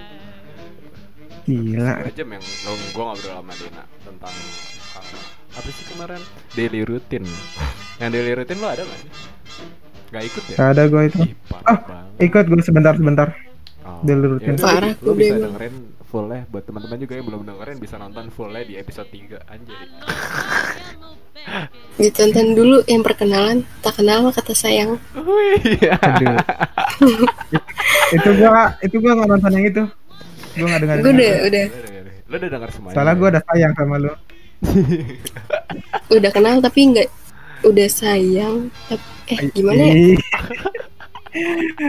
[1.46, 2.02] Gila.
[2.02, 6.22] Dua jam yang gue ngobrol sama Dina tentang uh, apa sih kemarin
[6.54, 7.26] daily routine.
[7.98, 9.10] yang daily routine lo ada nggak sih?
[10.08, 10.56] Gak ikut ya?
[10.56, 11.20] Gak ada gue itu.
[11.22, 11.32] Ih,
[11.62, 12.24] Ah, banget.
[12.24, 13.28] Ikut gue sebentar sebentar.
[13.82, 14.54] Oh, daily routine.
[14.54, 15.44] ya udah, Parah, Lo bisa emang.
[15.48, 19.76] dengerin fullnya buat teman-teman juga yang belum dengerin bisa nonton fullnya di episode 3 anjay.
[21.98, 25.00] Ditonton dulu yang perkenalan, tak kenal kata sayang.
[25.14, 25.80] Wih.
[25.90, 26.38] Aduh.
[28.16, 29.84] itu gua itu gua nggak nonton yang itu.
[30.54, 30.96] Gua nggak dengar.
[31.00, 31.66] Gue udah, udah,
[32.28, 32.96] Lo udah denger semuanya.
[32.96, 34.12] Soalnya gua udah sayang sama lu.
[36.18, 37.10] Udah kenal tapi nggak
[37.66, 38.70] udah sayang.
[38.90, 39.96] Tapi, eh gimana ya?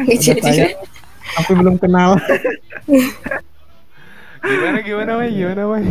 [0.05, 0.77] Nggak jadi sayang.
[1.39, 2.17] Tapi belum kenal.
[4.39, 5.31] gimana gimana Wai?
[5.35, 5.85] Gimana Wai?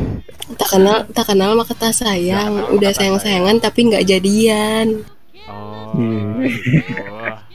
[0.56, 2.72] tak kenal, tak kenal maka tak sayang.
[2.72, 5.04] Udah sayang sayangan tapi nggak jadian.
[5.48, 5.94] Oh.
[6.40, 7.47] Gitu.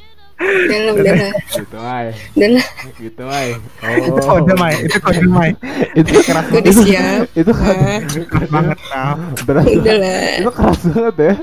[0.43, 2.07] Udah lah, gitu Mai.
[2.35, 2.67] udah lah.
[2.97, 3.49] Gitu Mai.
[3.99, 4.27] itu Oh.
[4.33, 5.51] kode Mai, itu kode Mai.
[5.95, 7.23] itu keras Gue udah siap.
[7.33, 8.79] Itu Keras banget
[9.47, 9.65] berat.
[9.65, 10.27] lah.
[10.39, 11.35] Itu keras banget ya.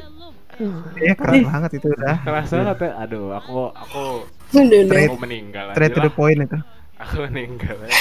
[0.99, 2.15] Iya keras banget itu udah.
[2.21, 2.89] Keras banget ya.
[2.99, 4.03] Aduh, aku aku
[4.49, 5.01] Udah, udah.
[5.07, 6.57] aku meninggal Straight to the point itu.
[6.99, 7.95] Aku meninggal aja.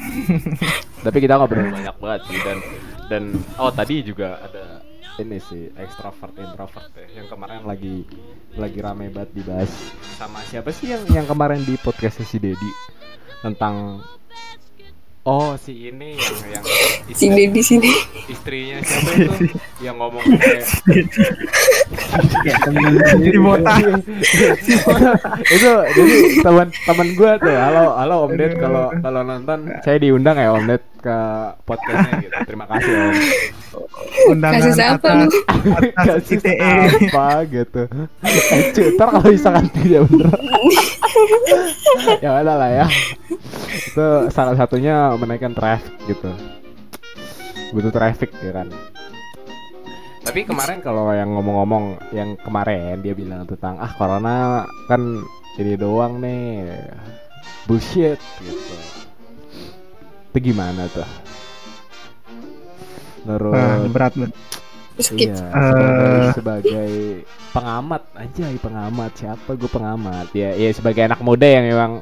[1.04, 2.58] Tapi kita ngobrol banyak banget sih dan
[3.06, 3.22] dan
[3.56, 4.79] oh tadi juga ada
[5.20, 7.20] ini sih extrovert introvert ya.
[7.20, 8.08] Yang kemarin lagi
[8.54, 9.70] lagi rame banget dibahas
[10.16, 12.70] sama siapa sih yang yang kemarin di podcastnya si Dedi
[13.40, 14.00] tentang
[15.22, 16.64] oh si ini yang yang
[17.10, 17.90] Si di sini.
[18.26, 19.34] istrinya siapa itu?
[19.82, 20.64] Yang ngomong kayak
[23.18, 23.78] Di botak.
[25.50, 28.52] itu jadi teman teman gue tuh halo halo Om Ded.
[28.56, 31.18] Kalau kalau nonton saya diundang ya Om Ded ke
[31.64, 32.36] podcastnya gitu.
[32.44, 33.14] Terima kasih Om.
[34.36, 35.28] Undangan Kasus apa atas, lu?
[35.48, 36.56] atas Kasus ITE.
[37.10, 37.82] apa gitu.
[38.52, 38.60] Eh
[38.94, 40.30] ntar kalau misalkan tidak bener.
[42.20, 42.86] Ya udah lah ya.
[43.72, 46.30] Itu salah satunya menaikkan traffic gitu.
[47.72, 48.68] Butuh traffic ya kan.
[50.20, 55.24] Tapi kemarin kalau yang ngomong-ngomong yang kemarin dia bilang tentang ah corona kan
[55.56, 56.68] ini doang nih.
[57.64, 58.99] Bullshit gitu
[60.30, 61.06] itu gimana tuh
[63.20, 64.32] menurut Ah, berat banget.
[64.96, 65.32] Skip.
[65.32, 65.64] Iya, Eh.
[65.64, 66.90] sebagai, sebagai
[67.50, 71.92] pengamat aja, pengamat siapa gue pengamat ya, ya sebagai anak muda yang memang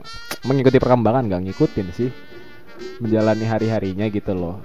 [0.43, 2.11] mengikuti perkembangan nggak ngikutin sih,
[2.99, 4.59] menjalani hari harinya gitu loh.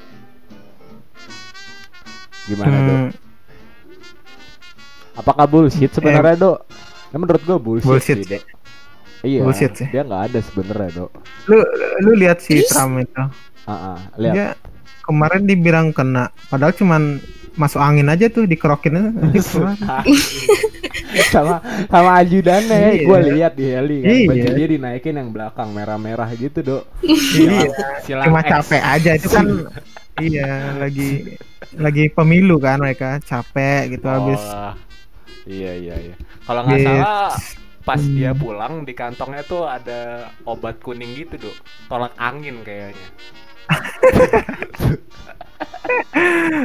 [2.43, 2.97] Gimana dok?
[2.97, 3.09] Hmm,
[5.13, 6.57] Apakah bullshit sebenarnya dok?
[7.09, 8.33] Ya, menurut gue bullshit, Bullshit sih sih.
[8.33, 8.43] dok.
[9.23, 9.87] Iya, Bullshit sih.
[9.87, 11.11] dia nggak ada sebenarnya dok.
[11.47, 11.57] lu
[12.01, 13.23] lu lihat si Trump itu.
[13.63, 14.33] Ah, lihat.
[14.33, 14.47] Dia
[15.01, 17.23] kemarin dibilang kena, padahal cuman
[17.53, 19.09] masuk angin aja tuh dikerokin aja.
[19.15, 19.75] nanti keluar.
[21.25, 23.03] sama sama ajudannya ya, Iya.
[23.03, 24.27] gue lihat di heli kan Iya.
[24.27, 26.83] baju dia dinaikin yang belakang merah-merah gitu dok.
[27.01, 27.69] Iya.
[28.01, 28.49] Silang Cuma X.
[28.49, 29.45] capek aja itu kan.
[30.19, 31.37] iya, lagi
[31.73, 34.41] lagi pemilu kan mereka capek gitu habis.
[34.41, 34.73] Oh,
[35.45, 36.15] iya iya iya.
[36.43, 36.85] Kalau nggak Yes.
[36.85, 37.31] salah
[37.83, 38.13] pas Hmm.
[38.13, 39.99] dia pulang di kantongnya tuh ada
[40.43, 41.55] obat kuning gitu dok,
[41.85, 43.07] tolak angin kayaknya.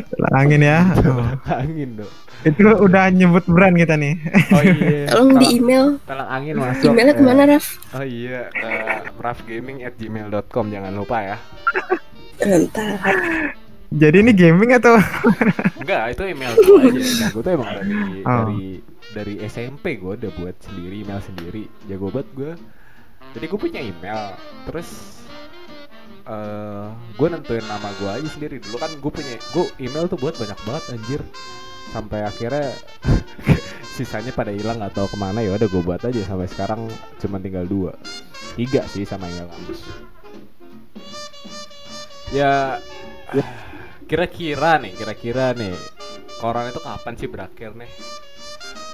[0.08, 0.78] Tolak angin ya.
[1.00, 1.26] Oh.
[1.52, 4.14] angin dong Itu udah nyebut brand kita nih.
[4.48, 5.84] oh iya Tolong di Tolak- email.
[6.00, 7.18] tolak angin masuk Emailnya ya.
[7.18, 7.66] ke mana Raf?
[7.90, 8.70] oh iya ke
[9.18, 11.36] rafgaming@gmail.com jangan lupa ya
[12.38, 12.94] Entah.
[13.90, 14.94] Jadi ini gaming atau
[15.74, 17.00] Enggak, itu email gue aja.
[17.18, 17.90] Nah, gue tuh emang dari
[18.20, 18.44] Oh.
[18.46, 18.62] dari
[19.16, 21.68] dari SMP gue udah buat sendiri email sendiri.
[21.88, 22.52] Jago banget gue.
[23.36, 24.36] Jadi gue punya email.
[24.68, 24.88] Terus
[26.28, 28.60] eh gue nentuin nama gue aja sendiri.
[28.60, 31.20] Dulu kan gue punya gue email tuh buat banyak banget anjir.
[31.88, 32.68] Sampai akhirnya
[33.98, 36.86] sisanya pada hilang atau ke mana ya udah gue buat aja sampai sekarang
[37.18, 37.98] cuma tinggal dua
[38.54, 39.82] tiga sih sama email kampus
[42.30, 42.78] ya
[44.08, 45.74] kira-kira nih kira-kira nih
[46.38, 47.90] corona itu kapan sih berakhir nih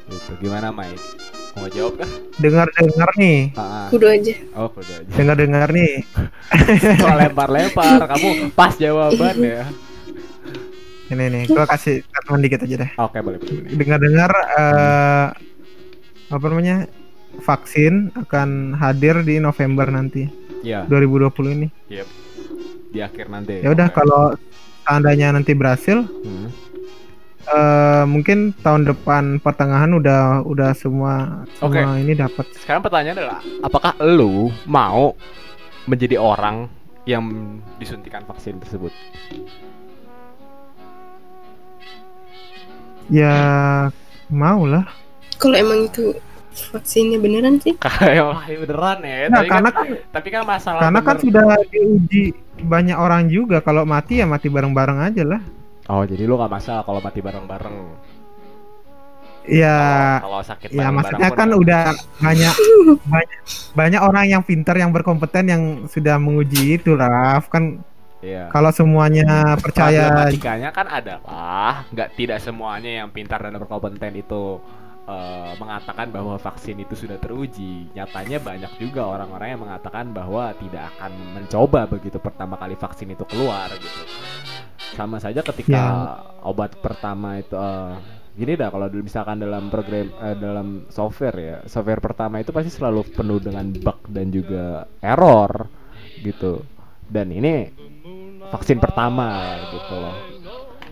[0.07, 1.01] gitu gimana Mike
[1.55, 3.55] mau jawab kah dengar-dengar nih?
[3.55, 3.87] ah, ah.
[3.87, 4.35] Kudu aja.
[4.55, 5.93] oh udah aja Dengar-dengar nih.
[6.99, 9.63] Kalau lempar-lempar kamu pas jawaban ya
[11.05, 12.91] Ini nih, gua kasih statement dikit aja deh.
[12.97, 13.71] oke boleh boleh, boleh.
[13.73, 15.27] Dengar-dengar eh
[16.27, 16.77] apa namanya?
[17.37, 20.27] Vaksin akan hadir di November nanti
[20.61, 21.69] ya 2020 ini.
[22.89, 24.39] di akhir nanti Ya udah kalau
[24.83, 26.51] seandainya nanti berhasil Hmm.
[27.45, 31.77] Eh mungkin tahun depan pertengahan udah udah semua Oke.
[31.77, 32.47] semua ini dapat.
[32.57, 35.13] sekarang pertanyaan adalah apakah lu mau
[35.85, 36.73] menjadi orang
[37.05, 37.21] yang
[37.77, 38.93] disuntikan vaksin tersebut
[43.13, 43.37] Ya
[44.33, 44.89] mau lah.
[45.37, 46.17] Kalau emang itu
[46.73, 47.77] vaksinnya beneran sih?
[47.85, 48.25] kayak
[48.65, 52.25] beneran ya Nah, tapi karena kan, kan tapi kan masalah karena kan bener- sudah diuji
[52.65, 55.43] banyak orang juga kalau mati ya mati bareng-bareng aja lah.
[55.89, 57.77] Oh jadi lu gak masalah kalau mati bareng-bareng.
[59.45, 59.77] Ya
[60.25, 61.85] Kalau kalau sakit ya bareng-bareng maksudnya kan udah
[62.17, 62.55] banyak
[63.05, 63.41] banyak
[63.77, 67.85] banyak orang yang pintar yang berkompeten yang sudah menguji itu Raf kan
[68.25, 68.49] Iya.
[68.49, 74.65] kalau semuanya percaya Problematikanya kan adalah nggak tidak semuanya yang pintar dan berkompeten itu
[75.05, 77.93] eh, mengatakan bahwa vaksin itu sudah teruji.
[77.93, 83.29] Nyatanya banyak juga orang-orang yang mengatakan bahwa tidak akan mencoba begitu pertama kali vaksin itu
[83.29, 84.03] keluar gitu.
[84.95, 85.91] Sama saja ketika Ya.
[86.43, 87.93] obat pertama itu eh,
[88.35, 93.07] gini dah kalau misalkan dalam program eh, dalam software ya software pertama itu pasti selalu
[93.11, 95.71] penuh dengan bug dan juga error
[96.19, 96.63] gitu
[97.07, 97.71] dan ini
[98.51, 100.34] vaksin pertama gitu loh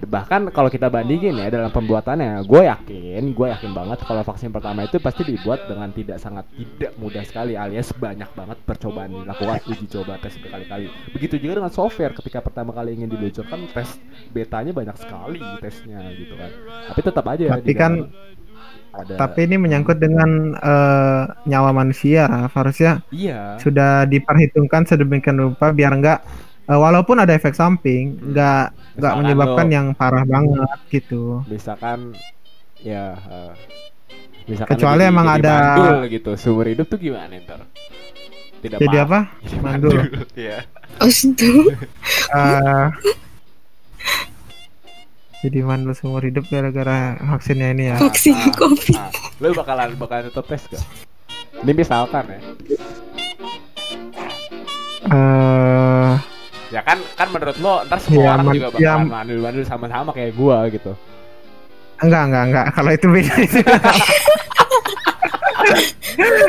[0.03, 4.83] bahkan kalau kita bandingin ya dalam pembuatannya gue yakin gue yakin banget kalau vaksin pertama
[4.83, 9.87] itu pasti dibuat dengan tidak sangat tidak mudah sekali alias banyak banget percobaan dilakukan uji
[9.87, 10.91] coba tes berkali-kali.
[11.15, 13.95] Begitu juga dengan software ketika pertama kali ingin diluncurkan tes
[14.35, 16.51] betanya banyak sekali tesnya gitu kan.
[16.91, 18.11] Tapi tetap aja Tapi kan-
[18.93, 23.57] ada tapi ini menyangkut dengan eh, nyawa manusia Raf harusnya iya.
[23.57, 26.21] Sudah diperhitungkan sedemikian rupa biar enggak
[26.63, 28.27] eh, walaupun ada efek samping Hmm.
[28.29, 31.43] enggak enggak Misalkan menyebabkan lo- yang parah banget gitu.
[31.47, 31.99] misalkan
[32.79, 33.53] ya eh,
[34.45, 37.61] misalkan Kecuali lo jadi- emang jadi ada- mandul gitu seumur hidup tuh gimana ntar
[38.61, 39.19] tidak Jadi apa?
[39.41, 39.99] Jadi Mandul.
[40.39, 40.59] ya
[40.99, 41.51] Oh, situ.
[42.33, 42.87] Eh,
[45.43, 46.99] jadi mandul seumur hidup gara-gara
[47.29, 47.97] vaksinnya ini ya.
[47.99, 48.97] Vaksin Ah, COVID.
[48.97, 49.11] ah.
[49.37, 50.85] lu bakalan bakalan tetap tes gak
[51.59, 52.41] ini misalkan ya
[55.05, 56.13] Eh,
[56.73, 60.11] ya kan kan menurut lo ntar semua Ya, orang juga ya, bakalan mandul mandul sama-sama
[60.11, 60.93] kayak gua gitu
[62.01, 63.59] enggak enggak enggak kalau itu beda itu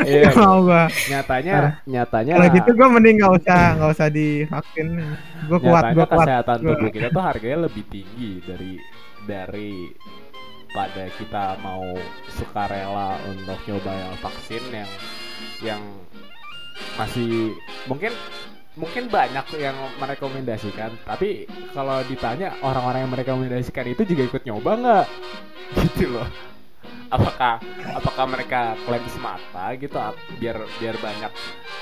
[0.04, 0.84] iya mau gua.
[1.08, 4.88] nyatanya nyatanya Kalau gitu gua mending nggak usah nggak usah divaksin.
[5.46, 6.26] Gua kuat gua kuat.
[6.26, 8.72] kesehatan Gua- tubuh kita tuh harganya lebih tinggi dari
[9.24, 9.72] dari
[10.68, 11.94] pada kita mau
[12.30, 14.90] sukarela untuk nyoba yang vaksin yang
[15.62, 15.82] yang
[16.96, 17.54] masih
[17.86, 18.10] mungkin
[18.74, 25.06] mungkin banyak yang merekomendasikan tapi kalau ditanya orang-orang yang merekomendasikan itu juga ikut nyoba nggak?
[25.78, 26.26] Gitu loh.
[27.14, 27.62] Apakah
[27.94, 29.94] apakah mereka klaim semata gitu
[30.42, 31.30] biar biar banyak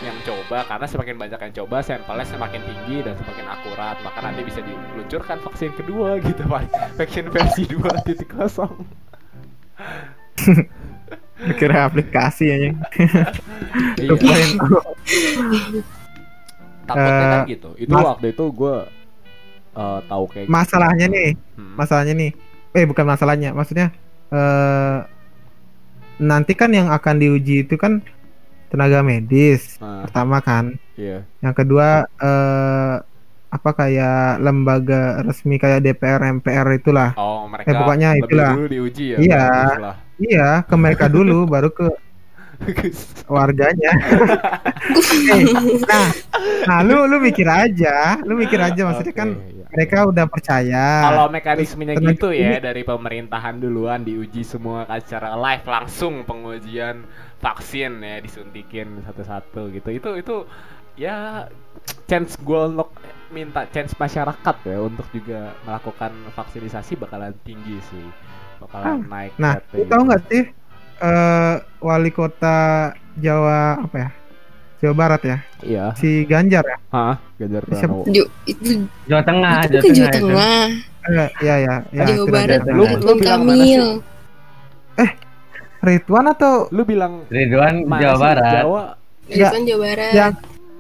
[0.05, 0.60] yang coba?
[0.69, 3.97] Karena semakin banyak yang coba sampelnya semakin tinggi dan semakin akurat.
[4.05, 6.69] Maka nanti bisa diluncurkan vaksin kedua gitu pak.
[7.01, 8.28] Vaksin versi 2.0
[11.59, 12.70] Kira aplikasi aja.
[13.97, 14.12] iya
[16.89, 18.75] takutnya kan Eh, gitu itu mas- waktu itu gue
[20.09, 20.53] tahu kayak gitu.
[20.53, 21.75] Masalahnya nih, Hmm.
[21.81, 22.31] masalahnya nih.
[22.77, 23.89] Eh bukan masalahnya, maksudnya
[24.33, 24.99] eh
[26.23, 27.99] nanti kan yang akan diuji itu kan
[28.71, 30.73] tenaga medis Nah, pertama kan.
[30.97, 31.89] iya Yang kedua
[32.23, 32.95] eh
[33.53, 37.13] apa kayak lembaga resmi kayak DPR MPR itulah.
[37.21, 38.53] oh mereka Eh, pokoknya itulah.
[38.57, 39.45] dulu diuji ya Iya.
[40.23, 41.87] Iya, ke mereka dulu baru ke
[43.26, 43.93] warganya.
[45.86, 46.06] Nah,
[46.66, 49.64] nah lu lu mikir aja, lu mikir aja maksudnya kan Oke, iya.
[49.70, 50.84] mereka udah percaya.
[51.06, 56.26] Kalau mekanismenya tenaga gitu ya ini- dari pemerintahan duluan diuji semua kan secara live langsung
[56.26, 57.06] pengujian
[57.39, 59.89] vaksin ya disuntikin satu-satu gitu.
[59.90, 60.36] Itu itu
[60.98, 61.48] ya
[62.05, 62.93] chance gue untuk
[63.32, 68.06] minta chance masyarakat ya untuk juga melakukan vaksinisasi bakalan tinggi sih.
[68.60, 69.32] Bakalan naik.
[69.40, 70.43] Nah, lu tahu nggak sih
[71.03, 72.59] eh, wali kota
[73.15, 74.11] Jawa apa ya?
[74.79, 75.85] Jawa Barat ya, Iya.
[75.95, 76.79] si Ganjar ya.
[76.91, 77.15] Hah?
[77.37, 78.03] Ganjar Siapa- Pranowo.
[78.09, 78.31] Ju-
[79.07, 80.11] Jawa Tengah, itu kan Jawa.
[80.11, 80.62] Tengah,
[81.03, 82.03] Eh, iya ya, ya.
[82.05, 82.99] Jawa Barat Jawa Lu- Tengah.
[82.99, 83.85] lu Ridwan bilang mana Kamil.
[85.83, 88.15] Ridwan atau Lu bilang Ridwan Jawa?
[88.16, 88.53] Barat.
[88.55, 88.83] Jawa.
[89.27, 90.12] Ridwan Jawa Barat.
[90.15, 90.33] yang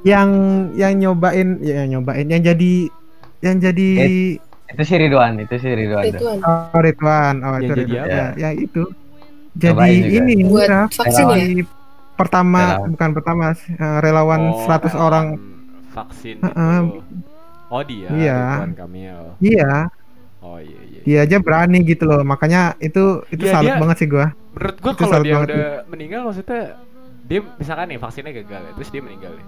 [0.02, 0.28] yang
[0.74, 2.74] yang nyobain ya yang nyobain yang jadi
[3.40, 3.88] yang jadi
[4.68, 6.02] Itu si Ridwan, itu si Ridwan.
[6.06, 6.38] Ridwan.
[6.40, 8.82] oh, Ridwan oh Yang itu Ridwan ya, ya itu
[9.54, 10.90] jadi ini Buat Raf.
[10.94, 11.64] vaksin ya?
[12.12, 12.88] Pertama Relawan.
[12.90, 15.26] bukan pertama eh, relawan Oh, 100 relawan orang
[15.90, 16.78] vaksin Heeh.
[16.86, 17.00] gitu.
[17.68, 18.40] Oh dia, Iya.
[19.38, 19.72] Iya
[20.38, 21.00] Oh iya iya.
[21.02, 24.76] dia aja berani gitu loh makanya itu itu Iya, salut dia- banget sih gua Menurut
[24.78, 26.60] gua kalau salut dia banget udah meninggal maksudnya
[27.22, 29.44] dia misalkan nih vaksinnya gagal ya, terus dia meninggal ya.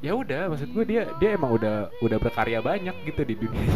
[0.00, 3.68] Ya udah, maksud gua dia dia emang udah udah berkarya banyak gitu di dunia.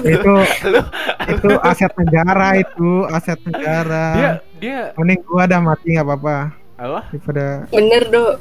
[0.00, 0.34] itu
[0.72, 0.80] Lu
[1.28, 6.36] itu aset negara itu aset negara dia dia mending gua dah mati nggak apa-apa
[6.80, 7.00] apa?
[7.12, 8.34] daripada Bener dok.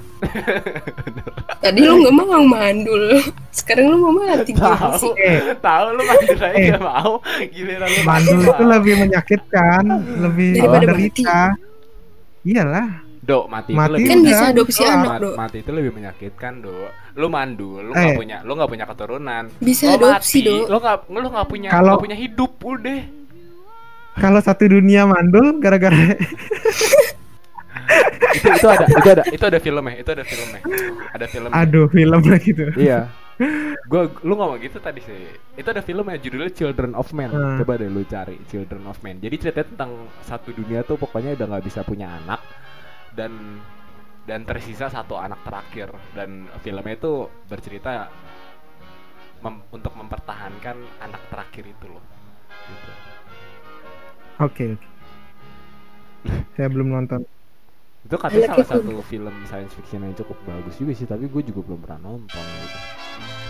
[1.60, 3.04] Tadi lu nggak mau mandul.
[3.54, 4.56] Sekarang lu mau mati?
[4.56, 5.14] Tahu.
[5.20, 6.66] eh Tahu lu mandul aja Eh.
[6.72, 7.20] nggak mau.
[7.52, 9.84] Giliran lu mandul itu lebih menyakitkan
[10.24, 11.40] lebih Daripada menderita
[12.42, 12.90] iyalah
[13.32, 15.34] Dok, mati, Mati itu lebih Kan bisa adopsi anak Ma- dok.
[15.38, 16.90] mati itu lebih menyakitkan, Dok.
[17.14, 18.18] Lu mandul, lu nggak Eh.
[18.18, 19.44] punya lu nggak punya keturunan.
[19.58, 20.66] Bisa Lo adopsi mati, dok.
[20.68, 23.02] Lu nggak lu nggak punya Kalau- punya hidup udah.
[24.14, 25.96] kalau satu dunia mandul gara-gara
[28.32, 30.62] itu itu ada itu ada itu ada filmnya itu ada filmnya
[31.10, 33.08] ada filmnya aduh film lagi tuh iya
[33.90, 35.16] gua lu ngomong gitu tadi sih
[35.54, 37.58] itu ada filmnya judulnya Children of Men Hmm.
[37.58, 39.92] coba deh lu cari Children of Men jadi ceritanya tentang
[40.22, 42.44] satu dunia tuh pokoknya udah nggak bisa punya anak
[43.18, 43.60] dan
[44.26, 45.90] dan tersisa satu anak terakhir.
[46.14, 48.08] Dan filmnya itu bercerita
[49.42, 52.04] mem- untuk mempertahankan anak terakhir itu loh.
[52.52, 52.92] Gitu.
[54.42, 54.88] oke oke.
[56.56, 57.26] Saya belum nonton.
[58.06, 61.62] Itu katanya salah satu film science fiction yang cukup bagus juga sih tapi gue juga
[61.70, 62.80] belum pernah nonton gitu.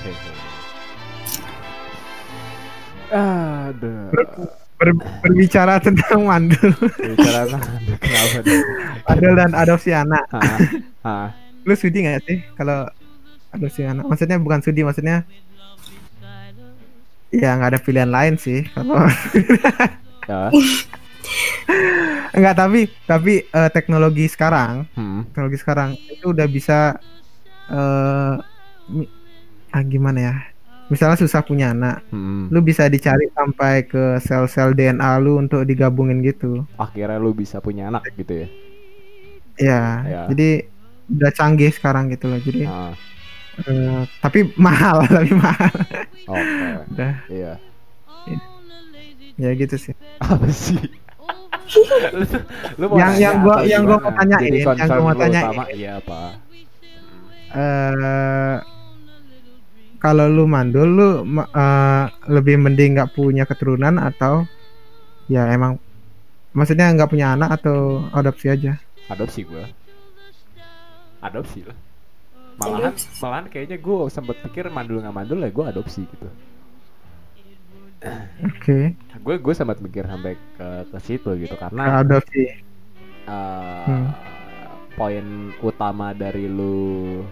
[0.07, 0.33] Hehe.
[3.11, 3.95] Ada
[4.81, 6.73] Ber- berbicara tentang mandul.
[6.97, 7.61] Bicara aduh,
[8.01, 8.61] kenapa nih
[9.05, 10.57] mandul dan adopsi anak ah,
[11.05, 11.27] ah.
[11.65, 12.89] lu sudi nggak sih kalau
[13.53, 15.21] adopsi anak maksudnya bukan sudi maksudnya
[17.31, 19.07] ya nggak ada pilihan lain sih kalau
[20.27, 20.49] ya
[22.35, 25.31] enggak tapi tapi eh, teknologi sekarang hmm.
[25.31, 26.99] teknologi sekarang itu udah bisa
[27.71, 28.33] eh
[28.91, 29.11] mi-
[29.71, 30.35] ah, gimana ya
[30.91, 32.45] misalnya susah punya anak Hmm.
[32.47, 36.67] lu bisa dicari sampai ke sel-sel DNA lu untuk digabungin gitu.
[36.75, 38.47] Akhirnya lu bisa punya anak gitu ya?
[39.53, 40.21] Ya Ya.
[40.27, 40.49] jadi
[41.09, 42.91] udah canggih sekarang gitu loh jadi ah.
[43.61, 45.71] eh, tapi mahal tapi mahal.
[46.25, 46.67] Oke.
[46.91, 47.13] Udah.
[47.27, 47.53] Iya.
[49.37, 49.95] Ya gitu sih.
[50.19, 50.77] Apa sih?
[52.11, 52.25] Lu,
[52.77, 55.55] lu mau Yang- yang gua- yang gua mau tanyain, Jadi yang gua mau tanyain.
[55.71, 56.19] iya apa?
[57.53, 58.55] Eh
[60.03, 61.09] kalau lu mandul lu
[61.63, 62.03] eh,
[62.35, 64.33] lebih mending nggak punya keturunan atau
[65.33, 65.73] ya emang
[66.57, 67.77] maksudnya nggak punya anak atau
[68.19, 68.71] adopsi aja?
[69.13, 69.65] Adopsi gua.
[71.27, 71.77] Adopsi lah.
[72.59, 73.07] Malahan Adopsi.
[73.21, 76.27] malahan kayaknya gue sempet pikir mandul nggak mandul ya gue adopsi gitu.
[78.49, 78.77] Oke.
[79.25, 82.41] Gue gue sempat mikir sampai ke ke situ gitu karena adopsi.
[83.27, 84.13] uh, Hmm.
[84.97, 85.25] poin
[85.61, 87.23] utama dari lu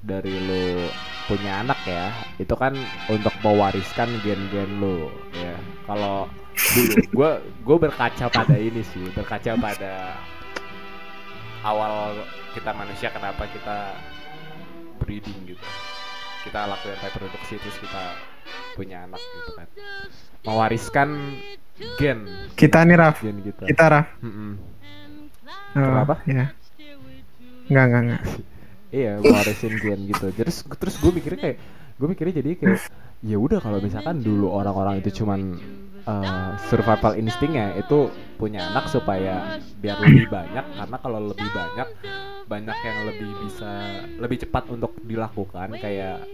[0.00, 0.88] dari lu
[1.28, 2.10] punya anak ya
[2.40, 2.72] itu kan
[3.06, 5.54] untuk mewariskan gen-gen lu ya.
[5.86, 7.30] Kalau dulu gue
[7.62, 10.16] gue berkaca pada ini sih berkaca pada
[11.62, 12.16] awal
[12.56, 13.94] kita manusia kenapa kita
[15.04, 15.66] breeding gitu.
[16.48, 18.16] Kita lakukan reproduksi terus kita
[18.74, 19.68] punya anak gitu kan.
[20.48, 21.08] Mewariskan
[22.00, 22.24] gen.
[22.56, 23.20] Kita nih Raf.
[23.20, 24.08] Gen gitu kita Raf.
[24.24, 24.56] Mm-mm.
[25.70, 26.18] Oh, Kenapa?
[26.26, 26.50] ya
[27.70, 28.22] nggak nggak nggak
[28.90, 30.26] Iya, warisin gen gitu.
[30.34, 31.56] Terus terus gue mikirnya kayak
[31.96, 32.80] gue mikirnya jadi kayak
[33.20, 35.60] ya udah kalau misalkan dulu orang-orang itu cuman
[36.08, 38.10] uh, survival instingnya itu
[38.40, 40.64] punya anak supaya biar lebih banyak.
[40.74, 41.88] Karena kalau lebih banyak
[42.50, 43.72] banyak yang lebih bisa
[44.18, 45.70] lebih cepat untuk dilakukan.
[45.78, 46.26] Kayak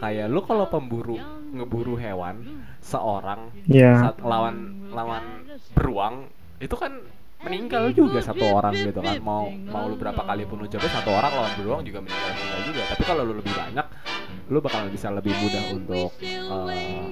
[0.00, 1.20] kayak lu kalau pemburu
[1.54, 5.44] ngeburu hewan seorang ya saat lawan lawan
[5.76, 7.04] beruang itu kan
[7.40, 9.16] meninggal juga satu orang gitu kan.
[9.24, 12.60] Mau mau lu berapa kali pun lu coba satu orang lawan beruang juga meninggal meninggal
[12.68, 12.82] juga.
[12.92, 13.86] Tapi kalau lu lebih banyak
[14.50, 17.06] lu bakal bisa lebih mudah untuk eh,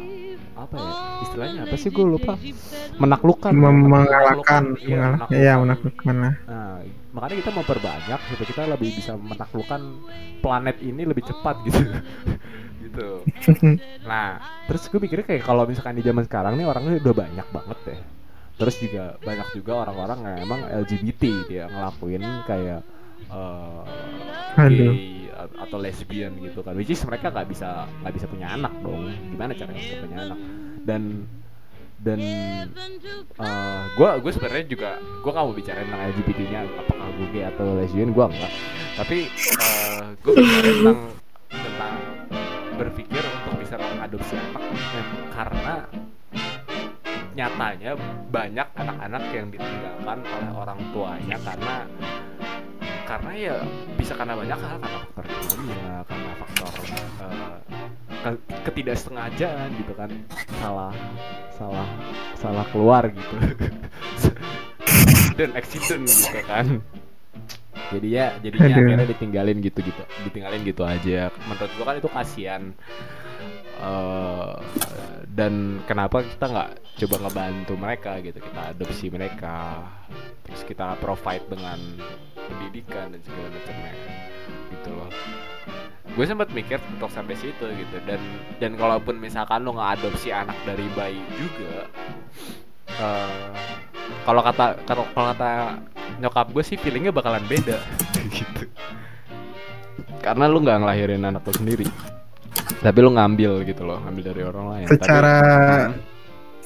[0.59, 0.92] apa ya
[1.22, 1.88] istilahnya apa sih?
[1.94, 2.34] Gue lupa.
[2.98, 3.52] Menaklukkan.
[3.55, 4.74] Mem- mengalahkan.
[4.82, 6.76] Iya, mengalah ya menaklukkan lah Nah,
[7.14, 9.80] makanya kita memperbanyak supaya kita lebih bisa menaklukkan
[10.42, 11.78] planet ini lebih cepat gitu.
[12.84, 13.09] gitu.
[14.09, 17.78] Nah, terus gue mikirnya kayak kalau misalkan di zaman sekarang nih orangnya udah banyak banget
[17.86, 18.00] deh.
[18.59, 22.80] Terus juga banyak juga orang-orang yang emang LGBT dia ngelakuin kayak
[23.30, 23.82] eh,
[24.59, 24.93] Aduh.
[24.93, 25.30] gay
[25.62, 26.74] atau lesbian gitu kan.
[26.74, 29.14] Which is mereka nggak bisa nggak bisa punya anak dong.
[29.30, 30.39] Gimana caranya untuk punya anak?
[30.82, 31.02] Dan
[31.98, 37.44] dan eh gue gue sebenarnya juga gue nggak mau bicara tentang LGBT-nya apakah gue gay
[37.51, 38.52] atau lesbian gue enggak
[38.94, 39.18] tapi
[40.22, 40.98] gue bicara tentang
[41.51, 41.94] tentang
[42.78, 44.62] berpikir untuk bisa mengadopsi anak
[45.35, 45.74] karena
[47.39, 47.94] nyatanya
[48.35, 51.77] banyak anak-anak yang ditinggalkan oleh orang tuanya karena
[53.06, 53.56] karena ya
[53.94, 56.73] bisa karena banyak hal karena faktor ekonomi ya karena faktor
[57.23, 57.56] eh,
[58.19, 60.10] ke- ketidaksengajaan gitu kan
[60.59, 60.93] salah
[61.55, 61.89] salah
[62.36, 63.36] salah keluar gitu.
[65.39, 66.82] Dan accident gitu kan.
[67.94, 68.85] Jadi ya jadinya Aduh.
[68.85, 71.31] akhirnya ditinggalin gitu gitu ditinggalin gitu aja.
[71.47, 72.62] Menurut gua kan itu kasihan
[73.78, 74.55] Eh,
[75.38, 78.42] dan kenapa kita nggak coba ngebantu mereka gitu?
[78.42, 79.86] Kita adopsi mereka
[80.42, 81.78] terus kita provide dengan
[82.34, 83.92] pendidikan dan segala macamnya
[84.74, 85.10] gitu loh.
[86.18, 87.96] Gue sempat mikir untuk sampai situ gitu.
[88.02, 88.18] Dan
[88.59, 91.86] dan kalaupun misalkan lo ngeadopsi anak dari bayi juga
[92.98, 93.55] eh,
[94.26, 95.78] kalau kata kalau kata
[96.18, 97.78] nyokap gue sih feelingnya bakalan beda
[98.34, 98.66] gitu.
[100.18, 102.18] Karena lu nggak ngelahirin anak lo sendiri
[102.85, 105.35] tapi lu ngambil gitu loh ngambil dari orang lain Tapi- secara
[105.89, 106.09] Hmm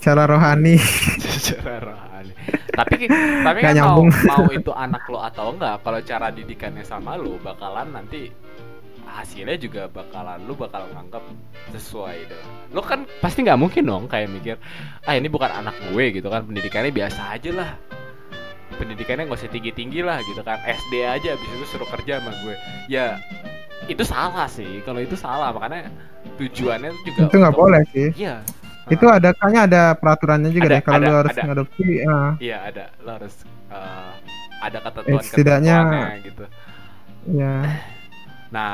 [0.03, 0.74] secara rohani
[1.39, 2.35] secara rohani.
[2.74, 3.07] Tapi
[3.47, 4.11] tapi kan mau, nyambung.
[4.27, 8.27] mau itu anak lo atau enggak, kalau cara didikannya sama lo bakalan nanti
[9.07, 11.23] hasilnya juga bakalan lu bakal nganggap
[11.70, 12.47] sesuai dong.
[12.74, 14.59] Lo kan pasti nggak mungkin dong kayak mikir,
[15.07, 17.70] ah ini bukan anak gue gitu kan, pendidikannya biasa aja lah.
[18.74, 22.57] Pendidikannya nggak usah tinggi-tinggi lah gitu kan, SD aja abis itu suruh kerja sama gue.
[22.91, 23.23] Ya
[23.84, 25.90] itu salah sih, kalau itu salah makanya
[26.38, 28.36] tujuannya juga itu nggak boleh sih Iya.
[28.88, 31.42] itu ada kayaknya ada peraturannya juga Ada, deh kalau lu harus ada.
[31.44, 33.34] ngadopsi ah, Iya ada, lo harus
[33.68, 34.12] eh,
[34.60, 36.44] ada Eh, ketentuan setidaknya- ketentuannya gitu.
[37.32, 37.54] ya
[38.50, 38.72] Nah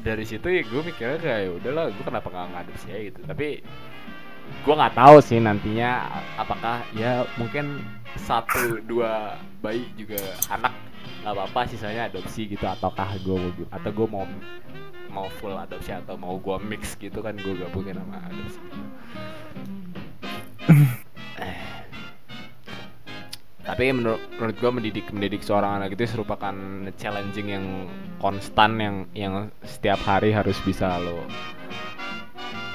[0.00, 3.20] dari situ ya gue mikirnya kayak "Ya udahlah gue kenapa nggak ngadopsi aja gitu.
[3.22, 3.46] Tapi
[4.60, 5.90] gue nggak tahu sih nantinya
[6.36, 7.80] apakah ya mungkin
[8.16, 10.74] satu dua bayi juga anak
[11.24, 14.24] nggak apa-apa sisanya adopsi gitu ataukah gue mau atau gue mau
[15.08, 18.60] mau full adopsi atau mau gue mix gitu kan gue gabungin sama adopsi.
[23.64, 26.54] tapi menurut menurut gue mendidik mendidik seorang anak itu merupakan
[27.00, 27.66] challenging yang
[28.20, 31.24] konstan yang yang setiap hari harus bisa lo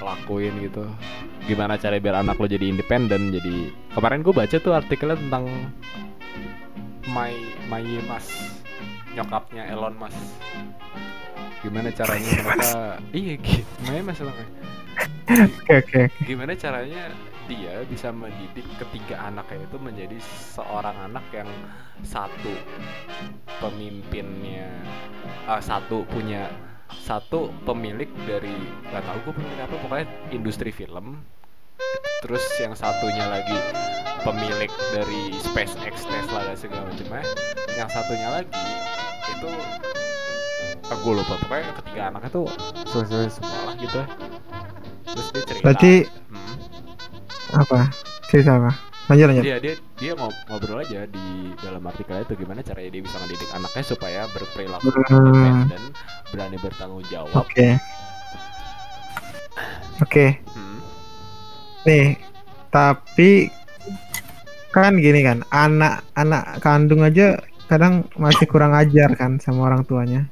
[0.02, 0.90] lakuin gitu
[1.46, 5.46] gimana cara biar anak lo jadi independen jadi kemarin gue baca tuh artikelnya tentang
[7.10, 7.34] my
[7.68, 8.28] my mas
[9.18, 10.22] nyokapnya Elon Musk
[11.60, 12.72] gimana caranya mereka
[13.12, 14.48] iya gimana masalahnya
[15.30, 16.02] oke oke.
[16.26, 17.12] Gimana caranya
[17.50, 20.18] dia bisa mendidik ketiga anaknya itu menjadi
[20.54, 21.50] seorang anak yang
[22.06, 22.54] satu
[23.58, 24.70] pemimpinnya
[25.50, 26.46] ah, satu punya
[26.90, 28.54] satu pemilik dari
[28.90, 31.22] nggak tahu gue pemilik apa pokoknya industri film
[32.20, 33.56] terus yang satunya lagi
[34.22, 37.24] pemilik dari SpaceX Tesla dan segala macamnya
[37.74, 38.68] yang satunya lagi
[39.30, 39.50] itu
[40.86, 42.46] ah, gue lupa pokoknya ketiga anaknya tuh
[42.86, 44.02] selesai sekolah gitu
[45.06, 45.94] terus dia cerita Berarti
[46.30, 46.56] Hmm.
[47.58, 47.80] apa?
[48.28, 48.72] Cerita apa?
[49.10, 49.42] Lanjut lanjut.
[49.42, 51.28] Dia dia dia ngob- ngobrol aja di
[51.58, 55.10] dalam artikel itu gimana caranya dia bisa mendidik anaknya supaya berperilaku Hmm.
[55.10, 55.84] independen
[56.30, 57.68] berani bertanggung jawab oke.
[60.00, 60.26] Oke.
[60.48, 60.69] Hmm.
[61.82, 62.20] Nih
[62.70, 63.48] tapi
[64.70, 70.26] kan gini kan anak anak kandung aja kadang masih kurang ajar kan sama orang tuanya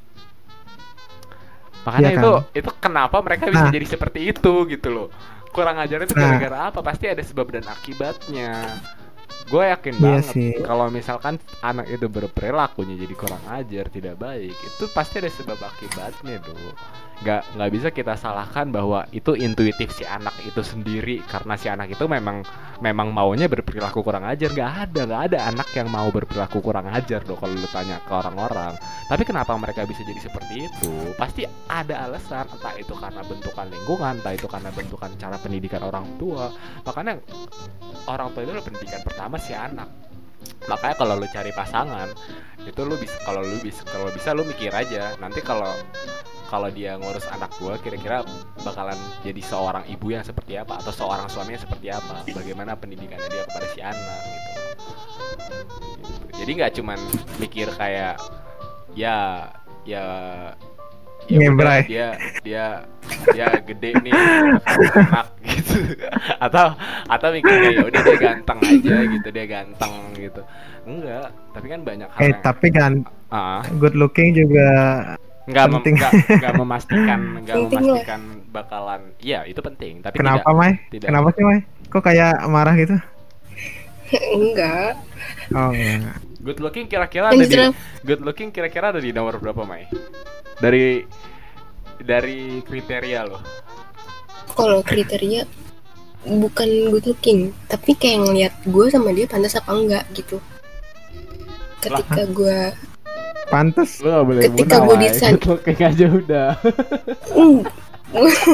[1.84, 2.44] makanya Iya itu kan?
[2.54, 3.74] itu kenapa mereka bisa Nah.
[3.74, 5.08] jadi seperti itu gitu loh
[5.50, 6.36] kurang ajar itu Nah.
[6.36, 8.52] gara-gara apa pasti ada sebab dan akibatnya
[9.48, 10.52] gue yakin Iya banget sih.
[10.62, 16.38] kalau misalkan anak itu berperilakunya jadi kurang ajar tidak baik itu pasti ada sebab akibatnya
[16.44, 16.60] tuh
[17.18, 21.22] nggak nggak bisa kita salahkan bahwa itu intuitif si anak itu sendiri.
[21.26, 22.46] Karena si anak itu memang
[22.82, 24.54] memang maunya berperilaku kurang ajar.
[24.54, 28.14] Nggak ada nggak ada anak yang mau berperilaku kurang ajar dong kalau lu tanya ke
[28.14, 28.74] orang-orang.
[29.10, 30.92] Tapi kenapa mereka bisa jadi seperti itu?
[31.18, 32.46] Pasti ada alasan.
[32.48, 36.54] Entah itu karena bentukan lingkungan entah itu karena bentukan cara pendidikan orang tua.
[36.86, 37.18] Makanya
[38.08, 40.07] orang tua itu pendidikan pertama si anak
[40.68, 42.10] makanya kalau lu cari pasangan
[42.64, 45.72] itu lu bisa kalau lu bisa kalau bisa lu mikir aja nanti kalau
[46.48, 48.24] kalau dia ngurus anak gua kira-kira
[48.64, 53.28] bakalan jadi seorang ibu yang seperti apa atau seorang suami yang seperti apa bagaimana pendidikannya
[53.28, 54.48] dia kepada si anak gitu
[55.38, 56.44] Gitu.
[56.44, 57.00] jadi nggak cuman
[57.42, 58.16] mikir kayak
[58.94, 59.50] ya
[59.86, 60.06] ya
[61.28, 61.84] ya Ngebrai.
[61.90, 62.16] dia
[62.46, 62.66] dia
[63.36, 65.28] dia gede nih anak
[66.46, 66.66] atau
[67.08, 70.42] atau mikir kayak ya udah dia ganteng aja gitu dia ganteng gitu
[70.84, 72.94] enggak tapi kan banyak hal Eh yang tapi kan
[73.28, 74.68] Ah, good looking juga
[75.48, 75.96] nggak mem- penting.
[75.96, 80.72] nggak nggak memastikan nggak memastikan bakalan iya itu penting tapi kenapa tidak Mai?
[80.90, 81.60] tidak Kenapa sih Mai?
[81.88, 82.96] Kok kayak marah gitu?
[84.38, 84.96] enggak
[85.52, 86.16] Oh enggak.
[86.40, 87.56] good looking kira-kira ada di
[88.04, 89.88] good looking kira-kira ada di nomor berapa Mai
[90.58, 91.04] dari
[91.98, 93.40] dari kriteria lo
[94.50, 95.44] kalau kriteria
[96.24, 100.42] bukan good looking tapi kayak ngeliat gue sama dia pantas apa enggak gitu
[101.80, 102.60] ketika gue
[103.48, 104.04] Pantes.
[104.04, 105.40] lo gak boleh Ketika gua desain.
[105.48, 106.50] looking aja udah
[107.32, 107.64] Mm.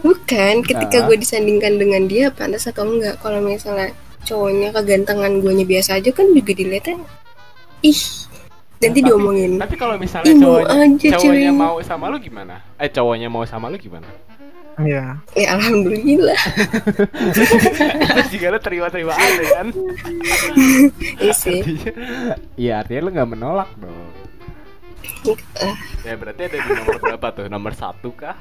[0.00, 1.04] bukan ketika Ah.
[1.04, 3.90] gue disandingkan dengan dia pantas atau enggak kalau misalnya
[4.20, 6.98] cowoknya kegantengan gue biasa aja kan juga dilihatnya
[7.80, 8.00] ih
[8.78, 11.58] nanti Tapi- diomongin tapi kalau misalnya cowoknya aja, cowoknya cuy.
[11.58, 14.06] mau sama lu gimana eh cowoknya mau sama lu gimana
[14.78, 15.18] Iya.
[15.34, 16.40] ya alhamdulillah
[17.98, 19.66] Terus juga lu terima-terima aja kan
[21.22, 21.94] iya sih Artinya-
[22.54, 24.10] Iya artinya lu nggak menolak dong
[26.00, 27.46] Ya berarti ada di nomor berapa tuh?
[27.46, 28.38] Nomor satu kah?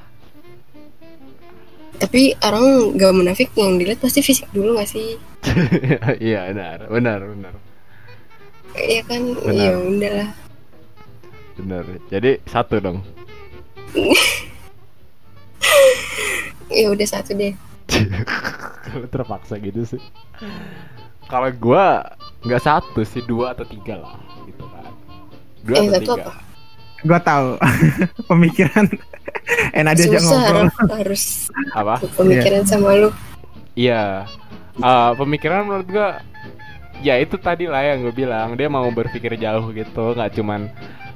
[1.98, 5.18] tapi orang gak munafik yang dilihat pasti fisik dulu gak sih
[6.22, 7.54] Iya benar, benar, benar,
[8.78, 9.58] Iya kan Benar.
[9.58, 10.30] ya udahlah
[11.58, 11.84] benar.
[12.08, 13.02] Jadi satu dong.
[16.68, 17.54] ya udah satu deh
[19.14, 20.02] terpaksa gitu sih.
[21.28, 24.16] Kalau gua nggak satu sih dua atau tiga lah,
[24.48, 24.92] gitu kan.
[25.64, 26.34] Dua yang atau satu tiga.
[27.06, 27.48] Gua tahu
[28.32, 28.86] pemikiran
[29.76, 30.68] enak dia aja susah ngobrol.
[30.92, 31.24] Harus
[31.76, 31.96] Apa?
[32.16, 33.10] pemikiran sama lu
[33.78, 34.26] Iya.
[34.78, 36.10] Eh, pemikiran menurut gua
[37.02, 40.66] ya itu tadi lah yang gue bilang dia mau berpikir jauh gitu nggak cuman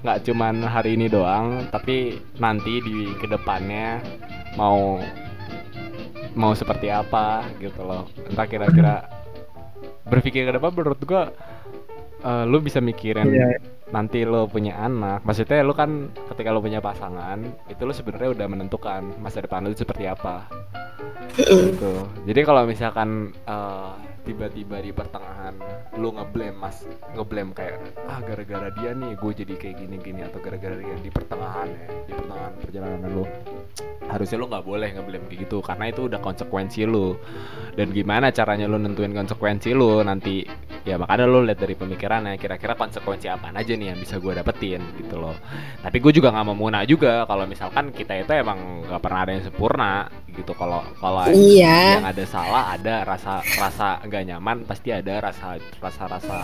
[0.06, 3.98] nggak cuman hari ini doang tapi nanti di ke depannya
[4.56, 4.99] mau
[6.32, 9.07] mau seperti apa gitu loh entah kira-kira
[10.07, 11.32] berpikir ke depan menurut gua
[12.22, 13.48] eh, lu bisa mikirin Iya.
[13.91, 18.47] Nanti lo punya anak maksudnya lu kan ketika lu punya pasangan itu lu sebenarnya udah
[18.47, 20.47] menentukan masa depan lu seperti apa.
[21.31, 21.93] Gitu.
[22.27, 25.57] Jadi kalau misalkan eh, tiba-tiba di pertengahan
[25.97, 26.85] lu ngeblame mas
[27.18, 31.68] ngeblame kayak ah gara-gara dia nih gue jadi kayak gini-gini atau gara-gara dia di pertengahan
[31.73, 33.26] ya di pertengahan perjalanan lu
[34.05, 37.18] harusnya lu nggak boleh ngeblame kayak gitu karena itu udah konsekuensi lu
[37.73, 40.45] dan gimana caranya lu nentuin konsekuensi lu nanti
[40.85, 44.82] ya makanya lu lihat dari pemikirannya kira-kira konsekuensi apa aja nih yang bisa gue dapetin
[45.02, 45.34] gitu loh.
[45.82, 49.32] Tapi gue juga nggak mau muna juga kalau misalkan kita itu emang nggak pernah ada
[49.34, 49.94] yang sempurna
[50.30, 50.53] gitu.
[50.53, 51.98] Kalau kalau iya.
[51.98, 55.20] yang ada salah ada rasa rasa nggak nyaman pasti ada.
[55.20, 56.38] Rasa rasa rasa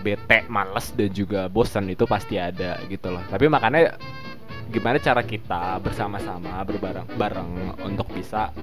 [0.00, 3.22] bete males dan juga bosan itu pasti ada gitu loh.
[3.26, 3.98] Tapi makanya
[4.70, 7.50] gimana cara kita bersama-sama berbareng bareng
[7.82, 8.54] untuk bisa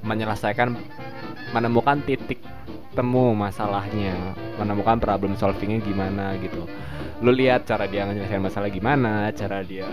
[0.00, 0.72] menyelesaikan
[1.52, 2.40] menemukan titik
[2.96, 4.14] temu masalahnya
[4.56, 6.64] menemukan problem solvingnya gimana gitu
[7.24, 9.88] lu lihat cara dia nyelesain masalah gimana cara dia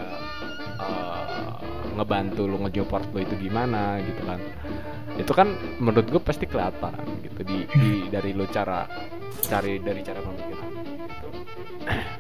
[0.83, 1.55] eh,
[1.95, 4.39] ngebantu lu ngejoport lu itu gimana gitu kan.
[5.15, 6.91] Itu kan menurut gue pasti kelihatan
[7.23, 7.39] gitu.
[7.47, 8.83] Di, di dari lu cara
[9.47, 11.27] cari dari cara pemikiran gitu.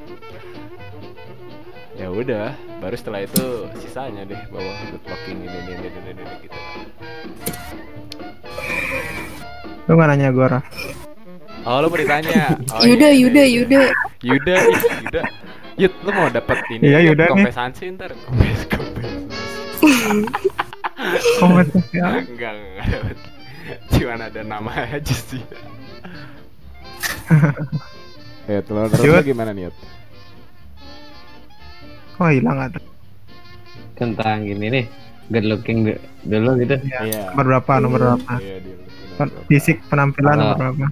[2.01, 6.35] Ya udah baru setelah itu sisanya deh bahwa good looking ini ini ini ini, ini,
[6.41, 6.59] gitu.
[9.85, 10.65] Lu nggak nanya gua.
[11.63, 13.61] Oh lu mau ditanya oh, Yuda iya, Yuda iya, iya.
[13.61, 13.81] Yuda
[14.21, 14.55] Yuda
[14.99, 15.21] Yuda
[15.77, 17.31] Yud lu mau dapet ini Iya, Yud, Yuda nih.
[17.35, 19.09] kompesansi ntar kompes kompes
[21.39, 22.21] Komen sosial.
[22.23, 23.17] enggak enggak dapet
[23.89, 25.41] cuman ada nama aja sih
[28.51, 29.75] ya telur terus gimana nih Yud?
[32.13, 32.79] Kok hilang ada?
[33.93, 34.85] tentang gini nih
[35.29, 37.71] good looking du- dulu gitu iya Nomor berapa?
[37.79, 38.33] Nomor berapa?
[38.37, 38.57] iya
[39.13, 40.85] Pen- Fisik penampilan nomor berapa?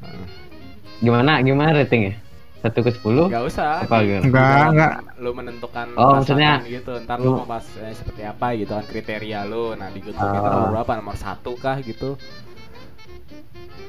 [1.00, 2.20] Gimana gimana ratingnya
[2.60, 4.20] satu ke sepuluh Gak usah Apa gitu?
[4.20, 4.94] Enggak, enggak.
[5.18, 8.84] Lu menentukan Oh, maksudnya gitu Ntar lu lu- mau pas eh, seperti apa gitu kan
[8.84, 10.36] Kriteria lu Nah di itu Ah.
[10.36, 10.92] nomor berapa?
[11.00, 12.20] Nomor satu kah gitu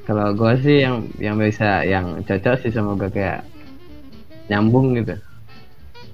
[0.01, 3.47] kalau gue sih yang yang bisa yang cocok sih sama gue kayak
[4.49, 5.15] nyambung gitu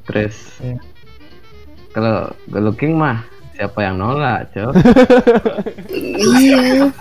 [0.04, 0.76] terus Iya.
[1.90, 2.16] kalau
[2.50, 3.24] good looking mah
[3.56, 4.72] siapa yang nolak cok?
[5.88, 6.92] Iya.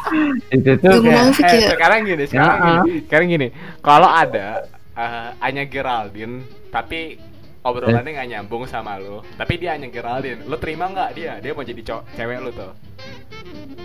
[0.49, 3.47] Itu tuh kayak Eh ya sekarang gini Sekarang Ya, gini Sekarang gini.
[3.79, 4.47] Kalau ada
[4.93, 7.19] eh, Anya Geraldine tapi
[7.61, 11.33] obrolannya nggak nyambung sama lu tapi dia Anya Geraldine lu terima nggak dia?
[11.37, 12.71] Dia mau jadi cowok cewek lu tuh.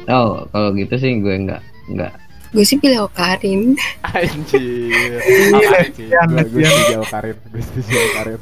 [0.06, 2.12] Oh, kalau gitu sih gue nggak nggak.
[2.50, 3.78] gue sih pilih Okarin.
[4.02, 5.22] Anjir.
[5.22, 6.06] Iya, Apaan sih?
[6.10, 6.70] lesbian, Gua- gue lesbian.
[6.72, 8.40] setuju Karin gue setuju Karin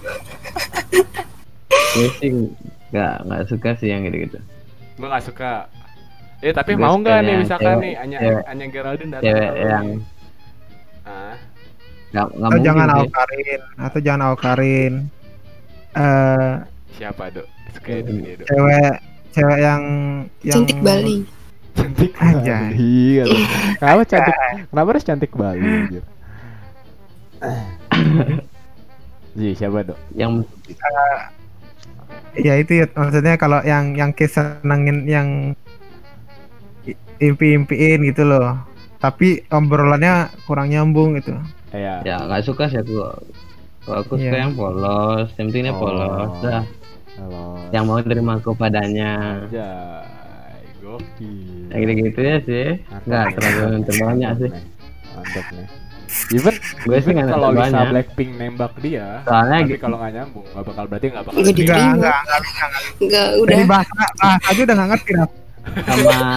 [1.89, 2.31] Gue sih
[2.91, 4.39] nggak nggak suka sih yang gitu-gitu.
[4.95, 5.69] gue nggak suka
[6.39, 9.51] eh tapi Gue mau nggak nih misalkan cewek- nih Anya cewek- Anya Geraldine datang Cewek
[9.59, 9.99] yang nih.
[11.05, 11.35] ah
[12.09, 12.99] nggak nggak atau mungkin jangan sih.
[12.99, 14.95] Aukarin atau jangan Aukarin
[15.95, 16.53] eh
[16.95, 18.95] siapa dok suka itu dia dok cewek
[19.31, 19.83] cewek yang
[20.41, 21.17] yang cantik Bali
[21.75, 22.63] cantik Anjay.
[22.65, 23.35] Bali gitu.
[23.77, 24.37] kenapa cantik
[24.67, 25.69] kenapa harus cantik Bali
[29.35, 29.95] Ji, siapa dok?
[30.13, 30.51] Yang
[32.37, 35.29] ya itu ya maksudnya kalau yang yang kisah senengin yang
[37.19, 38.59] impi-impiin gitu loh
[38.99, 41.35] tapi obrolannya kurang nyambung gitu
[41.69, 42.01] Iya.
[42.01, 42.97] ya nggak suka sih aku.
[43.85, 44.41] Kalau aku suka Iya.
[44.41, 45.81] yang polos, yang pentingnya Oh.
[45.81, 46.65] polos dah.
[47.21, 47.43] Halo.
[47.69, 49.45] Yang mau terima aku padanya.
[49.53, 51.69] Jai, gokil.
[51.69, 52.69] Yang gitu-gitu ya sih.
[53.05, 54.51] Nggak terlalu terbanyak sih.
[55.13, 55.67] Mantap nih.
[56.31, 57.79] Even Gue sih nggak kalau bisa.
[57.85, 59.81] Blackpink nembak dia, Soalnya tapi gitu.
[59.81, 61.39] kalau nggak nyambung, nggak bakal berarti nggak bakal.
[61.39, 62.21] Nggak bisa enggak.
[62.99, 65.31] nggak udah Jadi bahasa bahasa aja udah nggak ngerti Raf.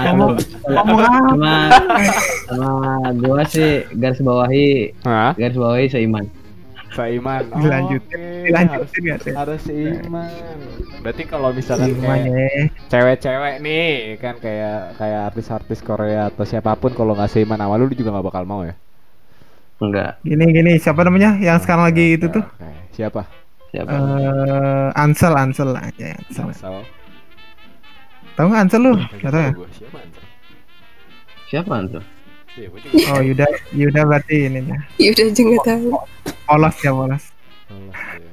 [0.04, 0.26] sama
[0.68, 1.54] ngomong sama
[2.52, 2.72] sama
[3.16, 5.32] gua sih garis bawahi Hah?
[5.34, 6.26] garis bawahi seiman.
[6.92, 7.48] Seiman.
[7.48, 8.44] Oh, Dilanjutin, oke.
[8.44, 10.28] dilanjutin ya teh Harus, harus seiman.
[11.00, 12.44] Berarti kalau misalkan kayak gimana
[12.92, 13.90] cewek-cewek nih
[14.20, 18.12] kan kayak kayak artis-artis Korea atau siapa pun kalau nggak seiman sama lu lu juga
[18.12, 18.76] nggak bakal mau ya.
[19.82, 20.22] Enggak.
[20.22, 22.46] gini gini siapa namanya yang sekarang lagi itu tuh.
[22.94, 23.26] Siapa?
[23.72, 23.90] Siapa?
[23.90, 26.84] eh Ansel Ansel aja Ansel Asal.
[28.36, 30.24] tahu nggak Ansel lu nggak tahu ya siapa anjir?
[31.50, 32.04] Siapa tuh?
[32.52, 35.88] Iya, juga oh Yuda Yuda berarti ini ya ya udah aja nggak tahu
[36.46, 37.24] polos ya polos
[37.72, 38.30] Allah, iya.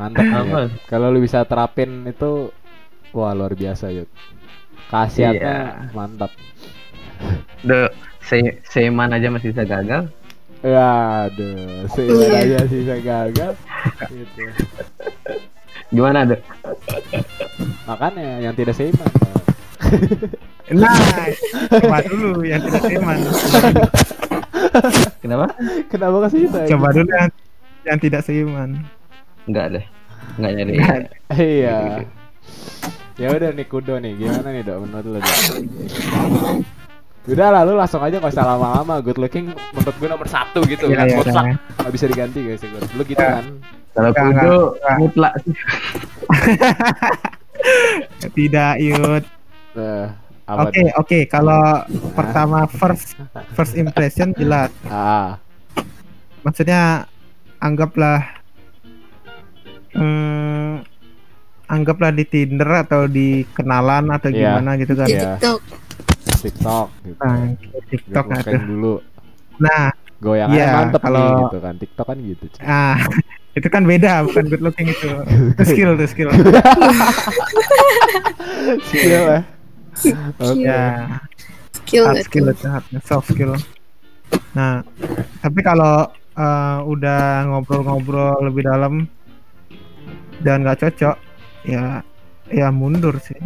[0.00, 0.60] Mantap ya.
[0.88, 2.48] Kalau lu bisa terapin itu
[3.12, 4.08] wah luar biasa Yud.
[4.88, 5.36] Khasiatnya
[5.84, 5.92] Iya.
[5.92, 6.32] mantap.
[7.60, 7.92] The
[8.24, 10.08] se seiman aja masih bisa gagal.
[10.60, 10.88] Ya,
[11.24, 12.38] aduh, seiman Iya.
[12.44, 13.52] aja sih saya gagal.
[14.12, 14.42] Gitu.
[15.90, 16.40] Gimana tuh?
[17.88, 19.08] Makanya yang tidak seiman.
[20.70, 20.94] nah
[21.66, 23.16] coba dulu yang tidak seiman
[25.18, 25.50] Kenapa?
[25.90, 26.58] Kenapa ke situ?
[26.70, 27.30] coba dulu yang
[27.82, 28.70] yang tidak seiman
[29.48, 29.84] Enggak deh.
[30.38, 30.72] Enggak nyari.
[31.34, 31.78] Iya.
[33.16, 35.34] Ya udah nih Kudo nih, gimana nih dok menurut lu dok?
[37.22, 38.98] Udah lah, lu langsung aja gak usah lama-lama.
[38.98, 41.06] Good looking menurut gue nomor satu gitu Iya, kan.
[41.06, 41.54] iya, Mutlak, iya.
[41.76, 42.62] nggak bisa diganti guys.
[42.62, 42.84] Good.
[42.90, 43.32] Lu gitu Iya.
[43.34, 43.44] kan?
[43.90, 44.56] Kalau Enggak, kudu
[44.96, 45.54] mutlak sih.
[48.32, 49.24] tidak Yud
[49.70, 50.06] Eh,
[50.44, 51.78] apa oke oke kalau
[52.10, 53.14] pertama first
[53.52, 55.38] first impression jelas Ah,
[56.42, 57.06] maksudnya
[57.56, 58.18] anggaplah
[59.92, 60.82] hmm,
[61.66, 64.58] anggaplah di Tinder atau di kenalan atau Iya.
[64.58, 65.38] gimana gitu kan di Iya.
[66.40, 67.20] TikTok TikTok gitu.
[67.20, 67.36] nah
[67.86, 68.94] TikTok tuh dulu.
[69.58, 71.74] nah Goyangannya Iya, mantep nih kalau- gitu kan.
[71.76, 72.44] TikTok kan gitu.
[72.46, 72.60] cuy.
[72.62, 72.98] ah
[73.58, 75.08] itu kan beda bukan good looking itu
[75.50, 76.30] itu skill tuh skill
[78.86, 79.40] Skill ya.
[80.38, 80.62] Oke.
[80.62, 80.82] ya
[81.74, 83.52] skill hard skill itu hard soft skill
[84.52, 84.86] nah
[85.40, 89.10] tapi kalau eh, udah ngobrol-ngobrol lebih dalam
[90.40, 91.16] dan nggak cocok
[91.66, 92.00] ya
[92.48, 93.36] ya mundur sih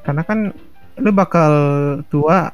[0.00, 0.54] karena kan
[0.96, 1.52] lu bakal
[2.06, 2.50] tua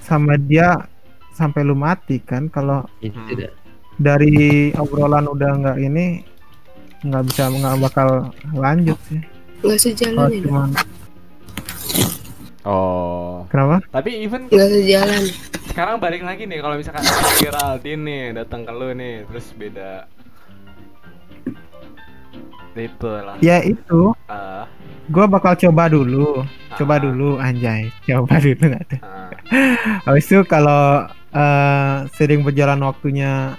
[0.00, 0.86] sama dia
[1.32, 2.46] sampai lu mati kan?
[2.48, 3.50] Kalau Itu Hmm.
[3.96, 6.22] dari obrolan udah nggak ini
[7.00, 8.08] nggak bisa nggak bakal
[8.52, 9.22] lanjut sih.
[9.58, 10.62] Nggak sejalan ya dok cuma
[12.62, 13.48] Oh.
[13.48, 13.80] kenapa?
[13.88, 15.24] Tapi even nggak sejalan.
[15.68, 17.06] sekarang balik lagi nih kalau misalkan
[17.38, 20.10] Geraldine nih datang ke lu nih terus beda
[22.78, 23.34] itu lah.
[23.42, 24.14] Ya itu.
[24.30, 24.64] Ah,
[25.10, 26.46] gua bakal coba dulu.
[26.78, 27.90] Coba ah, dulu anjay.
[28.06, 29.00] Coba dulu nggak tuh?
[29.02, 29.30] Ah.
[30.06, 33.58] habis itu kalau eh, sering berjalan waktunya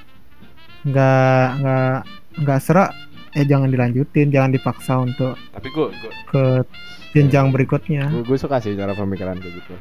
[0.87, 1.97] nggak nggak
[2.39, 2.89] nggak serak
[3.35, 4.31] eh jangan dilanjutin.
[4.31, 6.43] Jangan dipaksa untuk tapi gue gue ke
[7.13, 8.09] jenjang berikutnya.
[8.23, 9.75] Gue suka sih cara pemikiran kayak gitu.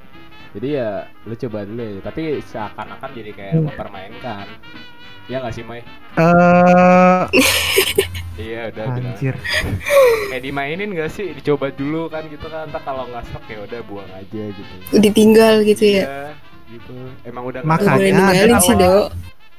[0.56, 3.68] Jadi ya lu coba dulu ya tapi seakan-akan jadi kayak Hmm.
[3.68, 4.46] mempermainkan.
[5.28, 5.84] Ya nggak sih Mai?
[6.16, 7.20] Eh
[8.38, 9.34] iya udah anjir.
[10.30, 11.34] Kayak dimainin gak sih?
[11.34, 12.66] Dicoba dulu kan gitu kan.
[12.66, 14.72] Entar kalau nggak stok ya udah buang aja gitu.
[14.94, 16.04] Ditinggal gitu ya?
[16.04, 16.24] Iya,
[16.70, 16.94] gitu.
[17.22, 19.10] Emang udah Makanya ada sih dok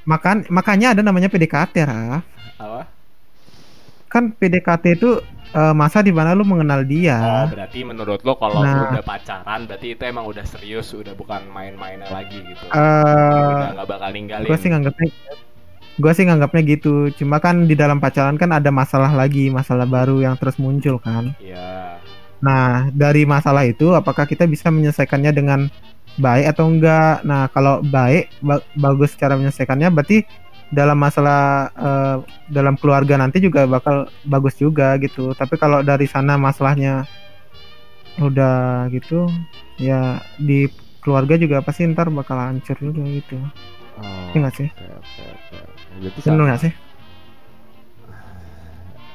[0.08, 2.24] makan makanya ada namanya PDKT Raf.
[2.58, 2.82] Apa?
[4.10, 8.62] Kan PDKT itu eh, masa di mana lu mengenal Oh, dia berarti menurut lo kalau
[8.62, 8.90] Nah.
[8.90, 12.64] udah pacaran berarti itu emang udah serius, udah bukan main-mainnya lagi gitu.
[12.70, 14.50] eh udah nggak bakal ninggalin.
[14.50, 15.10] gue sih nganggapnya
[16.00, 17.12] Gua sih nganggapnya gitu.
[17.20, 21.36] Cuma kan di dalam pacaran kan ada masalah lagi, masalah baru yang terus muncul kan.
[21.44, 22.00] Iya.
[22.40, 25.68] Nah, dari masalah itu apakah kita bisa menyelesaikannya dengan
[26.16, 27.28] baik atau enggak?
[27.28, 30.24] Nah, kalau baik ba- bagus cara menyelesaikannya berarti
[30.72, 32.18] dalam masalah eh,
[32.48, 35.36] dalam keluarga nanti juga bakal bagus juga gitu.
[35.36, 37.04] Tapi kalau dari sana masalahnya
[38.24, 39.28] udah gitu,
[39.80, 40.68] ya di
[41.04, 43.36] keluarga juga pasti ntar bakal hancur juga gitu.
[44.00, 44.32] Oh.
[44.32, 44.70] Nggak sih?
[44.72, 45.60] Oke, oke, oke.
[46.00, 46.48] Berarti Bener sama.
[46.48, 46.74] nggak sih?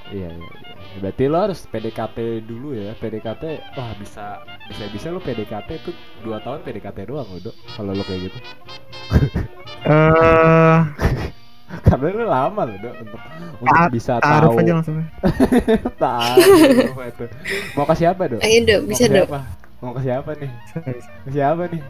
[0.07, 0.73] Iya, iya, iya.
[0.95, 2.95] Berarti lo harus PDKT dulu ya.
[2.95, 3.43] PDKT,
[3.75, 4.25] wah bisa
[4.69, 5.91] bisa bisa lo PDKT itu
[6.23, 7.57] dua tahun PDKT doang lo dok.
[7.69, 8.39] Kalau lo kayak gitu.
[9.85, 10.79] Eh,
[11.85, 13.21] Karena lo lama lo dok untuk
[13.61, 14.61] untuk Ta- bisa taruh tahu.
[14.61, 14.97] aja langsung.
[16.01, 17.25] Apa itu.
[17.75, 18.41] Mau ke siapa dok?
[18.41, 19.29] Ayo dok, bisa dok.
[19.85, 20.49] Mau ke siapa nih?
[21.25, 21.81] Ke siapa nih?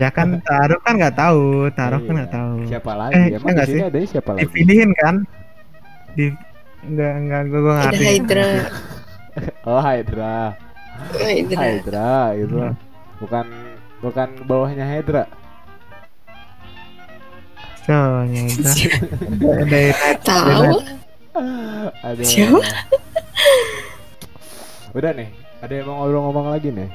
[0.00, 2.16] Ya kan taruh kan nggak tahu, taruh kan Iya.
[2.16, 2.54] nggak tahu.
[2.64, 3.12] Siapa lagi?
[3.12, 3.84] Eh, Emang iya nggak di sini sih?
[3.84, 4.42] ada siapa lagi?
[4.48, 5.14] Dipilihin kan?
[6.16, 6.24] Di
[6.84, 8.04] enggak enggak gua, gua Ada ngerti.
[8.08, 8.48] Hydra.
[9.62, 10.36] Oh Hydra.
[11.20, 11.60] Hydra.
[11.60, 12.56] Hydra gitu.
[13.20, 13.46] Bukan
[14.00, 15.24] bukan bawahnya Hydra.
[17.84, 18.64] Cowoknya itu.
[19.44, 19.80] Ada
[20.24, 20.72] Tahu?
[22.00, 22.22] Ada.
[22.24, 22.60] Siapa?
[24.96, 25.28] Udah nih,
[25.60, 26.88] ada yang mau ngobrol-ngomong lagi nih.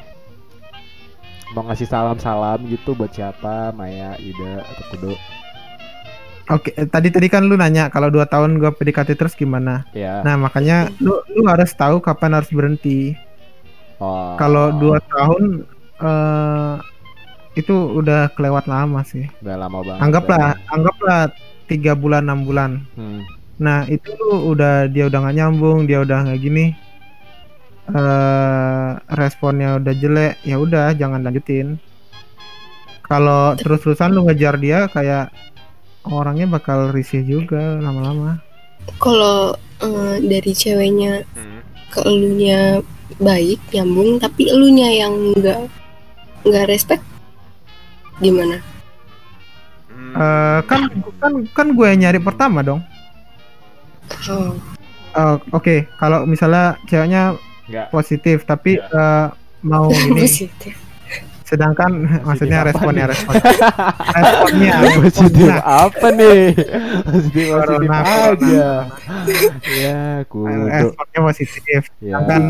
[1.58, 3.74] Mau ngasih salam-salam gitu buat siapa?
[3.74, 5.14] Maya, Ida, atau Kudo?
[6.50, 9.86] Oke, eh, tadi tadi kan lu nanya kalau dua tahun gua PDKT terus gimana?
[9.94, 10.26] Ya.
[10.26, 13.14] Nah, makanya lu lu harus tahu kapan harus berhenti.
[14.02, 14.34] Oh.
[14.38, 15.66] Kalau dua tahun
[16.00, 16.76] eh
[17.58, 19.30] itu udah kelewat lama sih.
[19.46, 20.02] udah lama banget.
[20.06, 20.74] Anggaplah, ya.
[20.74, 21.22] anggaplah
[21.70, 22.72] tiga bulan enam bulan.
[22.98, 23.22] Hmm.
[23.62, 26.74] Nah itu lu udah dia udah nggak nyambung, dia udah nggak gini,
[27.90, 31.82] eh responnya udah jelek, ya udah jangan lanjutin.
[33.04, 35.34] Kalau terus-terusan lu ngejar dia kayak
[36.06, 38.38] orangnya bakal risih juga lama-lama.
[39.02, 41.62] Kalau eh, dari ceweknya Hmm.
[41.90, 42.86] ke elunya
[43.18, 45.60] baik, nyambung, tapi elunya yang nggak
[46.46, 47.02] nggak respect
[48.22, 48.62] gimana?
[50.10, 52.82] Eh kan kan kan gue yang nyari pertama dong.
[54.30, 54.54] Oh,
[55.10, 57.34] Eh, Oke, kalau misalnya ceweknya
[57.70, 57.88] Enggak.
[57.90, 58.90] positif tapi Ya.
[58.90, 59.28] eh,
[59.62, 60.74] mau gini, positif.
[61.44, 61.92] sedangkan
[62.22, 63.12] maksudnya apa responnya nih?
[63.12, 63.34] respon
[64.16, 66.42] responnya positif responnya apa nih?
[66.54, 67.98] Positif positif Corona,
[68.28, 68.70] aja.
[69.68, 70.00] ya,
[70.76, 71.82] responnya positif.
[72.00, 72.18] Ya.
[72.18, 72.44] Sedangkan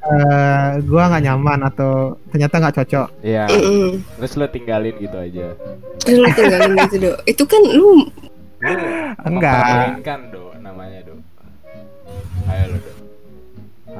[0.00, 1.92] eh, gua nggak nyaman atau
[2.28, 3.08] ternyata nggak cocok.
[3.20, 3.44] Ya.
[4.18, 5.46] Terus lo tinggalin gitu aja.
[6.00, 7.16] Terus lu tinggalin gitu dok.
[7.24, 8.06] Itu kan lu
[8.58, 8.74] Lu
[9.24, 10.02] Enggak.
[10.02, 10.47] kan do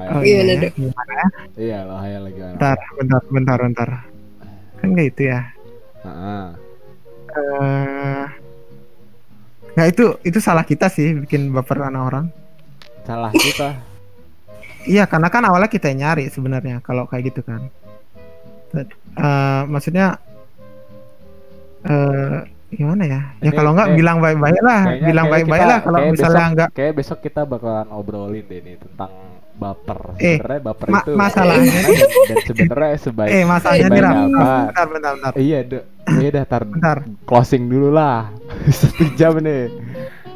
[0.08, 0.62] Oh, Gimana, iya.
[0.64, 0.72] Dok?
[0.74, 1.24] Gimana?
[1.58, 2.40] Iya lo ayo lagi.
[2.40, 3.88] Bentar, bentar, bentar, bentar.
[4.80, 5.40] Kan nggak itu ya.
[6.04, 6.44] Heeh.
[7.28, 8.24] Eh,
[9.78, 12.26] Nah itu itu salah kita sih bikin baper anak orang.
[13.06, 13.78] Salah kita.
[14.88, 17.62] Iya karena kan awalnya kita yang nyari sebenarnya kalau kayak gitu kan.
[18.74, 20.18] Eh, maksudnya
[21.86, 23.20] eh gimana ya?
[23.34, 26.68] Ya Ini kalau nggak bilang baik-baik lah, bilang baik-baik lah kalau misalnya besok, nggak.
[26.72, 29.10] Kayak besok kita bakalan obrolin deh nih tentang
[29.54, 29.98] baper.
[30.16, 31.96] Eh, Sebenarnya baper ma- itu masalahnya dan,
[32.28, 34.14] dan sebenarnya sebaik Eh masalahnya nih Ram.
[34.14, 34.28] apa?
[34.68, 35.32] Bentar, bentar, bentar.
[35.34, 35.78] Iya, do.
[36.14, 36.98] Iya dah tar Bentar.
[37.24, 38.30] closing dulu lah.
[38.70, 39.72] Satu jam nih.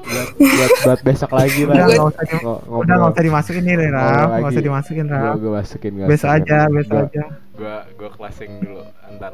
[0.03, 1.75] Buat, buat, buat besok lagi lah.
[1.79, 2.37] Udah nggak usah di,
[2.67, 5.35] udah nggak usah dimasukin nih Ram, nggak usah dimasukin Ram.
[5.39, 7.25] gua masukin gua Besok aja, besok aja.
[7.55, 9.33] Gua gua closing dulu antar.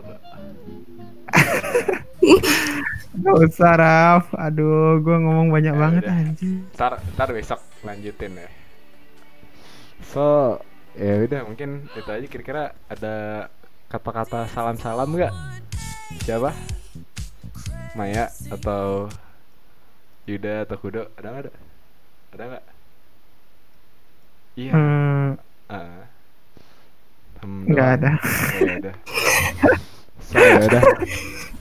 [3.19, 4.25] Gak usah Raf.
[4.37, 6.15] Aduh, gua ngomong banyak Ya banget udah.
[6.15, 6.55] anjir.
[6.77, 8.49] Ntar, ntar besok lanjutin ya.
[10.07, 10.57] So,
[10.95, 13.49] ya udah mungkin itu aja kira-kira ada
[13.89, 15.33] kata-kata salam-salam nggak?
[16.23, 16.51] Siapa?
[17.97, 19.11] Maya atau
[20.29, 21.03] Yuda atau Kudo?
[21.19, 21.43] Ada nggak?
[21.49, 21.53] Ada?
[22.33, 22.65] Ada nggak?
[24.59, 24.73] Iya.
[24.75, 25.29] Hmm,
[25.71, 26.03] ah.
[27.41, 28.11] Hmm, nggak ada.
[28.59, 28.95] Ya udah.
[30.23, 30.83] So, ya udah.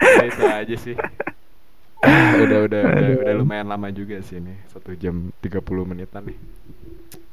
[0.00, 0.96] Ya, itu aja sih.
[2.40, 3.20] udah udah udah Aduh.
[3.20, 6.38] udah lumayan lama juga sih ini satu jam 30 menitan nih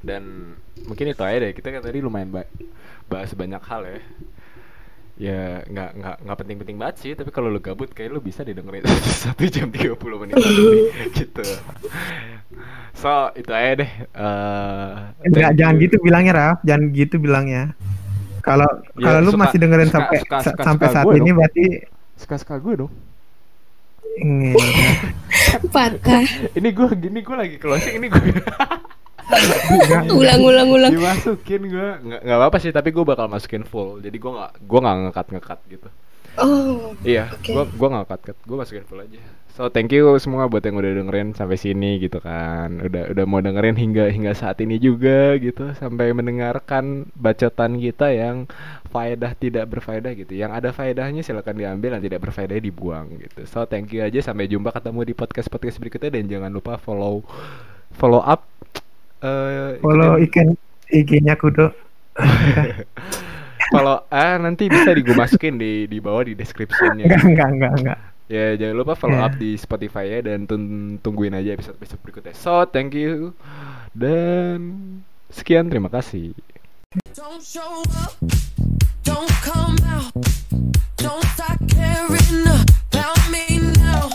[0.03, 0.23] dan
[0.83, 2.51] mungkin itu aja deh kita kan tadi lumayan ba-
[3.07, 3.99] bahas banyak hal ya
[5.17, 8.83] ya nggak nggak nggak penting-penting banget sih tapi kalau lu gabut kayak lu bisa didengerin
[9.23, 10.35] satu jam 30 menit
[11.17, 11.43] gitu
[12.93, 14.91] so itu aja deh Eh,
[15.23, 15.83] Enggak, thank jangan you.
[15.87, 17.71] gitu bilangnya Raf, jangan gitu bilangnya.
[18.41, 21.19] Kalau Ya, kalau lu suka- masih dengerin suka- sampai suka- suka- sampai suka saat ini
[21.23, 21.37] dong.
[21.37, 21.65] berarti
[22.17, 22.93] suka-suka gue dong.
[25.73, 26.25] Patah.
[26.57, 28.21] ini gue gini gue lagi closing ini gue.
[30.07, 30.91] Ulang ulang ulang.
[30.95, 31.89] dimasukin gue.
[31.99, 33.99] Nggak nggak apa apa sih tapi gue bakal masukin full.
[33.99, 35.89] Jadi gue nggak gue nggak ngekat ngekat gitu
[36.37, 37.53] Oh, Iya, Oke.
[37.53, 39.19] gua gua nggak cut cut, gua masukin full aja.
[39.57, 42.77] So thank you semua buat yang udah dengerin sampai sini gitu kan.
[42.77, 48.45] Udah udah mau dengerin hingga hingga saat ini juga gitu sampai mendengarkan bacotan kita yang
[48.93, 50.37] faedah tidak berfaedah gitu.
[50.37, 53.49] Yang ada faedahnya silakan diambil, yang tidak berfaedah dibuang gitu.
[53.49, 57.25] So thank you aja sampai jumpa ketemu di podcast podcast berikutnya dan jangan lupa follow
[57.97, 58.45] follow up
[59.25, 60.53] eh Follow ikan
[60.93, 61.73] IG-nya Kudo.
[63.71, 67.03] kalau A nanti bisa digumasukin di di bawah di deskripsinya.
[67.03, 67.99] Enggak enggak enggak enggak.
[68.27, 69.31] Ya jangan lupa follow yeah.
[69.31, 69.39] up ya.
[69.39, 70.43] di Spotify ya dan
[70.99, 72.35] tungguin aja episode episode berikutnya.
[72.35, 73.31] So thank you
[73.95, 74.59] dan
[75.31, 76.35] sekian terima kasih.
[77.15, 78.15] Don't show up,
[79.03, 80.11] don't come out,
[80.99, 84.11] don't start caring about me now.